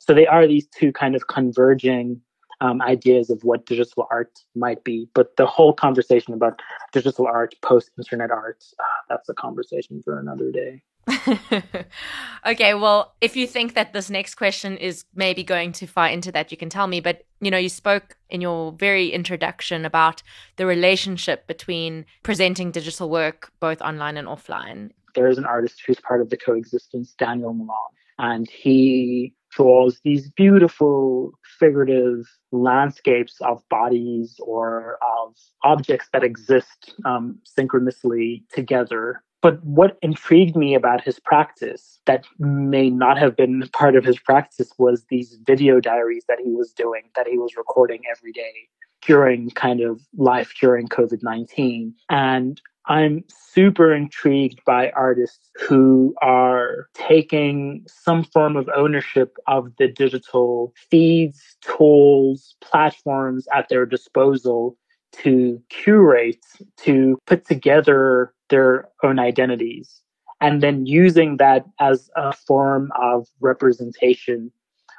So 0.00 0.14
they 0.14 0.26
are 0.26 0.46
these 0.46 0.66
two 0.66 0.92
kind 0.92 1.14
of 1.14 1.28
converging 1.28 2.20
um, 2.60 2.82
ideas 2.82 3.30
of 3.30 3.42
what 3.42 3.66
digital 3.66 4.06
art 4.10 4.38
might 4.54 4.82
be. 4.84 5.08
But 5.14 5.36
the 5.36 5.46
whole 5.46 5.72
conversation 5.72 6.34
about 6.34 6.60
digital 6.92 7.26
art, 7.26 7.54
post 7.62 7.90
internet 7.96 8.30
art, 8.30 8.64
uh, 8.78 8.82
that's 9.08 9.28
a 9.28 9.34
conversation 9.34 10.02
for 10.02 10.18
another 10.18 10.50
day. 10.50 10.82
okay, 12.46 12.74
well, 12.74 13.14
if 13.20 13.34
you 13.34 13.46
think 13.46 13.74
that 13.74 13.92
this 13.92 14.10
next 14.10 14.34
question 14.34 14.76
is 14.76 15.04
maybe 15.14 15.42
going 15.42 15.72
too 15.72 15.86
far 15.86 16.08
into 16.08 16.30
that, 16.32 16.50
you 16.50 16.56
can 16.56 16.68
tell 16.68 16.86
me. 16.86 17.00
But, 17.00 17.24
you 17.40 17.50
know, 17.50 17.58
you 17.58 17.68
spoke 17.68 18.16
in 18.28 18.40
your 18.40 18.72
very 18.72 19.08
introduction 19.08 19.84
about 19.84 20.22
the 20.56 20.66
relationship 20.66 21.46
between 21.46 22.04
presenting 22.22 22.70
digital 22.70 23.08
work 23.10 23.52
both 23.60 23.80
online 23.80 24.16
and 24.16 24.28
offline. 24.28 24.90
There 25.14 25.28
is 25.28 25.38
an 25.38 25.46
artist 25.46 25.82
who's 25.86 25.98
part 26.00 26.20
of 26.20 26.30
the 26.30 26.36
coexistence, 26.36 27.14
Daniel 27.18 27.52
Milan, 27.52 27.78
and 28.18 28.48
he 28.48 29.34
draws 29.50 30.00
these 30.04 30.30
beautiful 30.30 31.32
figurative 31.58 32.26
landscapes 32.52 33.36
of 33.40 33.62
bodies 33.68 34.36
or 34.40 34.98
of 35.02 35.34
objects 35.64 36.08
that 36.12 36.24
exist 36.24 36.94
um, 37.04 37.38
synchronously 37.44 38.44
together 38.52 39.22
but 39.42 39.62
what 39.64 39.96
intrigued 40.02 40.54
me 40.54 40.74
about 40.74 41.02
his 41.02 41.18
practice 41.18 42.00
that 42.06 42.26
may 42.38 42.90
not 42.90 43.18
have 43.18 43.36
been 43.36 43.68
part 43.72 43.96
of 43.96 44.04
his 44.04 44.18
practice 44.18 44.72
was 44.78 45.06
these 45.08 45.38
video 45.46 45.80
diaries 45.80 46.24
that 46.28 46.38
he 46.42 46.52
was 46.52 46.72
doing, 46.72 47.02
that 47.16 47.26
he 47.26 47.38
was 47.38 47.56
recording 47.56 48.02
every 48.10 48.32
day 48.32 48.68
during 49.02 49.48
kind 49.50 49.80
of 49.80 50.00
life 50.16 50.52
during 50.60 50.86
COVID 50.88 51.22
19. 51.22 51.94
And 52.10 52.60
I'm 52.90 53.22
super 53.28 53.94
intrigued 53.94 54.64
by 54.64 54.90
artists 54.90 55.48
who 55.60 56.12
are 56.22 56.88
taking 56.94 57.86
some 57.86 58.24
form 58.24 58.56
of 58.56 58.68
ownership 58.74 59.36
of 59.46 59.70
the 59.78 59.86
digital 59.86 60.74
feeds, 60.90 61.40
tools, 61.60 62.56
platforms 62.60 63.46
at 63.54 63.68
their 63.68 63.86
disposal 63.86 64.76
to 65.22 65.62
curate, 65.68 66.44
to 66.78 67.16
put 67.26 67.46
together 67.46 68.34
their 68.48 68.88
own 69.04 69.20
identities, 69.20 70.02
and 70.40 70.60
then 70.60 70.84
using 70.84 71.36
that 71.36 71.64
as 71.78 72.10
a 72.16 72.32
form 72.32 72.90
of 73.00 73.28
representation, 73.38 74.50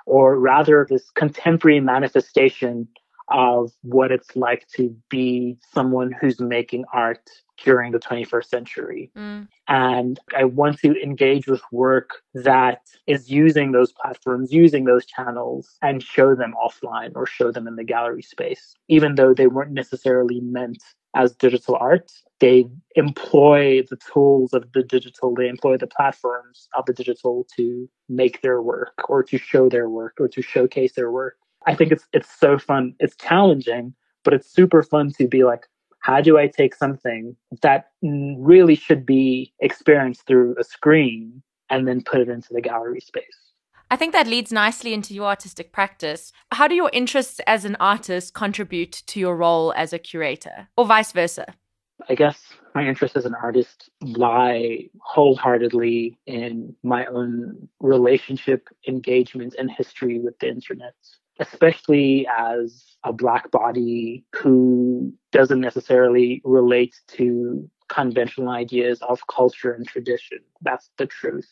or 0.06 0.40
rather, 0.40 0.88
this 0.90 1.10
contemporary 1.12 1.82
manifestation 1.82 2.88
of 3.32 3.72
what 3.82 4.12
it's 4.12 4.36
like 4.36 4.68
to 4.76 4.96
be 5.10 5.58
someone 5.74 6.12
who's 6.12 6.40
making 6.40 6.86
art 6.94 7.30
during 7.64 7.92
the 7.92 8.00
21st 8.00 8.46
century. 8.46 9.12
Mm. 9.16 9.48
And 9.68 10.20
I 10.38 10.46
want 10.46 10.80
to 10.80 11.02
engage 11.02 11.48
with 11.48 11.62
work 11.72 12.22
that 12.34 12.82
is 13.08 13.30
using 13.30 13.72
those 13.72 13.92
platforms, 13.92 14.52
using 14.52 14.86
those 14.86 15.06
channels, 15.06 15.78
and 15.82 16.04
show 16.04 16.36
them 16.36 16.54
offline 16.64 17.12
or 17.16 17.26
show 17.26 17.52
them 17.52 17.68
in 17.68 17.76
the 17.76 17.84
gallery 17.84 18.24
space, 18.24 18.74
even 18.88 19.16
though 19.16 19.34
they 19.34 19.48
weren't 19.48 19.72
necessarily 19.72 20.42
meant 20.42 20.84
as 21.16 21.36
digital 21.36 21.76
art. 21.80 22.12
They 22.40 22.66
employ 22.96 23.84
the 23.90 23.98
tools 24.12 24.54
of 24.54 24.72
the 24.74 24.82
digital, 24.84 25.36
they 25.36 25.48
employ 25.48 25.78
the 25.78 25.88
platforms 25.88 26.68
of 26.76 26.86
the 26.86 26.94
digital 26.94 27.46
to 27.56 27.88
make 28.10 28.42
their 28.42 28.62
work 28.62 28.94
or 29.10 29.24
to 29.24 29.38
show 29.38 29.70
their 29.70 29.90
work 29.90 30.16
or 30.20 30.28
to 30.30 30.42
showcase 30.42 30.94
their 30.94 31.12
work. 31.12 31.36
I 31.68 31.76
think 31.76 31.92
it's 31.92 32.06
it's 32.14 32.30
so 32.40 32.58
fun. 32.58 32.96
It's 33.00 33.16
challenging, 33.16 33.94
but 34.24 34.34
it's 34.34 34.52
super 34.52 34.84
fun 34.84 35.12
to 35.18 35.28
be 35.28 35.44
like, 35.44 35.68
how 36.00 36.22
do 36.22 36.38
I 36.38 36.48
take 36.48 36.76
something 36.76 37.36
that 37.62 37.92
really 38.02 38.76
should 38.76 39.06
be 39.06 39.54
experienced 39.60 40.26
through 40.26 40.56
a 40.60 40.64
screen 40.64 41.44
and 41.70 41.88
then 41.88 42.02
put 42.02 42.22
it 42.22 42.30
into 42.30 42.54
the 42.54 42.62
gallery 42.62 43.00
space? 43.00 43.24
I 43.92 43.98
think 43.98 44.14
that 44.14 44.26
leads 44.26 44.52
nicely 44.52 44.94
into 44.94 45.14
your 45.14 45.26
artistic 45.26 45.74
practice. 45.74 46.32
How 46.52 46.68
do 46.68 46.76
your 46.76 46.90
interests 46.94 47.42
as 47.46 47.66
an 47.66 47.76
artist 47.80 48.34
contribute 48.34 49.04
to 49.08 49.20
your 49.20 49.36
role 49.36 49.74
as 49.76 49.94
a 49.94 50.00
curator, 50.00 50.70
or 50.78 50.86
vice 50.86 51.12
versa? 51.12 51.54
I 52.10 52.16
guess 52.16 52.42
my 52.74 52.88
interests 52.88 53.18
as 53.18 53.26
an 53.26 53.36
artist 53.36 53.90
lie 54.02 54.90
wholeheartedly 55.02 56.18
in 56.26 56.76
my 56.84 57.06
own 57.08 57.68
relationship, 57.80 58.70
engagement, 58.88 59.56
and 59.60 59.70
history 59.70 60.20
with 60.20 60.40
the 60.40 60.48
internet 60.48 60.96
especially 61.42 62.28
as 62.38 62.96
a 63.04 63.12
black 63.12 63.52
body 63.52 64.24
who 64.36 65.14
doesn't 65.32 65.60
necessarily 65.60 66.42
relate 66.46 66.96
to 67.08 67.70
conventional 67.90 68.50
ideas 68.50 69.02
of 69.02 69.28
culture 69.28 69.74
and 69.74 69.86
tradition. 69.88 70.40
That's 70.62 70.90
the 70.98 71.08
truth 71.08 71.50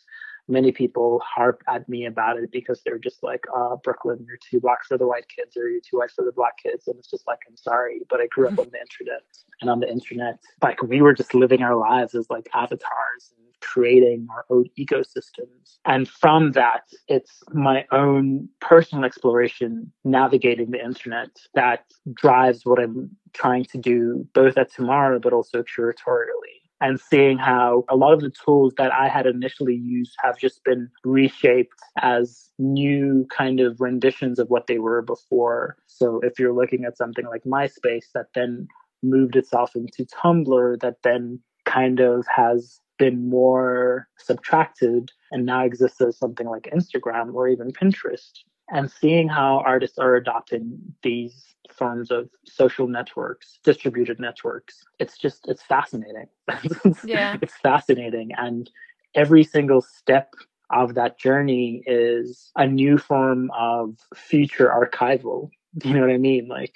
many 0.49 0.71
people 0.71 1.21
harp 1.23 1.63
at 1.67 1.87
me 1.87 2.05
about 2.05 2.37
it 2.37 2.51
because 2.51 2.81
they're 2.83 2.97
just 2.97 3.23
like, 3.23 3.45
uh, 3.55 3.75
Brooklyn, 3.83 4.25
you're 4.27 4.39
too 4.49 4.59
black 4.59 4.83
for 4.83 4.97
the 4.97 5.07
white 5.07 5.27
kids 5.29 5.55
or 5.55 5.69
you're 5.69 5.79
too 5.79 5.97
white 5.97 6.11
for 6.11 6.25
the 6.25 6.31
black 6.31 6.57
kids. 6.61 6.87
And 6.87 6.97
it's 6.97 7.09
just 7.09 7.27
like, 7.27 7.39
I'm 7.47 7.55
sorry, 7.55 8.01
but 8.09 8.19
I 8.19 8.27
grew 8.27 8.47
up 8.47 8.57
on 8.59 8.69
the 8.71 8.79
internet 8.79 9.21
and 9.61 9.69
on 9.69 9.79
the 9.79 9.89
internet, 9.89 10.39
like 10.61 10.81
we 10.81 11.01
were 11.01 11.13
just 11.13 11.35
living 11.35 11.61
our 11.61 11.75
lives 11.75 12.15
as 12.15 12.29
like 12.29 12.49
avatars 12.53 13.31
creating 13.61 14.27
our 14.33 14.45
own 14.49 14.65
ecosystems. 14.77 15.77
And 15.85 16.07
from 16.07 16.51
that, 16.53 16.83
it's 17.07 17.43
my 17.51 17.85
own 17.91 18.49
personal 18.61 19.05
exploration 19.05 19.91
navigating 20.03 20.71
the 20.71 20.83
internet 20.83 21.29
that 21.55 21.85
drives 22.13 22.65
what 22.65 22.79
I'm 22.79 23.15
trying 23.33 23.65
to 23.65 23.77
do 23.77 24.27
both 24.33 24.57
at 24.57 24.71
Tomorrow, 24.71 25.19
but 25.19 25.33
also 25.33 25.63
curatorially 25.63 26.59
and 26.81 26.99
seeing 26.99 27.37
how 27.37 27.83
a 27.89 27.95
lot 27.95 28.13
of 28.13 28.21
the 28.21 28.31
tools 28.31 28.73
that 28.77 28.91
I 28.93 29.09
had 29.09 29.25
initially 29.25 29.75
used 29.75 30.15
have 30.23 30.37
just 30.37 30.63
been 30.63 30.89
reshaped 31.03 31.77
as 32.01 32.49
new 32.57 33.27
kind 33.35 33.59
of 33.59 33.81
renditions 33.81 34.39
of 34.39 34.49
what 34.49 34.67
they 34.67 34.79
were 34.79 35.01
before. 35.01 35.77
So 35.87 36.21
if 36.23 36.39
you're 36.39 36.53
looking 36.53 36.85
at 36.85 36.97
something 36.97 37.25
like 37.25 37.43
MySpace 37.43 38.05
that 38.13 38.27
then 38.33 38.67
moved 39.03 39.35
itself 39.35 39.75
into 39.75 40.05
Tumblr, 40.05 40.79
that 40.79 40.97
then 41.03 41.39
kind 41.65 41.99
of 41.99 42.25
has 42.33 42.79
been 42.99 43.27
more 43.27 44.07
subtracted 44.17 45.11
and 45.31 45.45
now 45.45 45.65
exists 45.65 45.99
as 46.01 46.17
something 46.17 46.47
like 46.47 46.69
Instagram 46.73 47.33
or 47.33 47.47
even 47.47 47.71
Pinterest, 47.71 48.31
and 48.69 48.91
seeing 48.91 49.27
how 49.27 49.63
artists 49.65 49.97
are 49.97 50.15
adopting 50.15 50.77
these 51.01 51.55
forms 51.71 52.11
of 52.11 52.29
social 52.45 52.87
networks, 52.87 53.59
distributed 53.63 54.19
networks. 54.19 54.83
It's 54.99 55.17
just, 55.17 55.47
it's 55.47 55.63
fascinating. 55.63 56.27
yeah. 57.03 57.37
It's 57.41 57.55
fascinating. 57.57 58.31
And 58.37 58.69
every 59.15 59.43
single 59.43 59.81
step 59.81 60.33
of 60.69 60.93
that 60.95 61.17
journey 61.17 61.81
is 61.87 62.51
a 62.55 62.67
new 62.67 62.97
form 62.99 63.49
of 63.57 63.95
future 64.13 64.67
archival. 64.67 65.49
Do 65.77 65.89
you 65.89 65.95
know 65.95 66.01
what 66.01 66.11
I 66.11 66.17
mean? 66.17 66.47
Like 66.47 66.75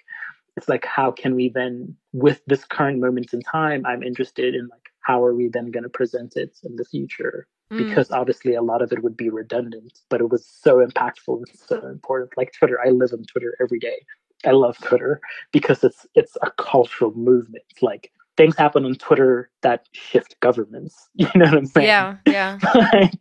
it's 0.56 0.70
like 0.70 0.86
how 0.86 1.12
can 1.12 1.36
we 1.36 1.50
then 1.50 1.96
with 2.12 2.42
this 2.48 2.64
current 2.66 3.00
moment 3.00 3.34
in 3.34 3.42
time 3.42 3.86
i'm 3.86 4.04
interested 4.04 4.56
in 4.56 4.68
like 4.68 4.83
how 5.04 5.24
are 5.24 5.36
we 5.36 5.48
then 5.48 5.72
going 5.72 5.84
to 5.84 5.90
present 5.90 6.36
it 6.36 6.58
in 6.64 6.76
the 6.76 6.86
future? 6.86 7.48
Mm. 7.74 7.88
because 7.88 8.12
obviously 8.12 8.56
a 8.56 8.62
lot 8.62 8.82
of 8.82 8.92
it 8.92 9.04
would 9.04 9.16
be 9.16 9.30
redundant 9.30 10.00
but 10.10 10.20
it 10.20 10.30
was 10.30 10.46
so 10.46 10.86
impactful 10.86 11.38
and 11.38 11.48
so 11.56 11.88
important. 11.88 12.32
Like 12.38 12.52
twitter 12.54 12.80
i 12.86 12.90
live 12.90 13.14
on 13.14 13.24
twitter 13.24 13.56
every 13.62 13.80
day. 13.80 14.06
I 14.46 14.52
love 14.52 14.78
twitter 14.80 15.22
because 15.52 15.84
it's 15.84 16.06
it's 16.14 16.36
a 16.42 16.52
cultural 16.52 17.14
movement. 17.16 17.64
Like 17.82 18.12
things 18.36 18.58
happen 18.58 18.86
on 18.86 18.96
twitter 18.96 19.50
that 19.62 19.88
shift 19.94 20.40
governments. 20.40 21.10
You 21.16 21.30
know 21.36 21.46
what 21.46 21.58
i'm 21.58 21.66
saying? 21.66 21.88
Yeah 21.88 22.18
yeah. 22.28 22.60
Like, 22.94 23.14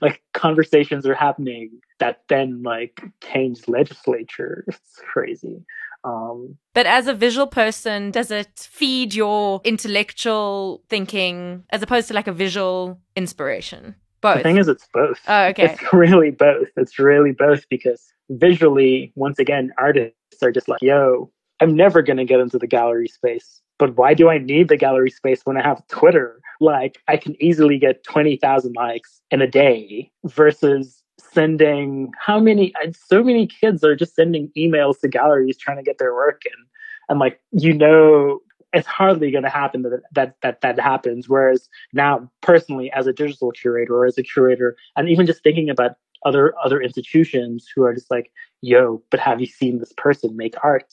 like 0.00 0.22
conversations 0.32 1.06
are 1.06 1.14
happening 1.14 1.80
that 1.98 2.22
then 2.28 2.62
like 2.62 3.02
change 3.22 3.68
legislature. 3.68 4.64
It's 4.68 5.00
crazy 5.12 5.64
um, 6.04 6.56
but 6.74 6.86
as 6.86 7.06
a 7.06 7.14
visual 7.14 7.46
person, 7.46 8.10
does 8.10 8.30
it 8.30 8.68
feed 8.70 9.14
your 9.14 9.60
intellectual 9.64 10.82
thinking 10.88 11.64
as 11.70 11.82
opposed 11.82 12.08
to 12.08 12.14
like 12.14 12.26
a 12.26 12.32
visual 12.32 13.00
inspiration? 13.16 13.96
Both. 14.20 14.38
The 14.38 14.42
thing 14.42 14.58
is, 14.58 14.68
it's 14.68 14.88
both. 14.92 15.20
Oh, 15.28 15.44
okay. 15.46 15.72
It's 15.72 15.92
really 15.92 16.30
both. 16.30 16.68
It's 16.76 16.98
really 16.98 17.32
both 17.32 17.68
because 17.68 18.12
visually, 18.30 19.12
once 19.14 19.38
again, 19.38 19.72
artists 19.78 20.42
are 20.42 20.52
just 20.52 20.68
like, 20.68 20.82
yo, 20.82 21.30
I'm 21.60 21.76
never 21.76 22.02
going 22.02 22.16
to 22.16 22.24
get 22.24 22.40
into 22.40 22.58
the 22.58 22.66
gallery 22.66 23.08
space. 23.08 23.60
But 23.78 23.96
why 23.96 24.14
do 24.14 24.28
I 24.28 24.38
need 24.38 24.68
the 24.68 24.76
gallery 24.76 25.10
space 25.10 25.42
when 25.44 25.56
I 25.56 25.62
have 25.62 25.86
Twitter? 25.86 26.40
Like, 26.60 26.98
I 27.06 27.16
can 27.16 27.40
easily 27.40 27.78
get 27.78 28.02
20,000 28.02 28.74
likes 28.74 29.20
in 29.30 29.40
a 29.40 29.46
day 29.46 30.10
versus 30.24 31.02
sending 31.38 32.10
how 32.18 32.40
many 32.40 32.72
so 33.06 33.22
many 33.22 33.46
kids 33.46 33.84
are 33.84 33.94
just 33.94 34.16
sending 34.16 34.50
emails 34.56 34.98
to 34.98 35.06
galleries 35.06 35.56
trying 35.56 35.76
to 35.76 35.84
get 35.84 35.98
their 35.98 36.12
work 36.12 36.42
in. 36.44 36.66
And 37.08 37.20
like 37.20 37.40
you 37.52 37.72
know 37.72 38.40
it's 38.72 38.88
hardly 38.88 39.30
going 39.30 39.44
to 39.44 39.48
happen 39.50 39.82
that, 39.82 40.02
that 40.12 40.34
that 40.42 40.60
that 40.62 40.80
happens. 40.80 41.28
Whereas 41.28 41.68
now 41.92 42.28
personally 42.40 42.90
as 42.92 43.06
a 43.06 43.12
digital 43.12 43.52
curator 43.52 43.94
or 43.94 44.06
as 44.06 44.18
a 44.18 44.24
curator 44.24 44.76
and 44.96 45.08
even 45.08 45.26
just 45.26 45.44
thinking 45.44 45.70
about 45.70 45.92
other 46.26 46.54
other 46.64 46.82
institutions 46.82 47.68
who 47.72 47.84
are 47.84 47.94
just 47.94 48.10
like 48.10 48.32
yo 48.60 49.00
but 49.12 49.20
have 49.20 49.40
you 49.40 49.46
seen 49.46 49.78
this 49.78 49.92
person 49.96 50.36
make 50.36 50.56
art? 50.64 50.92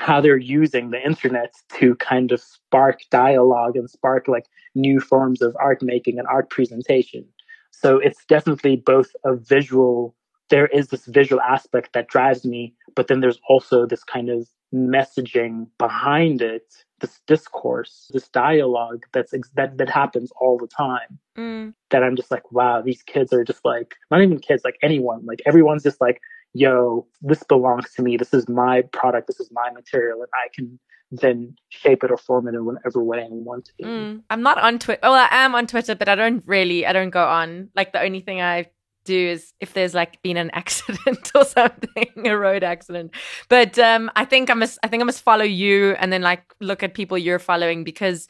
How 0.00 0.20
they're 0.20 0.36
using 0.36 0.90
the 0.90 1.00
internet 1.00 1.52
to 1.78 1.94
kind 1.96 2.32
of 2.32 2.40
spark 2.40 3.02
dialogue 3.10 3.76
and 3.76 3.88
spark 3.88 4.26
like 4.26 4.46
new 4.74 4.98
forms 4.98 5.42
of 5.42 5.54
art 5.60 5.80
making 5.80 6.18
and 6.18 6.26
art 6.26 6.50
presentation 6.50 7.24
so 7.70 7.98
it's 7.98 8.24
definitely 8.26 8.76
both 8.76 9.10
a 9.24 9.34
visual, 9.34 10.14
there 10.48 10.66
is 10.66 10.88
this 10.88 11.06
visual 11.06 11.40
aspect 11.42 11.92
that 11.94 12.08
drives 12.08 12.44
me, 12.44 12.74
but 12.94 13.06
then 13.06 13.20
there's 13.20 13.40
also 13.48 13.86
this 13.86 14.04
kind 14.04 14.28
of 14.28 14.48
messaging 14.74 15.66
behind 15.78 16.42
it, 16.42 16.64
this 17.00 17.20
discourse, 17.26 18.10
this 18.12 18.28
dialogue 18.28 19.02
that's 19.12 19.32
that 19.54 19.78
that 19.78 19.88
happens 19.88 20.30
all 20.40 20.58
the 20.58 20.68
time. 20.68 21.18
Mm. 21.36 21.74
That 21.90 22.02
I'm 22.02 22.16
just 22.16 22.30
like, 22.30 22.52
wow, 22.52 22.82
these 22.82 23.02
kids 23.02 23.32
are 23.32 23.44
just 23.44 23.64
like 23.64 23.94
not 24.10 24.22
even 24.22 24.38
kids, 24.38 24.62
like 24.64 24.76
anyone, 24.82 25.24
like 25.24 25.40
everyone's 25.46 25.82
just 25.82 26.00
like, 26.00 26.20
yo, 26.52 27.06
this 27.22 27.42
belongs 27.42 27.92
to 27.94 28.02
me. 28.02 28.16
This 28.16 28.34
is 28.34 28.48
my 28.48 28.82
product. 28.92 29.26
This 29.26 29.40
is 29.40 29.50
my 29.52 29.70
material, 29.72 30.20
and 30.20 30.30
I 30.34 30.48
can 30.54 30.78
then 31.10 31.56
shape 31.68 32.04
it 32.04 32.10
or 32.10 32.16
form 32.16 32.46
it 32.48 32.54
in 32.54 32.64
whatever 32.64 33.02
way 33.02 33.22
I 33.22 33.28
want 33.30 33.70
to. 33.78 33.84
Mm. 33.84 34.22
I'm 34.30 34.42
not 34.42 34.58
on 34.58 34.78
Twitter. 34.78 35.00
Well, 35.02 35.14
I 35.14 35.28
am 35.30 35.54
on 35.54 35.66
Twitter, 35.66 35.94
but 35.94 36.08
I 36.08 36.14
don't 36.14 36.42
really. 36.46 36.86
I 36.86 36.92
don't 36.92 37.10
go 37.10 37.24
on. 37.24 37.70
Like 37.74 37.92
the 37.92 38.02
only 38.02 38.20
thing 38.20 38.40
I 38.40 38.66
do 39.04 39.16
is 39.16 39.52
if 39.60 39.72
there's 39.72 39.94
like 39.94 40.22
been 40.22 40.36
an 40.36 40.50
accident 40.54 41.30
or 41.34 41.44
something, 41.44 42.26
a 42.26 42.36
road 42.36 42.62
accident. 42.62 43.12
But 43.48 43.78
um, 43.78 44.10
I 44.14 44.24
think 44.24 44.50
I 44.50 44.54
must. 44.54 44.78
I 44.82 44.88
think 44.88 45.02
I 45.02 45.04
must 45.04 45.22
follow 45.22 45.44
you 45.44 45.92
and 45.98 46.12
then 46.12 46.22
like 46.22 46.42
look 46.60 46.82
at 46.82 46.94
people 46.94 47.18
you're 47.18 47.38
following 47.38 47.84
because. 47.84 48.28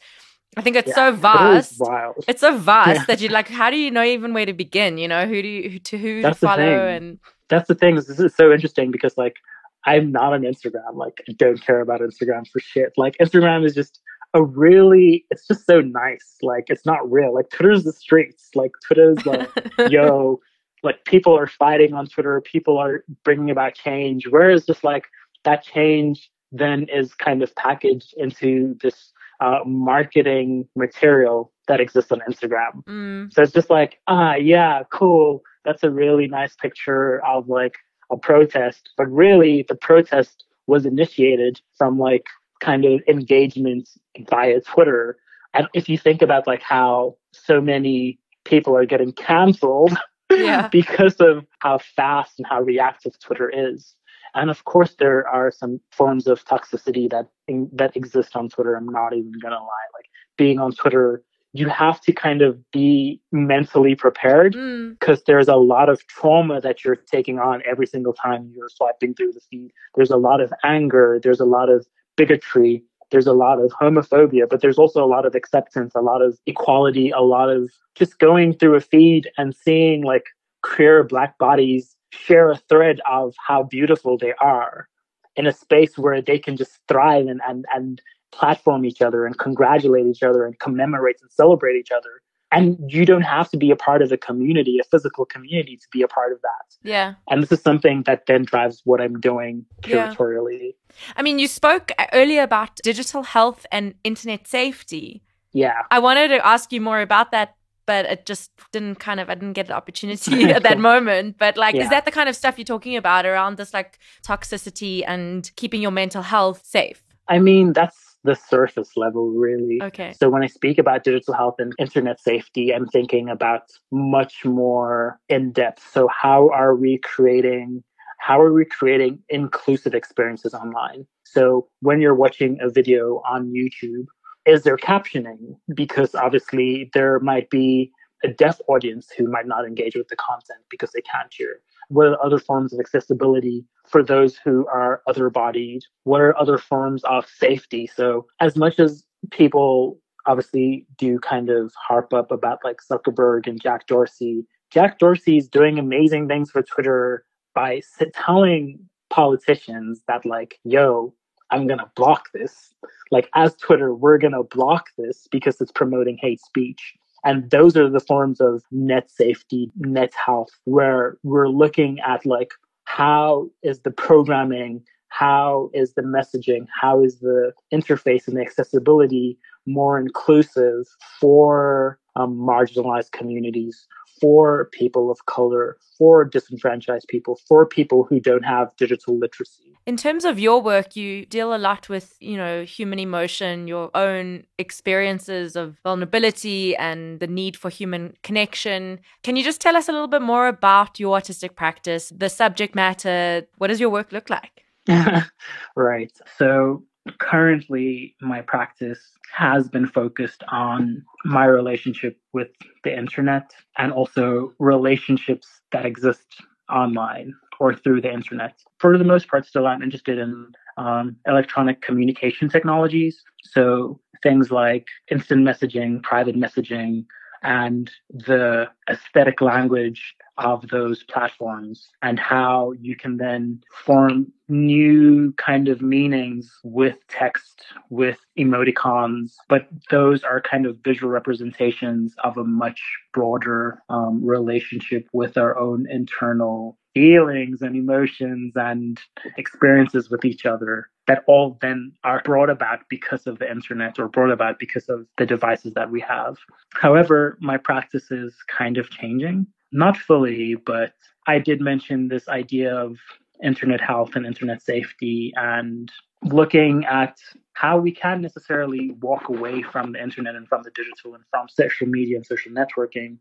I 0.57 0.61
think 0.61 0.75
it's 0.75 0.89
yeah, 0.89 0.95
so 0.95 1.11
vast. 1.13 1.79
It 1.79 2.25
it's 2.27 2.41
so 2.41 2.57
vast 2.57 2.89
yeah. 2.89 3.05
that 3.05 3.21
you're 3.21 3.31
like, 3.31 3.47
how 3.47 3.69
do 3.69 3.77
you 3.77 3.89
know 3.89 4.03
even 4.03 4.33
where 4.33 4.45
to 4.45 4.51
begin? 4.51 4.97
You 4.97 5.07
know, 5.07 5.25
who 5.25 5.41
do 5.41 5.47
you 5.47 5.79
to 5.79 5.97
who 5.97 6.21
That's 6.21 6.41
to 6.41 6.45
follow 6.45 6.87
and 6.87 7.19
that's 7.51 7.67
the 7.67 7.75
thing. 7.75 7.95
This 7.95 8.09
is 8.09 8.35
so 8.35 8.51
interesting 8.51 8.91
because 8.91 9.17
like 9.17 9.37
I'm 9.85 10.11
not 10.11 10.33
on 10.33 10.41
Instagram. 10.41 10.95
Like, 10.95 11.21
I 11.29 11.33
don't 11.33 11.61
care 11.61 11.81
about 11.81 12.01
Instagram 12.01 12.47
for 12.47 12.59
shit. 12.59 12.93
Like, 12.97 13.15
Instagram 13.21 13.65
is 13.65 13.73
just 13.73 13.99
a 14.33 14.43
really, 14.43 15.25
it's 15.29 15.47
just 15.47 15.65
so 15.65 15.81
nice. 15.81 16.37
Like, 16.41 16.65
it's 16.67 16.85
not 16.85 17.09
real. 17.11 17.33
Like, 17.33 17.49
Twitter's 17.49 17.83
the 17.83 17.93
streets. 17.93 18.49
Like, 18.55 18.71
Twitter's 18.85 19.25
like, 19.25 19.49
yo, 19.89 20.39
like, 20.83 21.03
people 21.05 21.37
are 21.37 21.47
fighting 21.47 21.93
on 21.93 22.07
Twitter. 22.07 22.41
People 22.41 22.77
are 22.77 23.03
bringing 23.23 23.49
about 23.49 23.73
change. 23.73 24.27
Whereas 24.29 24.65
just 24.65 24.83
like 24.83 25.05
that 25.43 25.63
change 25.63 26.29
then 26.51 26.87
is 26.93 27.13
kind 27.13 27.41
of 27.41 27.55
packaged 27.55 28.13
into 28.17 28.75
this 28.81 29.11
uh, 29.39 29.59
marketing 29.65 30.67
material 30.75 31.51
that 31.67 31.79
exists 31.79 32.11
on 32.11 32.21
Instagram. 32.29 32.83
Mm. 32.87 33.33
So 33.33 33.41
it's 33.41 33.53
just 33.53 33.69
like, 33.69 33.99
ah, 34.07 34.35
yeah, 34.35 34.83
cool. 34.91 35.41
That's 35.65 35.83
a 35.83 35.89
really 35.89 36.27
nice 36.27 36.55
picture 36.55 37.23
of 37.25 37.47
like 37.47 37.75
a 38.11 38.17
protest, 38.17 38.89
but 38.97 39.11
really 39.11 39.65
the 39.67 39.75
protest 39.75 40.45
was 40.67 40.85
initiated 40.85 41.61
from 41.77 41.97
like 41.97 42.27
kind 42.59 42.85
of 42.85 43.01
engagement 43.07 43.89
via 44.29 44.61
Twitter. 44.61 45.17
And 45.53 45.67
if 45.73 45.89
you 45.89 45.97
think 45.97 46.21
about 46.21 46.47
like 46.47 46.61
how 46.61 47.17
so 47.31 47.59
many 47.59 48.19
people 48.45 48.75
are 48.75 48.85
getting 48.85 49.11
canceled 49.11 49.95
yeah. 50.31 50.67
because 50.71 51.15
of 51.15 51.45
how 51.59 51.79
fast 51.79 52.33
and 52.37 52.47
how 52.47 52.61
reactive 52.61 53.19
Twitter 53.19 53.51
is. 53.53 53.95
And 54.33 54.49
of 54.49 54.63
course, 54.63 54.95
there 54.97 55.27
are 55.27 55.51
some 55.51 55.81
forms 55.91 56.25
of 56.25 56.45
toxicity 56.45 57.09
that 57.09 57.27
that 57.73 57.97
exist 57.97 58.35
on 58.35 58.47
Twitter. 58.47 58.75
I'm 58.75 58.85
not 58.85 59.13
even 59.13 59.33
gonna 59.41 59.55
lie. 59.55 59.87
Like 59.93 60.05
being 60.37 60.57
on 60.57 60.71
Twitter 60.71 61.21
you 61.53 61.67
have 61.67 61.99
to 62.01 62.13
kind 62.13 62.41
of 62.41 62.59
be 62.71 63.19
mentally 63.31 63.95
prepared 63.95 64.53
because 64.53 65.21
mm. 65.21 65.25
there's 65.25 65.49
a 65.49 65.55
lot 65.55 65.89
of 65.89 66.05
trauma 66.07 66.61
that 66.61 66.83
you're 66.83 66.95
taking 66.95 67.39
on 67.39 67.61
every 67.69 67.85
single 67.85 68.13
time 68.13 68.51
you're 68.55 68.69
swiping 68.69 69.13
through 69.13 69.33
the 69.33 69.41
feed. 69.49 69.71
There's 69.95 70.11
a 70.11 70.17
lot 70.17 70.39
of 70.39 70.53
anger, 70.63 71.19
there's 71.21 71.41
a 71.41 71.45
lot 71.45 71.69
of 71.69 71.85
bigotry, 72.15 72.83
there's 73.11 73.27
a 73.27 73.33
lot 73.33 73.59
of 73.59 73.71
homophobia, 73.71 74.47
but 74.49 74.61
there's 74.61 74.77
also 74.77 75.03
a 75.03 75.07
lot 75.07 75.25
of 75.25 75.35
acceptance, 75.35 75.93
a 75.93 76.01
lot 76.01 76.21
of 76.21 76.39
equality, 76.45 77.09
a 77.09 77.21
lot 77.21 77.49
of 77.49 77.69
just 77.95 78.17
going 78.19 78.53
through 78.53 78.75
a 78.75 78.81
feed 78.81 79.29
and 79.37 79.53
seeing 79.53 80.03
like 80.03 80.23
queer 80.63 81.03
black 81.03 81.37
bodies 81.37 81.97
share 82.11 82.49
a 82.49 82.57
thread 82.69 83.01
of 83.09 83.33
how 83.45 83.63
beautiful 83.63 84.17
they 84.17 84.33
are 84.39 84.87
in 85.35 85.47
a 85.47 85.53
space 85.53 85.97
where 85.97 86.21
they 86.21 86.39
can 86.39 86.55
just 86.55 86.79
thrive 86.87 87.27
and 87.27 87.41
and 87.47 87.65
and 87.73 88.01
platform 88.31 88.85
each 88.85 89.01
other 89.01 89.25
and 89.25 89.37
congratulate 89.37 90.05
each 90.05 90.23
other 90.23 90.45
and 90.45 90.57
commemorate 90.59 91.17
and 91.21 91.31
celebrate 91.31 91.77
each 91.77 91.91
other. 91.91 92.21
And 92.53 92.77
you 92.91 93.05
don't 93.05 93.21
have 93.21 93.49
to 93.51 93.57
be 93.57 93.71
a 93.71 93.77
part 93.77 94.01
of 94.01 94.11
a 94.11 94.17
community, 94.17 94.77
a 94.79 94.83
physical 94.83 95.25
community, 95.25 95.77
to 95.77 95.87
be 95.89 96.01
a 96.01 96.07
part 96.07 96.33
of 96.33 96.41
that. 96.41 96.75
Yeah. 96.83 97.13
And 97.29 97.41
this 97.41 97.51
is 97.51 97.61
something 97.61 98.03
that 98.03 98.25
then 98.25 98.43
drives 98.43 98.81
what 98.83 98.99
I'm 98.99 99.21
doing 99.21 99.65
curatorially. 99.83 100.73
Yeah. 100.89 100.95
I 101.15 101.21
mean, 101.21 101.39
you 101.39 101.47
spoke 101.47 101.93
earlier 102.11 102.43
about 102.43 102.75
digital 102.83 103.23
health 103.23 103.65
and 103.71 103.93
internet 104.03 104.47
safety. 104.47 105.23
Yeah. 105.53 105.83
I 105.91 105.99
wanted 105.99 106.27
to 106.29 106.45
ask 106.45 106.73
you 106.73 106.81
more 106.81 106.99
about 106.99 107.31
that, 107.31 107.55
but 107.85 108.05
it 108.05 108.25
just 108.25 108.51
didn't 108.73 108.95
kind 108.95 109.21
of, 109.21 109.29
I 109.29 109.35
didn't 109.35 109.53
get 109.53 109.67
the 109.67 109.73
opportunity 109.73 110.43
at 110.51 110.63
that 110.63 110.77
moment. 110.89 111.37
But 111.37 111.55
like, 111.55 111.75
yeah. 111.75 111.83
is 111.83 111.89
that 111.89 112.03
the 112.03 112.11
kind 112.11 112.27
of 112.27 112.35
stuff 112.35 112.57
you're 112.57 112.65
talking 112.65 112.97
about 112.97 113.25
around 113.25 113.55
this 113.55 113.73
like 113.73 113.97
toxicity 114.27 115.03
and 115.07 115.49
keeping 115.55 115.81
your 115.81 115.91
mental 115.91 116.21
health 116.21 116.65
safe? 116.65 117.01
I 117.29 117.39
mean, 117.39 117.71
that's 117.71 118.10
the 118.23 118.35
surface 118.35 118.91
level, 118.95 119.31
really. 119.31 119.79
Okay. 119.81 120.13
So 120.13 120.29
when 120.29 120.43
I 120.43 120.47
speak 120.47 120.77
about 120.77 121.03
digital 121.03 121.33
health 121.33 121.55
and 121.59 121.73
internet 121.79 122.19
safety, 122.19 122.73
I'm 122.73 122.87
thinking 122.87 123.29
about 123.29 123.63
much 123.91 124.45
more 124.45 125.19
in 125.29 125.51
depth. 125.51 125.83
So 125.91 126.07
how 126.07 126.49
are 126.49 126.75
we 126.75 126.99
creating 126.99 127.83
how 128.21 128.39
are 128.39 128.53
we 128.53 128.65
creating 128.65 129.17
inclusive 129.29 129.95
experiences 129.95 130.53
online? 130.53 131.07
So 131.23 131.67
when 131.79 132.01
you're 132.01 132.13
watching 132.13 132.59
a 132.61 132.69
video 132.69 133.19
on 133.27 133.51
YouTube, 133.51 134.05
is 134.45 134.61
there 134.61 134.77
captioning? 134.77 135.55
Because 135.73 136.13
obviously 136.13 136.91
there 136.93 137.19
might 137.19 137.49
be 137.49 137.91
a 138.23 138.27
deaf 138.27 138.61
audience 138.67 139.09
who 139.17 139.27
might 139.27 139.47
not 139.47 139.65
engage 139.65 139.95
with 139.95 140.07
the 140.09 140.15
content 140.15 140.59
because 140.69 140.91
they 140.91 141.01
can't 141.01 141.33
hear. 141.33 141.61
What 141.91 142.07
are 142.07 142.25
other 142.25 142.39
forms 142.39 142.73
of 142.73 142.79
accessibility 142.79 143.65
for 143.87 144.01
those 144.03 144.37
who 144.37 144.65
are 144.67 145.01
other 145.07 145.29
bodied? 145.29 145.83
What 146.03 146.21
are 146.21 146.37
other 146.37 146.57
forms 146.57 147.03
of 147.03 147.25
safety? 147.27 147.87
So, 147.87 148.27
as 148.39 148.55
much 148.55 148.79
as 148.79 149.03
people 149.31 149.99
obviously 150.25 150.85
do 150.97 151.19
kind 151.19 151.49
of 151.49 151.73
harp 151.75 152.13
up 152.13 152.31
about 152.31 152.59
like 152.63 152.77
Zuckerberg 152.89 153.47
and 153.47 153.61
Jack 153.61 153.87
Dorsey, 153.87 154.45
Jack 154.71 154.99
Dorsey 154.99 155.37
is 155.37 155.49
doing 155.49 155.77
amazing 155.77 156.27
things 156.27 156.49
for 156.49 156.63
Twitter 156.63 157.25
by 157.53 157.81
telling 158.13 158.79
politicians 159.09 160.01
that, 160.07 160.25
like, 160.25 160.57
yo, 160.63 161.13
I'm 161.51 161.67
going 161.67 161.79
to 161.79 161.91
block 161.95 162.29
this. 162.33 162.73
Like, 163.11 163.29
as 163.35 163.53
Twitter, 163.57 163.93
we're 163.93 164.17
going 164.17 164.33
to 164.33 164.43
block 164.43 164.85
this 164.97 165.27
because 165.29 165.59
it's 165.59 165.71
promoting 165.71 166.17
hate 166.21 166.39
speech. 166.39 166.95
And 167.23 167.49
those 167.51 167.77
are 167.77 167.89
the 167.89 167.99
forms 167.99 168.41
of 168.41 168.63
net 168.71 169.11
safety, 169.11 169.71
net 169.77 170.13
health, 170.25 170.49
where 170.65 171.17
we're 171.23 171.49
looking 171.49 171.99
at 171.99 172.25
like 172.25 172.51
how 172.85 173.49
is 173.63 173.81
the 173.81 173.91
programming 173.91 174.83
how 175.11 175.69
is 175.73 175.93
the 175.93 176.01
messaging, 176.01 176.65
how 176.81 177.03
is 177.03 177.19
the 177.19 177.51
interface 177.71 178.27
and 178.27 178.37
the 178.37 178.41
accessibility 178.41 179.37
more 179.67 179.99
inclusive 179.99 180.87
for 181.19 181.99
um, 182.15 182.35
marginalized 182.35 183.11
communities, 183.11 183.87
for 184.21 184.69
people 184.71 185.09
of 185.09 185.25
color, 185.25 185.77
for 185.97 186.23
disenfranchised 186.23 187.07
people, 187.07 187.39
for 187.47 187.65
people 187.65 188.03
who 188.03 188.19
don't 188.19 188.43
have 188.43 188.73
digital 188.77 189.17
literacy. 189.17 189.75
In 189.87 189.97
terms 189.97 190.25
of 190.25 190.37
your 190.37 190.61
work, 190.61 190.95
you 190.95 191.25
deal 191.25 191.55
a 191.55 191.57
lot 191.57 191.89
with, 191.89 192.15
you 192.19 192.37
know, 192.37 192.63
human 192.63 192.99
emotion, 192.99 193.67
your 193.67 193.89
own 193.97 194.45
experiences 194.59 195.55
of 195.55 195.79
vulnerability 195.83 196.75
and 196.75 197.19
the 197.19 197.25
need 197.25 197.57
for 197.57 197.69
human 197.69 198.13
connection. 198.21 198.99
Can 199.23 199.35
you 199.35 199.43
just 199.43 199.59
tell 199.59 199.75
us 199.75 199.89
a 199.89 199.91
little 199.91 200.07
bit 200.07 200.21
more 200.21 200.47
about 200.47 200.99
your 200.99 201.15
artistic 201.15 201.55
practice, 201.55 202.13
the 202.15 202.29
subject 202.29 202.75
matter? 202.75 203.47
What 203.57 203.67
does 203.67 203.79
your 203.79 203.89
work 203.89 204.11
look 204.11 204.29
like? 204.29 204.63
right. 205.75 206.11
So 206.37 206.83
currently 207.19 208.15
my 208.21 208.41
practice 208.41 208.99
has 209.35 209.67
been 209.69 209.87
focused 209.87 210.43
on 210.49 211.03
my 211.25 211.45
relationship 211.45 212.17
with 212.33 212.49
the 212.83 212.95
internet 212.95 213.51
and 213.77 213.91
also 213.91 214.53
relationships 214.59 215.61
that 215.71 215.85
exist 215.85 216.41
online 216.69 217.33
or 217.59 217.73
through 217.73 218.01
the 218.01 218.11
internet. 218.11 218.59
For 218.79 218.97
the 218.97 219.03
most 219.03 219.27
part, 219.27 219.45
still 219.45 219.67
I'm 219.67 219.81
interested 219.81 220.17
in 220.17 220.51
um, 220.77 221.15
electronic 221.27 221.81
communication 221.81 222.49
technologies. 222.49 223.23
So 223.43 223.99
things 224.23 224.51
like 224.51 224.87
instant 225.09 225.45
messaging, 225.45 226.01
private 226.03 226.35
messaging, 226.35 227.05
and 227.43 227.89
the 228.09 228.67
aesthetic 228.89 229.41
language 229.41 230.15
of 230.41 230.67
those 230.69 231.03
platforms 231.03 231.89
and 232.01 232.19
how 232.19 232.73
you 232.79 232.95
can 232.95 233.17
then 233.17 233.61
form 233.85 234.31
new 234.49 235.31
kind 235.33 235.67
of 235.69 235.81
meanings 235.81 236.51
with 236.63 236.97
text, 237.07 237.63
with 237.89 238.17
emoticons, 238.37 239.33
but 239.47 239.67
those 239.89 240.23
are 240.23 240.41
kind 240.41 240.65
of 240.65 240.77
visual 240.83 241.11
representations 241.11 242.13
of 242.23 242.37
a 242.37 242.43
much 242.43 242.81
broader 243.13 243.81
um, 243.89 244.23
relationship 244.25 245.07
with 245.13 245.37
our 245.37 245.57
own 245.57 245.85
internal 245.89 246.77
feelings 246.93 247.61
and 247.61 247.75
emotions 247.75 248.51
and 248.55 248.99
experiences 249.37 250.09
with 250.09 250.25
each 250.25 250.45
other 250.45 250.89
that 251.07 251.23
all 251.27 251.57
then 251.61 251.91
are 252.03 252.21
brought 252.23 252.49
about 252.49 252.79
because 252.89 253.27
of 253.27 253.39
the 253.39 253.49
internet 253.49 253.97
or 253.99 254.07
brought 254.07 254.31
about 254.31 254.59
because 254.59 254.87
of 254.89 255.05
the 255.17 255.25
devices 255.25 255.73
that 255.73 255.91
we 255.91 255.99
have. 255.99 256.37
However, 256.73 257.37
my 257.41 257.57
practice 257.57 258.11
is 258.11 258.35
kind 258.47 258.77
of 258.77 258.89
changing. 258.89 259.47
Not 259.71 259.97
fully, 259.97 260.55
but 260.55 260.93
I 261.27 261.39
did 261.39 261.61
mention 261.61 262.07
this 262.07 262.27
idea 262.27 262.75
of 262.75 262.97
internet 263.43 263.81
health 263.81 264.15
and 264.15 264.25
internet 264.25 264.61
safety 264.61 265.33
and 265.35 265.91
looking 266.23 266.85
at 266.85 267.17
how 267.53 267.77
we 267.79 267.91
can 267.91 268.21
necessarily 268.21 268.91
walk 269.01 269.29
away 269.29 269.63
from 269.63 269.93
the 269.93 270.01
internet 270.01 270.35
and 270.35 270.47
from 270.47 270.61
the 270.63 270.71
digital 270.71 271.15
and 271.15 271.23
from 271.31 271.47
social 271.49 271.87
media 271.87 272.17
and 272.17 272.25
social 272.25 272.51
networking 272.51 273.17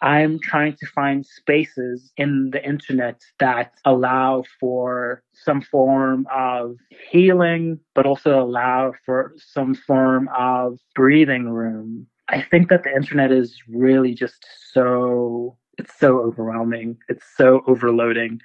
I'm 0.00 0.38
trying 0.40 0.76
to 0.76 0.86
find 0.86 1.26
spaces 1.26 2.12
in 2.16 2.50
the 2.50 2.64
internet 2.64 3.20
that 3.40 3.74
allow 3.84 4.44
for 4.60 5.22
some 5.32 5.60
form 5.60 6.26
of 6.32 6.76
healing, 7.10 7.80
but 7.94 8.06
also 8.06 8.40
allow 8.40 8.92
for 9.04 9.34
some 9.38 9.74
form 9.74 10.28
of 10.36 10.78
breathing 10.94 11.48
room. 11.48 12.06
I 12.28 12.42
think 12.42 12.68
that 12.68 12.84
the 12.84 12.94
internet 12.94 13.32
is 13.32 13.58
really 13.68 14.14
just 14.14 14.46
so, 14.72 15.56
it's 15.78 15.98
so 15.98 16.18
overwhelming. 16.18 16.98
It's 17.08 17.24
so 17.36 17.62
overloading 17.66 18.40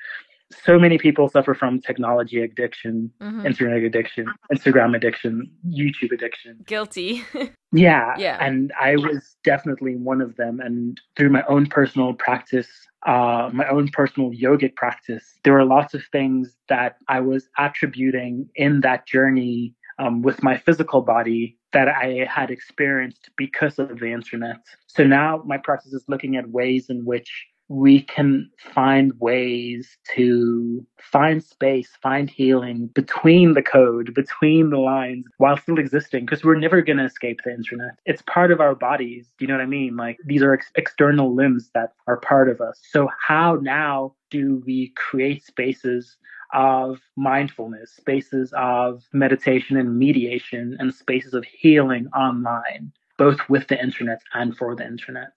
so 0.63 0.79
many 0.79 0.97
people 0.97 1.29
suffer 1.29 1.53
from 1.53 1.81
technology 1.81 2.41
addiction, 2.41 3.11
mm-hmm. 3.21 3.45
internet 3.45 3.83
addiction, 3.83 4.25
Instagram 4.53 4.95
addiction, 4.95 5.49
YouTube 5.67 6.11
addiction. 6.11 6.59
Guilty. 6.65 7.23
yeah. 7.71 8.13
Yeah. 8.17 8.37
And 8.39 8.71
I 8.79 8.95
was 8.95 9.35
definitely 9.43 9.95
one 9.95 10.21
of 10.21 10.35
them. 10.35 10.59
And 10.59 10.99
through 11.15 11.29
my 11.29 11.43
own 11.47 11.67
personal 11.67 12.13
practice, 12.13 12.67
uh, 13.05 13.49
my 13.53 13.67
own 13.67 13.89
personal 13.89 14.31
yogic 14.31 14.75
practice, 14.75 15.37
there 15.43 15.53
were 15.53 15.65
lots 15.65 15.93
of 15.93 16.03
things 16.11 16.55
that 16.69 16.97
I 17.07 17.19
was 17.19 17.49
attributing 17.57 18.49
in 18.55 18.81
that 18.81 19.07
journey 19.07 19.75
um, 19.99 20.21
with 20.21 20.41
my 20.43 20.57
physical 20.57 21.01
body 21.01 21.57
that 21.71 21.87
I 21.87 22.27
had 22.29 22.51
experienced 22.51 23.29
because 23.37 23.79
of 23.79 23.99
the 23.99 24.11
internet. 24.11 24.57
So 24.87 25.03
now 25.03 25.43
my 25.45 25.57
practice 25.57 25.93
is 25.93 26.05
looking 26.07 26.35
at 26.35 26.49
ways 26.49 26.89
in 26.89 27.05
which 27.05 27.47
we 27.69 28.01
can 28.01 28.49
find 28.57 29.13
ways 29.19 29.97
to 30.15 30.85
find 30.99 31.43
space, 31.43 31.89
find 32.01 32.29
healing 32.29 32.87
between 32.87 33.53
the 33.53 33.61
code, 33.61 34.13
between 34.13 34.69
the 34.69 34.77
lines, 34.77 35.25
while 35.37 35.57
still 35.57 35.79
existing, 35.79 36.25
because 36.25 36.43
we're 36.43 36.59
never 36.59 36.81
going 36.81 36.97
to 36.97 37.05
escape 37.05 37.39
the 37.43 37.53
internet. 37.53 37.91
It's 38.05 38.21
part 38.23 38.51
of 38.51 38.59
our 38.59 38.75
bodies. 38.75 39.31
Do 39.37 39.45
you 39.45 39.47
know 39.47 39.55
what 39.55 39.63
I 39.63 39.67
mean? 39.67 39.95
Like 39.95 40.17
these 40.25 40.41
are 40.41 40.53
ex- 40.53 40.71
external 40.75 41.33
limbs 41.33 41.71
that 41.73 41.93
are 42.07 42.17
part 42.17 42.49
of 42.49 42.61
us. 42.61 42.81
So, 42.91 43.09
how 43.25 43.59
now 43.61 44.15
do 44.29 44.61
we 44.65 44.93
create 44.95 45.43
spaces 45.43 46.17
of 46.53 46.99
mindfulness, 47.15 47.91
spaces 47.91 48.53
of 48.55 49.03
meditation 49.13 49.77
and 49.77 49.97
mediation, 49.97 50.75
and 50.79 50.93
spaces 50.93 51.33
of 51.33 51.45
healing 51.45 52.07
online, 52.15 52.91
both 53.17 53.39
with 53.49 53.67
the 53.67 53.81
internet 53.81 54.21
and 54.33 54.55
for 54.55 54.75
the 54.75 54.85
internet? 54.85 55.31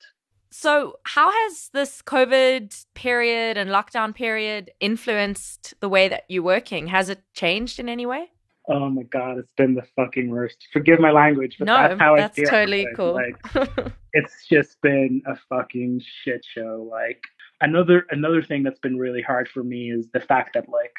So, 0.58 1.00
how 1.02 1.30
has 1.30 1.68
this 1.74 2.00
COVID 2.00 2.86
period 2.94 3.58
and 3.58 3.68
lockdown 3.68 4.14
period 4.14 4.70
influenced 4.80 5.74
the 5.80 5.88
way 5.90 6.08
that 6.08 6.24
you're 6.30 6.42
working? 6.42 6.86
Has 6.86 7.10
it 7.10 7.22
changed 7.34 7.78
in 7.78 7.90
any 7.90 8.06
way? 8.06 8.30
Oh 8.66 8.88
my 8.88 9.02
god, 9.02 9.36
it's 9.36 9.52
been 9.58 9.74
the 9.74 9.86
fucking 9.96 10.30
worst. 10.30 10.66
Forgive 10.72 10.98
my 10.98 11.10
language, 11.10 11.56
but 11.58 11.66
no, 11.66 11.74
that's 11.74 12.00
how 12.00 12.16
that's 12.16 12.38
I 12.38 12.42
feel. 12.42 12.44
No, 12.44 12.50
that's 12.50 12.58
totally 12.58 12.88
cool. 12.96 13.12
Like, 13.12 13.92
it's 14.14 14.46
just 14.48 14.80
been 14.80 15.20
a 15.26 15.36
fucking 15.50 16.00
shit 16.24 16.42
show. 16.42 16.88
Like 16.90 17.20
another 17.60 18.06
another 18.08 18.42
thing 18.42 18.62
that's 18.62 18.80
been 18.80 18.96
really 18.96 19.20
hard 19.20 19.50
for 19.52 19.62
me 19.62 19.90
is 19.90 20.08
the 20.14 20.20
fact 20.20 20.54
that 20.54 20.70
like 20.70 20.94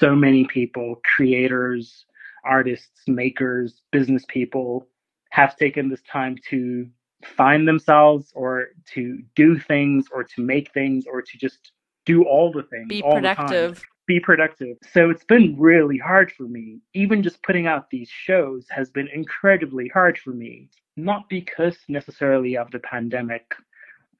so 0.00 0.16
many 0.16 0.44
people, 0.46 1.00
creators, 1.16 2.04
artists, 2.44 3.02
makers, 3.06 3.80
business 3.92 4.24
people 4.28 4.88
have 5.30 5.56
taken 5.56 5.88
this 5.88 6.02
time 6.10 6.36
to 6.50 6.88
find 7.24 7.66
themselves 7.66 8.30
or 8.34 8.68
to 8.94 9.20
do 9.34 9.58
things 9.58 10.06
or 10.12 10.24
to 10.24 10.42
make 10.42 10.72
things 10.72 11.04
or 11.10 11.22
to 11.22 11.38
just 11.38 11.72
do 12.06 12.24
all 12.24 12.52
the 12.52 12.62
things. 12.64 12.88
Be 12.88 13.02
productive. 13.02 13.82
Be 14.06 14.20
productive. 14.20 14.76
So 14.92 15.10
it's 15.10 15.24
been 15.24 15.56
really 15.58 15.98
hard 15.98 16.32
for 16.32 16.44
me. 16.44 16.80
Even 16.94 17.22
just 17.22 17.42
putting 17.42 17.66
out 17.66 17.90
these 17.90 18.08
shows 18.08 18.66
has 18.70 18.90
been 18.90 19.08
incredibly 19.08 19.88
hard 19.88 20.18
for 20.18 20.30
me. 20.30 20.70
Not 20.96 21.28
because 21.28 21.76
necessarily 21.88 22.56
of 22.56 22.70
the 22.70 22.78
pandemic. 22.78 23.54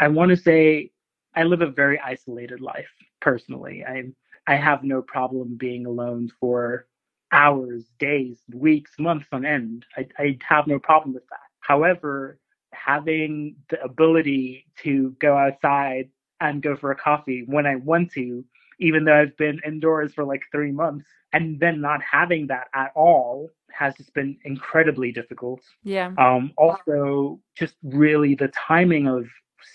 I 0.00 0.08
want 0.08 0.30
to 0.30 0.36
say 0.36 0.90
I 1.34 1.44
live 1.44 1.62
a 1.62 1.70
very 1.70 1.98
isolated 2.00 2.60
life 2.60 2.90
personally. 3.20 3.84
I 3.86 4.04
I 4.46 4.56
have 4.56 4.82
no 4.82 5.02
problem 5.02 5.56
being 5.56 5.86
alone 5.86 6.30
for 6.40 6.86
hours, 7.32 7.84
days, 7.98 8.38
weeks, 8.52 8.92
months 8.98 9.28
on 9.32 9.44
end. 9.44 9.84
I, 9.96 10.08
I 10.18 10.38
have 10.48 10.66
no 10.66 10.78
problem 10.78 11.12
with 11.12 11.26
that. 11.28 11.40
However, 11.60 12.38
having 12.84 13.56
the 13.70 13.82
ability 13.82 14.66
to 14.82 15.14
go 15.20 15.36
outside 15.36 16.08
and 16.40 16.62
go 16.62 16.76
for 16.76 16.90
a 16.90 16.96
coffee 16.96 17.44
when 17.46 17.66
I 17.66 17.76
want 17.76 18.12
to, 18.12 18.44
even 18.78 19.04
though 19.04 19.20
I've 19.20 19.36
been 19.36 19.60
indoors 19.66 20.14
for 20.14 20.24
like 20.24 20.42
three 20.52 20.72
months, 20.72 21.06
and 21.32 21.58
then 21.60 21.80
not 21.80 22.00
having 22.02 22.46
that 22.46 22.68
at 22.74 22.92
all 22.94 23.50
has 23.72 23.94
just 23.96 24.14
been 24.14 24.36
incredibly 24.44 25.12
difficult. 25.12 25.60
Yeah. 25.82 26.12
Um, 26.18 26.52
also, 26.56 27.40
just 27.56 27.74
really 27.82 28.34
the 28.34 28.48
timing 28.48 29.06
of 29.06 29.26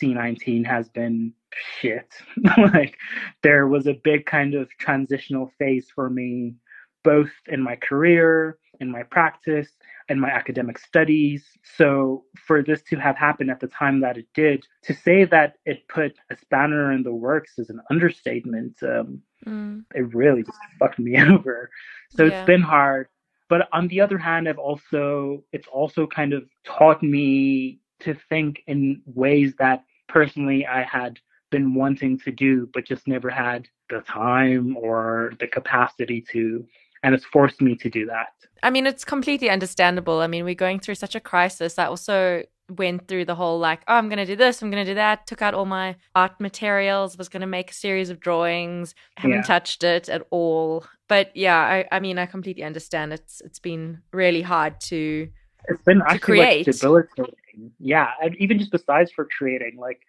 C19 0.02 0.66
has 0.66 0.90
been 0.90 1.34
shit. 1.54 2.12
like, 2.58 2.98
there 3.44 3.68
was 3.68 3.88
a 3.88 4.00
big 4.04 4.26
kind 4.26 4.56
of 4.56 4.70
transitional 4.80 5.52
phase 5.60 5.88
for 5.94 6.10
me, 6.10 6.56
both 7.04 7.30
in 7.48 7.62
my 7.62 7.76
career, 7.76 8.58
in 8.80 8.90
my 8.90 9.04
practice, 9.04 9.70
in 10.10 10.20
my 10.20 10.30
academic 10.30 10.78
studies. 10.78 11.46
So 11.78 12.26
for 12.46 12.62
this 12.62 12.82
to 12.84 12.98
have 12.98 13.18
happened 13.18 13.50
at 13.50 13.60
the 13.60 13.68
time 13.68 14.02
that 14.02 14.18
it 14.18 14.28
did, 14.34 14.66
to 14.84 14.94
say 14.94 15.26
that 15.26 15.56
it 15.66 15.88
put 15.88 16.18
a 16.30 16.38
spanner 16.38 16.92
in 16.92 17.04
the 17.04 17.14
works 17.14 17.54
is 17.58 17.70
an 17.70 17.82
understatement. 17.90 18.78
Um, 18.82 19.22
mm. 19.46 19.84
It 19.94 20.14
really 20.14 20.44
just 20.44 20.58
fucked 20.80 21.00
me 21.00 21.22
over. 21.22 21.70
So 22.12 22.24
yeah. 22.24 22.40
it's 22.40 22.48
been 22.48 22.62
hard. 22.62 23.08
But 23.50 23.68
on 23.72 23.88
the 23.88 24.02
other 24.02 24.18
hand, 24.18 24.50
I've 24.50 24.58
also 24.58 25.44
it's 25.52 25.68
also 25.68 26.08
kind 26.08 26.34
of 26.34 26.44
taught 26.66 27.04
me 27.04 27.80
to 28.00 28.16
think 28.30 28.64
in 28.68 29.02
ways 29.06 29.54
that 29.60 29.84
personally 30.08 30.66
I 30.66 30.84
had 30.84 31.20
been 31.52 31.76
wanting 31.76 32.18
to 32.20 32.32
do, 32.32 32.68
but 32.74 32.86
just 32.86 33.08
never 33.08 33.30
had 33.30 33.68
the 33.90 34.02
time 34.02 34.76
or 34.76 35.34
the 35.40 35.48
capacity 35.48 36.26
to 36.32 36.66
and 37.04 37.14
it's 37.14 37.26
forced 37.26 37.62
me 37.62 37.76
to 37.76 37.90
do 37.90 38.06
that. 38.08 38.28
I 38.64 38.70
mean, 38.70 38.88
it's 38.88 39.04
completely 39.04 39.50
understandable. 39.50 40.20
I 40.22 40.28
mean, 40.28 40.46
we're 40.46 40.56
going 40.56 40.80
through 40.80 40.96
such 40.96 41.16
a 41.16 41.20
crisis 41.20 41.78
I 41.78 41.86
also 41.86 42.44
went 42.70 43.08
through 43.10 43.26
the 43.26 43.36
whole 43.36 43.60
like, 43.60 43.82
oh, 43.88 43.96
I'm 43.96 44.08
going 44.08 44.20
to 44.20 44.26
do 44.26 44.38
this, 44.38 44.62
I'm 44.62 44.72
going 44.72 44.86
to 44.86 44.92
do 44.92 44.96
that, 44.96 45.28
took 45.28 45.42
out 45.42 45.54
all 45.54 45.66
my 45.66 45.98
art 46.16 46.40
materials, 46.40 47.18
was 47.18 47.28
going 47.28 47.42
to 47.42 47.48
make 47.48 47.72
a 47.72 47.74
series 47.74 48.10
of 48.10 48.22
drawings, 48.22 48.96
haven't 49.18 49.38
yeah. 49.38 49.44
touched 49.44 49.84
it 49.84 50.08
at 50.08 50.26
all. 50.32 50.86
But 51.10 51.36
yeah, 51.36 51.60
I, 51.60 51.86
I 51.92 52.00
mean, 52.00 52.18
I 52.18 52.26
completely 52.26 52.64
understand. 52.64 53.12
It's 53.12 53.42
It's 53.42 53.60
been 53.60 54.02
really 54.14 54.42
hard 54.42 54.80
to. 54.82 55.28
It's 55.68 55.84
been 55.84 56.02
actually 56.08 56.40
like 56.40 56.66
debilitating. 56.66 57.36
Yeah. 57.80 58.12
And 58.22 58.36
even 58.38 58.60
just 58.60 58.72
besides 58.72 59.12
for 59.12 59.28
creating, 59.38 59.78
like, 59.78 60.00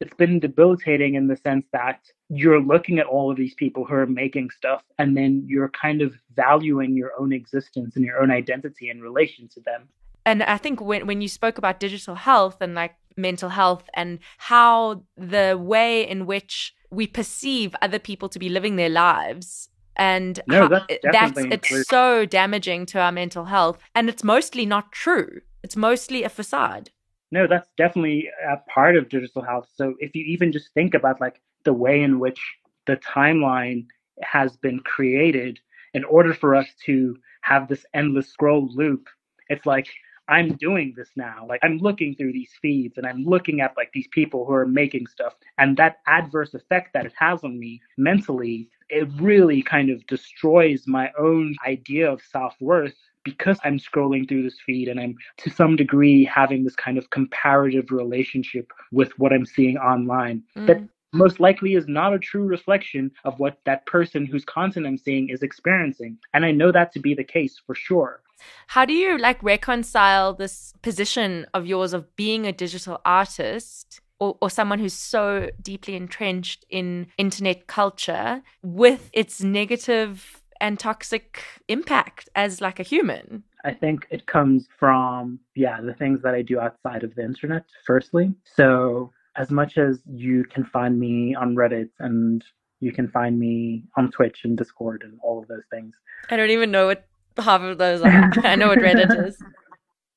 it's 0.00 0.14
been 0.14 0.40
debilitating 0.40 1.14
in 1.14 1.26
the 1.28 1.36
sense 1.36 1.66
that 1.72 2.00
you're 2.28 2.60
looking 2.60 2.98
at 2.98 3.06
all 3.06 3.30
of 3.30 3.36
these 3.36 3.54
people 3.54 3.84
who 3.84 3.94
are 3.94 4.06
making 4.06 4.50
stuff 4.50 4.82
and 4.98 5.16
then 5.16 5.44
you're 5.46 5.68
kind 5.70 6.00
of 6.00 6.14
valuing 6.34 6.96
your 6.96 7.12
own 7.18 7.32
existence 7.32 7.96
and 7.96 8.04
your 8.04 8.20
own 8.22 8.30
identity 8.30 8.88
in 8.88 9.00
relation 9.00 9.48
to 9.48 9.60
them. 9.60 9.88
And 10.26 10.42
i 10.42 10.56
think 10.56 10.80
when, 10.80 11.06
when 11.06 11.20
you 11.20 11.28
spoke 11.28 11.58
about 11.58 11.80
digital 11.80 12.14
health 12.14 12.58
and 12.60 12.74
like 12.74 12.94
mental 13.16 13.48
health 13.50 13.88
and 13.94 14.18
how 14.38 15.02
the 15.16 15.58
way 15.60 16.08
in 16.08 16.26
which 16.26 16.74
we 16.90 17.06
perceive 17.06 17.74
other 17.82 17.98
people 17.98 18.28
to 18.28 18.38
be 18.38 18.48
living 18.48 18.76
their 18.76 18.88
lives 18.88 19.68
and 19.96 20.40
no, 20.46 20.66
that's, 20.66 20.86
that's 21.12 21.32
it's 21.36 21.88
so 21.88 22.24
damaging 22.24 22.86
to 22.86 23.00
our 23.00 23.12
mental 23.12 23.44
health. 23.44 23.78
And 23.94 24.08
it's 24.08 24.24
mostly 24.24 24.64
not 24.64 24.92
true. 24.92 25.42
It's 25.62 25.76
mostly 25.76 26.22
a 26.22 26.30
facade 26.30 26.88
no, 27.30 27.46
that's 27.46 27.68
definitely 27.76 28.28
a 28.48 28.56
part 28.70 28.96
of 28.96 29.08
digital 29.08 29.42
health. 29.42 29.68
So 29.74 29.94
if 29.98 30.14
you 30.14 30.24
even 30.24 30.52
just 30.52 30.72
think 30.74 30.94
about 30.94 31.20
like 31.20 31.40
the 31.64 31.72
way 31.72 32.02
in 32.02 32.18
which 32.18 32.40
the 32.86 32.96
timeline 32.96 33.86
has 34.22 34.56
been 34.56 34.80
created 34.80 35.58
in 35.94 36.04
order 36.04 36.34
for 36.34 36.54
us 36.54 36.66
to 36.86 37.16
have 37.42 37.68
this 37.68 37.84
endless 37.94 38.28
scroll 38.28 38.68
loop, 38.74 39.08
it's 39.48 39.66
like 39.66 39.88
I'm 40.28 40.54
doing 40.54 40.94
this 40.96 41.10
now. 41.16 41.44
Like 41.48 41.60
I'm 41.64 41.78
looking 41.78 42.14
through 42.14 42.32
these 42.32 42.52
feeds 42.62 42.96
and 42.98 43.06
I'm 43.06 43.24
looking 43.24 43.60
at 43.60 43.76
like 43.76 43.90
these 43.92 44.08
people 44.12 44.44
who 44.44 44.52
are 44.52 44.66
making 44.66 45.08
stuff 45.08 45.34
and 45.58 45.76
that 45.76 45.98
adverse 46.06 46.54
effect 46.54 46.92
that 46.94 47.06
it 47.06 47.12
has 47.18 47.42
on 47.42 47.58
me 47.58 47.80
mentally, 47.96 48.68
it 48.88 49.08
really 49.20 49.62
kind 49.62 49.90
of 49.90 50.06
destroys 50.06 50.86
my 50.86 51.10
own 51.18 51.56
idea 51.66 52.10
of 52.10 52.22
self-worth 52.22 52.94
because 53.24 53.58
I'm 53.64 53.78
scrolling 53.78 54.28
through 54.28 54.42
this 54.42 54.58
feed 54.64 54.88
and 54.88 55.00
I'm 55.00 55.16
to 55.38 55.50
some 55.50 55.76
degree 55.76 56.24
having 56.24 56.64
this 56.64 56.76
kind 56.76 56.98
of 56.98 57.10
comparative 57.10 57.90
relationship 57.90 58.72
with 58.92 59.18
what 59.18 59.32
I'm 59.32 59.46
seeing 59.46 59.76
online 59.78 60.42
mm. 60.56 60.66
that 60.66 60.82
most 61.12 61.40
likely 61.40 61.74
is 61.74 61.88
not 61.88 62.14
a 62.14 62.18
true 62.18 62.44
reflection 62.44 63.10
of 63.24 63.38
what 63.38 63.58
that 63.64 63.84
person 63.86 64.24
whose 64.24 64.44
content 64.44 64.86
I'm 64.86 64.98
seeing 64.98 65.28
is 65.28 65.42
experiencing. 65.42 66.18
And 66.34 66.44
I 66.44 66.52
know 66.52 66.70
that 66.72 66.92
to 66.92 67.00
be 67.00 67.14
the 67.14 67.24
case 67.24 67.60
for 67.66 67.74
sure. 67.74 68.22
How 68.68 68.84
do 68.84 68.92
you 68.92 69.18
like 69.18 69.42
reconcile 69.42 70.32
this 70.32 70.72
position 70.82 71.46
of 71.52 71.66
yours 71.66 71.92
of 71.92 72.14
being 72.16 72.46
a 72.46 72.52
digital 72.52 73.00
artist 73.04 74.00
or, 74.18 74.36
or 74.40 74.50
someone 74.50 74.78
who's 74.78 74.94
so 74.94 75.50
deeply 75.60 75.96
entrenched 75.96 76.64
in 76.70 77.08
internet 77.18 77.66
culture 77.66 78.42
with 78.62 79.10
its 79.12 79.42
negative 79.42 80.39
and 80.60 80.78
toxic 80.78 81.42
impact 81.68 82.28
as 82.34 82.60
like 82.60 82.78
a 82.80 82.82
human? 82.82 83.44
I 83.64 83.72
think 83.72 84.06
it 84.10 84.26
comes 84.26 84.68
from, 84.78 85.40
yeah, 85.54 85.80
the 85.80 85.94
things 85.94 86.22
that 86.22 86.34
I 86.34 86.42
do 86.42 86.60
outside 86.60 87.04
of 87.04 87.14
the 87.14 87.22
internet, 87.24 87.64
firstly. 87.86 88.34
So, 88.44 89.12
as 89.36 89.50
much 89.50 89.78
as 89.78 90.00
you 90.06 90.44
can 90.44 90.64
find 90.64 90.98
me 90.98 91.34
on 91.34 91.54
Reddit 91.54 91.90
and 91.98 92.44
you 92.80 92.92
can 92.92 93.08
find 93.08 93.38
me 93.38 93.84
on 93.96 94.10
Twitch 94.10 94.40
and 94.44 94.56
Discord 94.56 95.02
and 95.04 95.18
all 95.22 95.38
of 95.38 95.48
those 95.48 95.62
things. 95.70 95.94
I 96.30 96.36
don't 96.36 96.50
even 96.50 96.70
know 96.70 96.86
what 96.86 97.06
half 97.38 97.60
of 97.60 97.78
those 97.78 98.02
are. 98.02 98.32
I 98.44 98.56
know 98.56 98.68
what 98.68 98.78
Reddit 98.78 99.26
is. 99.26 99.42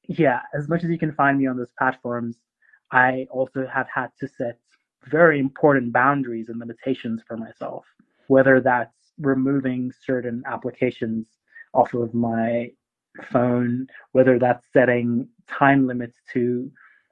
Yeah, 0.07 0.41
as 0.57 0.67
much 0.67 0.83
as 0.83 0.89
you 0.89 0.97
can 0.97 1.13
find 1.13 1.37
me 1.37 1.47
on 1.47 1.57
those 1.57 1.71
platforms, 1.77 2.37
I 2.91 3.27
also 3.31 3.67
have 3.67 3.87
had 3.93 4.07
to 4.19 4.27
set 4.27 4.59
very 5.05 5.39
important 5.39 5.91
boundaries 5.91 6.49
and 6.49 6.59
limitations 6.59 7.21
for 7.27 7.37
myself, 7.37 7.85
whether 8.27 8.61
that's 8.61 9.02
removing 9.19 9.91
certain 10.05 10.43
applications 10.45 11.27
off 11.73 11.93
of 11.93 12.13
my 12.13 12.71
phone, 13.31 13.87
whether 14.11 14.39
that's 14.39 14.65
setting 14.73 15.27
time 15.47 15.87
limits 15.87 16.17
to 16.33 16.71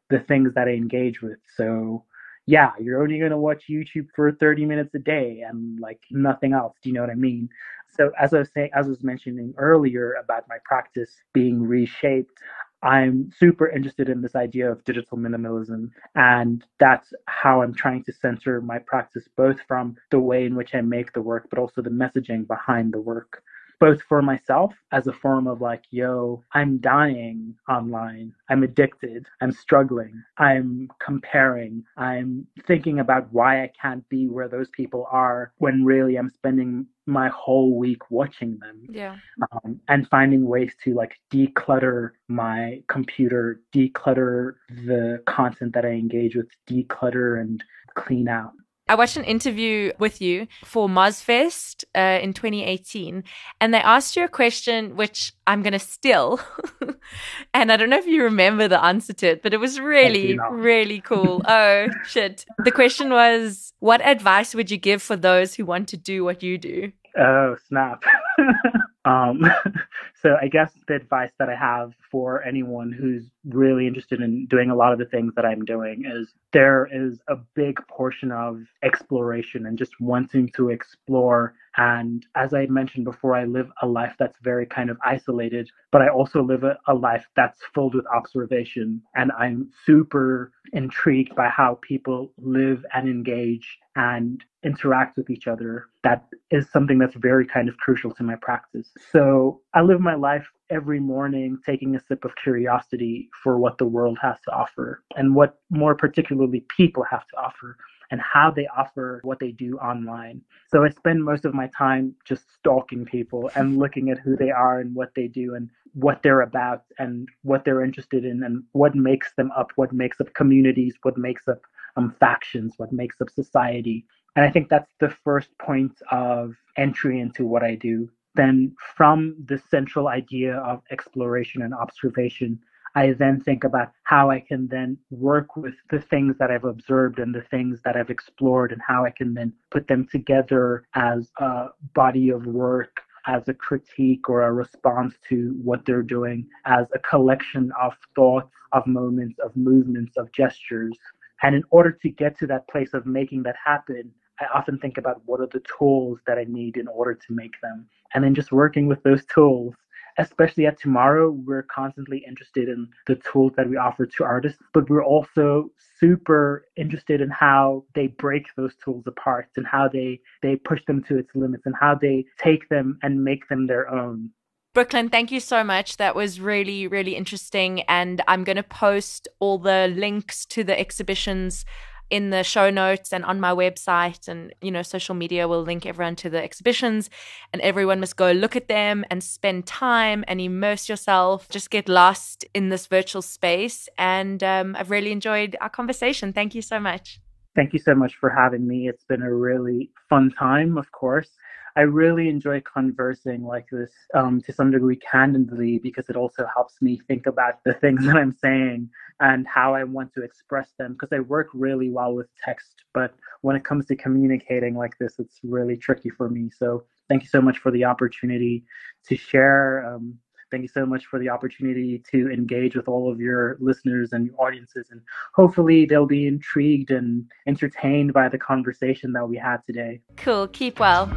the 0.10 0.20
things 0.20 0.54
that 0.56 0.68
I 0.68 0.72
engage 0.72 1.22
with. 1.22 1.40
So, 1.56 2.06
yeah, 2.46 2.72
you're 2.80 3.02
only 3.02 3.20
going 3.20 3.32
to 3.32 3.38
watch 3.38 3.66
YouTube 3.70 4.08
for 4.16 4.32
30 4.32 4.66
minutes 4.66 4.94
a 4.96 5.00
day 5.00 5.44
and 5.48 5.80
like 5.80 6.02
nothing 6.12 6.54
else. 6.54 6.76
Do 6.82 6.90
you 6.90 6.96
know 6.96 7.02
what 7.02 7.10
I 7.10 7.16
mean? 7.16 7.50
So, 7.90 8.12
as 8.20 8.34
I 8.34 8.40
was 8.40 8.50
saying, 8.54 8.72
as 8.74 8.88
I 8.88 8.90
was 8.90 9.04
mentioning 9.04 9.54
earlier 9.58 10.14
about 10.14 10.46
my 10.48 10.58
practice 10.66 11.12
being 11.34 11.62
reshaped, 11.62 12.38
I'm 12.84 13.32
super 13.38 13.70
interested 13.70 14.10
in 14.10 14.22
this 14.22 14.36
idea 14.36 14.72
of 14.72 14.84
digital 14.84 15.18
minimalism. 15.18 15.92
And 16.16 16.64
that's 16.80 17.14
how 17.28 17.62
I'm 17.62 17.74
trying 17.74 18.04
to 18.06 18.14
center 18.14 18.62
my 18.62 18.80
practice, 18.80 19.28
both 19.38 19.58
from 19.68 19.96
the 20.10 20.20
way 20.20 20.46
in 20.46 20.56
which 20.56 20.74
I 20.74 20.82
make 20.82 21.14
the 21.14 21.22
work, 21.22 21.48
but 21.50 21.60
also 21.60 21.82
the 21.82 21.90
messaging 21.90 22.48
behind 22.48 22.94
the 22.94 23.02
work 23.02 23.44
both 23.82 24.00
for 24.04 24.22
myself 24.22 24.76
as 24.92 25.08
a 25.08 25.12
form 25.12 25.48
of 25.48 25.60
like, 25.60 25.84
yo, 25.90 26.44
I'm 26.54 26.78
dying 26.78 27.56
online. 27.68 28.32
I'm 28.48 28.62
addicted. 28.62 29.26
I'm 29.42 29.52
struggling. 29.52 30.24
I'm 30.38 30.88
comparing. 31.04 31.84
I'm 31.98 32.46
thinking 32.68 33.00
about 33.00 33.34
why 33.34 33.64
I 33.64 33.72
can't 33.82 34.08
be 34.08 34.28
where 34.28 34.48
those 34.48 34.70
people 34.70 35.08
are 35.12 35.52
when 35.58 35.84
really 35.84 36.16
I'm 36.16 36.30
spending 36.30 36.86
my 37.08 37.30
whole 37.30 37.76
week 37.76 38.12
watching 38.12 38.60
them. 38.60 38.86
Yeah. 38.88 39.16
Um, 39.52 39.82
and 39.88 40.08
finding 40.08 40.46
ways 40.46 40.74
to 40.84 40.94
like 40.94 41.20
declutter 41.34 42.12
my 42.28 42.84
computer, 42.88 43.62
declutter 43.74 44.58
the 44.70 45.24
content 45.26 45.74
that 45.74 45.86
I 45.86 45.90
engage 45.90 46.36
with, 46.36 46.50
declutter 46.70 47.42
and 47.42 47.64
clean 47.96 48.28
out. 48.28 48.54
I 48.92 48.96
watched 48.96 49.16
an 49.16 49.24
interview 49.24 49.94
with 50.00 50.22
you 50.22 50.48
for 50.66 50.90
Mozfest 50.90 51.86
uh, 51.96 52.20
in 52.22 52.34
2018, 52.34 53.24
and 53.62 53.74
they 53.74 53.78
asked 53.78 54.18
you 54.18 54.26
a 54.26 54.28
question 54.28 54.98
which 54.98 55.32
I'm 55.48 55.62
going 55.62 55.72
to 55.72 55.80
steal. 55.80 56.42
and 57.54 57.72
I 57.72 57.78
don't 57.78 57.90
know 57.90 57.98
if 57.98 58.06
you 58.06 58.22
remember 58.22 58.68
the 58.68 58.84
answer 58.84 59.14
to 59.14 59.28
it, 59.28 59.44
but 59.44 59.54
it 59.54 59.62
was 59.62 59.80
really, 59.80 60.38
really 60.52 61.00
cool. 61.00 61.42
oh, 61.48 61.88
shit. 62.06 62.44
The 62.66 62.72
question 62.72 63.12
was 63.12 63.72
What 63.80 64.02
advice 64.02 64.54
would 64.54 64.70
you 64.70 64.78
give 64.78 65.02
for 65.02 65.16
those 65.16 65.56
who 65.56 65.64
want 65.64 65.88
to 65.88 65.98
do 65.98 66.26
what 66.26 66.44
you 66.44 66.58
do? 66.58 66.92
Oh, 67.18 67.56
snap. 67.70 68.04
Um, 69.06 69.44
so 70.22 70.38
I 70.42 70.48
guess 70.48 70.72
the 70.88 70.96
advice 70.96 71.32
that 71.40 71.50
I 71.50 71.56
have 71.56 71.94
for 72.12 72.44
anyone 72.44 72.92
who's 72.92 73.26
really 73.46 73.88
interested 73.88 74.22
in 74.22 74.46
doing 74.46 74.70
a 74.70 74.76
lot 74.76 74.94
of 74.94 75.00
the 75.00 75.06
things 75.06 75.34
that 75.36 75.46
I'm 75.46 75.66
doing 75.66 76.04
is 76.06 76.34
there 76.54 76.88
is 76.92 77.20
a 77.28 77.36
big 77.56 77.80
portion 77.88 78.32
of 78.32 78.62
exploration 78.84 79.66
and 79.66 79.78
just 79.78 80.00
wanting 80.00 80.50
to 80.56 80.70
explore. 80.70 81.56
And 81.78 82.26
as 82.36 82.54
I 82.54 82.68
mentioned 82.68 83.06
before, 83.06 83.36
I 83.36 83.46
live 83.46 83.72
a 83.82 83.88
life 83.88 84.16
that's 84.20 84.38
very 84.44 84.66
kind 84.66 84.90
of 84.90 84.98
isolated, 85.04 85.70
but 85.92 86.02
I 86.02 86.10
also 86.10 86.44
live 86.44 86.64
a, 86.64 86.78
a 86.88 86.94
life 86.94 87.26
that's 87.36 87.60
filled 87.74 87.96
with 87.96 88.06
observation. 88.14 89.02
And 89.16 89.32
I'm 89.32 89.72
super 89.86 90.52
intrigued 90.74 91.36
by 91.36 91.48
how 91.48 91.80
people 91.82 92.34
live 92.38 92.86
and 92.94 93.10
engage 93.10 93.80
and 93.96 94.44
interact 94.64 95.18
with 95.18 95.30
each 95.30 95.48
other. 95.48 95.88
That 96.04 96.26
is 96.50 96.70
something 96.72 96.98
that's 96.98 97.16
very 97.16 97.46
kind 97.46 97.68
of 97.68 97.78
crucial 97.78 98.12
to 98.12 98.24
my 98.24 98.36
practice. 98.36 98.90
So 99.12 99.62
I 99.74 99.82
live 99.82 100.00
my 100.00 100.16
life 100.16 100.48
every 100.70 101.00
morning 101.00 101.58
taking 101.66 101.96
a 101.96 102.00
sip 102.00 102.24
of 102.24 102.32
curiosity 102.42 103.30
for 103.44 103.58
what 103.58 103.78
the 103.78 103.86
world 103.86 104.18
has 104.22 104.38
to 104.46 104.52
offer 104.52 105.04
and 105.16 105.36
what 105.36 105.60
more 105.70 105.96
particularly 105.96 106.66
people 106.76 107.04
have 107.04 107.28
to 107.28 107.38
offer 107.38 107.78
and 108.12 108.22
how 108.22 108.52
they 108.52 108.68
offer 108.68 109.22
what 109.24 109.40
they 109.40 109.52
do 109.52 109.78
online. 109.78 110.42
So 110.70 110.84
I 110.84 110.90
spend 110.90 111.24
most 111.24 111.46
of 111.46 111.54
my 111.54 111.70
time 111.76 112.14
just 112.26 112.44
stalking 112.54 113.06
people 113.06 113.50
and 113.56 113.78
looking 113.84 114.10
at 114.10 114.20
who 114.20 114.36
they 114.36 114.52
are 114.52 114.80
and 114.80 114.94
what 114.94 115.16
they 115.16 115.28
do 115.28 115.56
and 115.56 115.70
what 115.94 116.22
they're 116.22 116.42
about 116.42 116.84
and 117.00 117.28
what 117.44 117.66
they're 117.66 117.84
interested 117.84 118.26
in 118.26 118.44
and 118.44 118.64
what 118.74 118.96
makes 118.96 119.34
them 119.36 119.52
up, 119.58 119.72
what 119.76 119.94
makes 119.94 120.20
up 120.22 120.34
communities, 120.34 120.96
what 121.02 121.18
makes 121.18 121.48
up 121.48 121.62
um, 121.96 122.16
factions, 122.20 122.74
what 122.78 122.92
makes 122.92 123.20
up 123.22 123.30
society. 123.30 124.06
And 124.36 124.46
I 124.46 124.50
think 124.50 124.70
that's 124.70 124.92
the 125.00 125.14
first 125.24 125.50
point 125.58 125.94
of 126.12 126.56
entry 126.78 127.20
into 127.20 127.46
what 127.46 127.64
I 127.64 127.76
do. 127.76 128.10
Then, 128.36 128.74
from 128.96 129.36
the 129.46 129.62
central 129.70 130.08
idea 130.08 130.56
of 130.56 130.82
exploration 130.90 131.64
and 131.64 131.74
observation, 131.74 132.60
I 132.96 133.14
then 133.14 133.40
think 133.40 133.64
about 133.64 133.92
how 134.04 134.30
I 134.30 134.40
can 134.42 134.68
then 134.68 134.98
work 135.10 135.56
with 135.56 135.76
the 135.90 136.02
things 136.02 136.36
that 136.40 136.52
I've 136.52 136.66
observed 136.66 137.20
and 137.20 137.34
the 137.34 137.42
things 137.42 137.82
that 137.84 137.96
I've 137.96 138.10
explored 138.10 138.72
and 138.72 138.82
how 138.86 139.06
I 139.06 139.12
can 139.12 139.34
then 139.34 139.54
put 139.70 139.88
them 139.88 140.08
together 140.12 140.86
as 140.94 141.32
a 141.38 141.68
body 141.94 142.30
of 142.30 142.46
work, 142.46 143.02
as 143.28 143.48
a 143.48 143.54
critique 143.54 144.30
or 144.30 144.42
a 144.42 144.52
response 144.52 145.16
to 145.30 145.58
what 145.64 145.86
they're 145.86 146.02
doing, 146.02 146.48
as 146.66 146.88
a 146.94 147.00
collection 147.00 147.72
of 147.82 147.94
thoughts, 148.16 148.54
of 148.74 148.86
moments, 148.88 149.40
of 149.40 149.56
movements, 149.56 150.18
of 150.18 150.32
gestures. 150.32 150.98
And 151.44 151.56
in 151.56 151.64
order 151.70 151.92
to 151.92 152.10
get 152.10 152.38
to 152.40 152.48
that 152.48 152.68
place 152.68 152.94
of 152.94 153.06
making 153.06 153.44
that 153.44 153.56
happen, 153.64 154.12
I 154.40 154.46
often 154.54 154.80
think 154.80 154.98
about 154.98 155.22
what 155.26 155.40
are 155.40 155.48
the 155.48 155.64
tools 155.78 156.20
that 156.28 156.38
I 156.38 156.46
need 156.48 156.78
in 156.78 156.88
order 156.88 157.14
to 157.14 157.34
make 157.34 157.54
them. 157.62 157.88
And 158.14 158.24
then 158.24 158.36
just 158.36 158.52
working 158.52 158.88
with 158.88 159.02
those 159.04 159.24
tools 159.26 159.76
especially 160.18 160.66
at 160.66 160.80
Tomorrow, 160.80 161.32
we're 161.32 161.64
constantly 161.64 162.24
interested 162.28 162.70
in 162.70 162.88
the 163.08 163.16
tools 163.16 163.54
that 163.58 163.70
we 163.70 163.78
offer 163.78 164.06
to 164.06 164.24
artists, 164.24 164.60
but 164.74 164.90
we're 164.90 165.04
also 165.04 165.70
super 166.00 166.66
interested 166.76 167.22
in 167.22 167.30
how 167.30 167.86
they 167.96 168.08
break 168.08 168.46
those 168.58 168.74
tools 168.84 169.04
apart 169.08 169.48
and 169.56 169.68
how 169.68 169.88
they, 169.88 170.20
they 170.42 170.56
push 170.56 170.82
them 170.86 171.04
to 171.04 171.18
its 171.18 171.30
limits 171.36 171.64
and 171.66 171.76
how 171.80 171.96
they 171.96 172.26
take 172.40 172.68
them 172.70 172.98
and 173.04 173.24
make 173.24 173.48
them 173.50 173.68
their 173.68 173.90
own. 173.90 174.30
Brooklyn, 174.74 175.10
thank 175.10 175.32
you 175.32 175.42
so 175.42 175.66
much. 175.66 175.98
That 175.98 176.16
was 176.16 176.40
really, 176.40 176.88
really 176.88 177.16
interesting. 177.16 177.82
And 177.84 178.22
I'm 178.28 178.46
going 178.46 178.56
to 178.56 178.64
post 178.64 179.28
all 179.40 179.58
the 179.58 179.94
links 179.94 180.46
to 180.46 180.64
the 180.64 180.80
exhibitions 180.80 181.66
in 182.12 182.30
the 182.30 182.44
show 182.44 182.70
notes 182.70 183.12
and 183.14 183.24
on 183.26 183.40
my 183.40 183.52
website 183.52 184.28
and 184.28 184.54
you 184.62 184.70
know 184.70 184.84
social 184.84 185.16
media 185.16 185.48
will 185.48 185.64
link 185.64 185.86
everyone 185.86 186.16
to 186.18 186.30
the 186.30 186.44
exhibitions 186.44 187.10
and 187.54 187.62
everyone 187.62 188.00
must 188.02 188.18
go 188.18 188.32
look 188.32 188.56
at 188.56 188.68
them 188.68 189.06
and 189.10 189.24
spend 189.24 189.66
time 189.66 190.24
and 190.28 190.40
immerse 190.42 190.90
yourself. 190.90 191.50
Just 191.50 191.72
get 191.72 191.88
lost 191.88 192.46
in 192.54 192.70
this 192.70 192.86
virtual 192.86 193.22
space 193.22 193.90
and 193.98 194.44
um, 194.44 194.76
i've 194.78 194.92
really 194.92 195.12
enjoyed 195.12 195.56
our 195.62 195.70
conversation. 195.70 196.34
Thank 196.34 196.54
you 196.54 196.62
so 196.62 196.80
much. 196.80 197.20
Thank 197.56 197.74
you 197.74 197.80
so 197.80 197.96
much 197.96 198.16
for 198.20 198.30
having 198.30 198.68
me. 198.68 198.88
It's 198.88 199.06
been 199.06 199.22
a 199.22 199.34
really 199.34 199.90
fun 200.10 200.32
time 200.38 200.78
of 200.78 200.92
course 200.92 201.30
I 201.76 201.82
really 201.82 202.30
enjoy 202.30 202.62
conversing 202.62 203.44
like 203.44 203.68
this 203.72 203.92
um, 204.14 204.42
to 204.42 204.54
some 204.54 204.72
degree 204.72 204.98
candidly 204.98 205.80
because 205.80 206.10
it 206.10 206.16
also 206.16 206.46
helps 206.54 206.82
me 206.82 207.00
think 207.08 207.26
about 207.26 207.64
the 207.64 207.74
things 207.74 208.06
that 208.06 208.16
I'm 208.16 208.32
saying 208.34 208.90
and 209.20 209.48
how 209.48 209.76
I 209.76 209.84
want 209.84 210.14
to 210.14 210.24
express 210.24 210.70
them 210.78 210.94
because 210.94 211.16
I 211.16 211.20
work 211.20 211.48
really 211.54 211.90
well 211.90 212.14
with 212.14 212.28
text, 212.44 212.74
but 212.94 213.14
when 213.42 213.56
it 213.56 213.64
comes 213.64 213.86
to 213.88 213.96
communicating 213.96 214.76
like 214.76 214.98
this, 215.00 215.20
it's 215.20 215.40
really 215.44 215.78
tricky 215.78 216.10
for 216.10 216.30
me. 216.30 216.50
So 216.56 216.86
thank 217.08 217.24
you 217.24 217.30
so 217.30 217.42
much 217.42 217.60
for 217.60 217.72
the 217.72 217.86
opportunity 217.86 218.64
to 219.08 219.16
share. 219.16 219.86
Um, 219.86 220.18
thank 220.52 220.64
you 220.64 220.68
so 220.68 220.86
much 220.86 221.06
for 221.06 221.18
the 221.18 221.30
opportunity 221.30 222.04
to 222.12 222.30
engage 222.30 222.76
with 222.76 222.88
all 222.88 223.12
of 223.12 223.20
your 223.20 223.58
listeners 223.60 224.12
and 224.12 224.30
audiences. 224.38 224.88
And 224.92 225.02
hopefully 225.34 225.86
they'll 225.86 226.06
be 226.06 226.28
intrigued 226.28 226.92
and 226.92 227.26
entertained 227.48 228.14
by 228.14 228.30
the 228.30 228.38
conversation 228.38 229.14
that 229.14 229.28
we 229.28 229.38
had 229.38 229.58
today. 229.66 230.02
Cool. 230.18 230.48
Keep 230.50 230.80
well. 230.80 231.10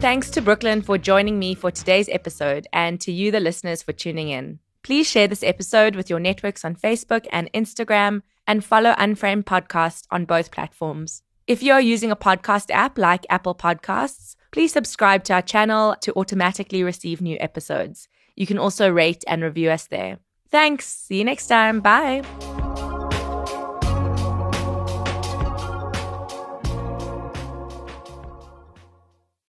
Thanks 0.00 0.30
to 0.30 0.40
Brooklyn 0.40 0.80
for 0.80 0.96
joining 0.96 1.38
me 1.38 1.54
for 1.54 1.70
today's 1.70 2.08
episode 2.08 2.66
and 2.72 2.98
to 3.02 3.12
you, 3.12 3.30
the 3.30 3.38
listeners, 3.38 3.82
for 3.82 3.92
tuning 3.92 4.30
in. 4.30 4.58
Please 4.82 5.06
share 5.06 5.28
this 5.28 5.42
episode 5.42 5.94
with 5.94 6.08
your 6.08 6.18
networks 6.18 6.64
on 6.64 6.74
Facebook 6.74 7.26
and 7.30 7.52
Instagram 7.52 8.22
and 8.46 8.64
follow 8.64 8.94
Unframed 8.96 9.44
Podcast 9.44 10.06
on 10.10 10.24
both 10.24 10.50
platforms. 10.52 11.22
If 11.46 11.62
you 11.62 11.74
are 11.74 11.82
using 11.82 12.10
a 12.10 12.16
podcast 12.16 12.70
app 12.70 12.96
like 12.96 13.26
Apple 13.28 13.54
Podcasts, 13.54 14.36
please 14.52 14.72
subscribe 14.72 15.22
to 15.24 15.34
our 15.34 15.42
channel 15.42 15.94
to 16.00 16.14
automatically 16.14 16.82
receive 16.82 17.20
new 17.20 17.36
episodes. 17.38 18.08
You 18.36 18.46
can 18.46 18.58
also 18.58 18.88
rate 18.88 19.22
and 19.28 19.42
review 19.42 19.68
us 19.68 19.86
there. 19.86 20.16
Thanks. 20.50 20.86
See 20.86 21.18
you 21.18 21.24
next 21.24 21.46
time. 21.46 21.80
Bye. 21.80 22.22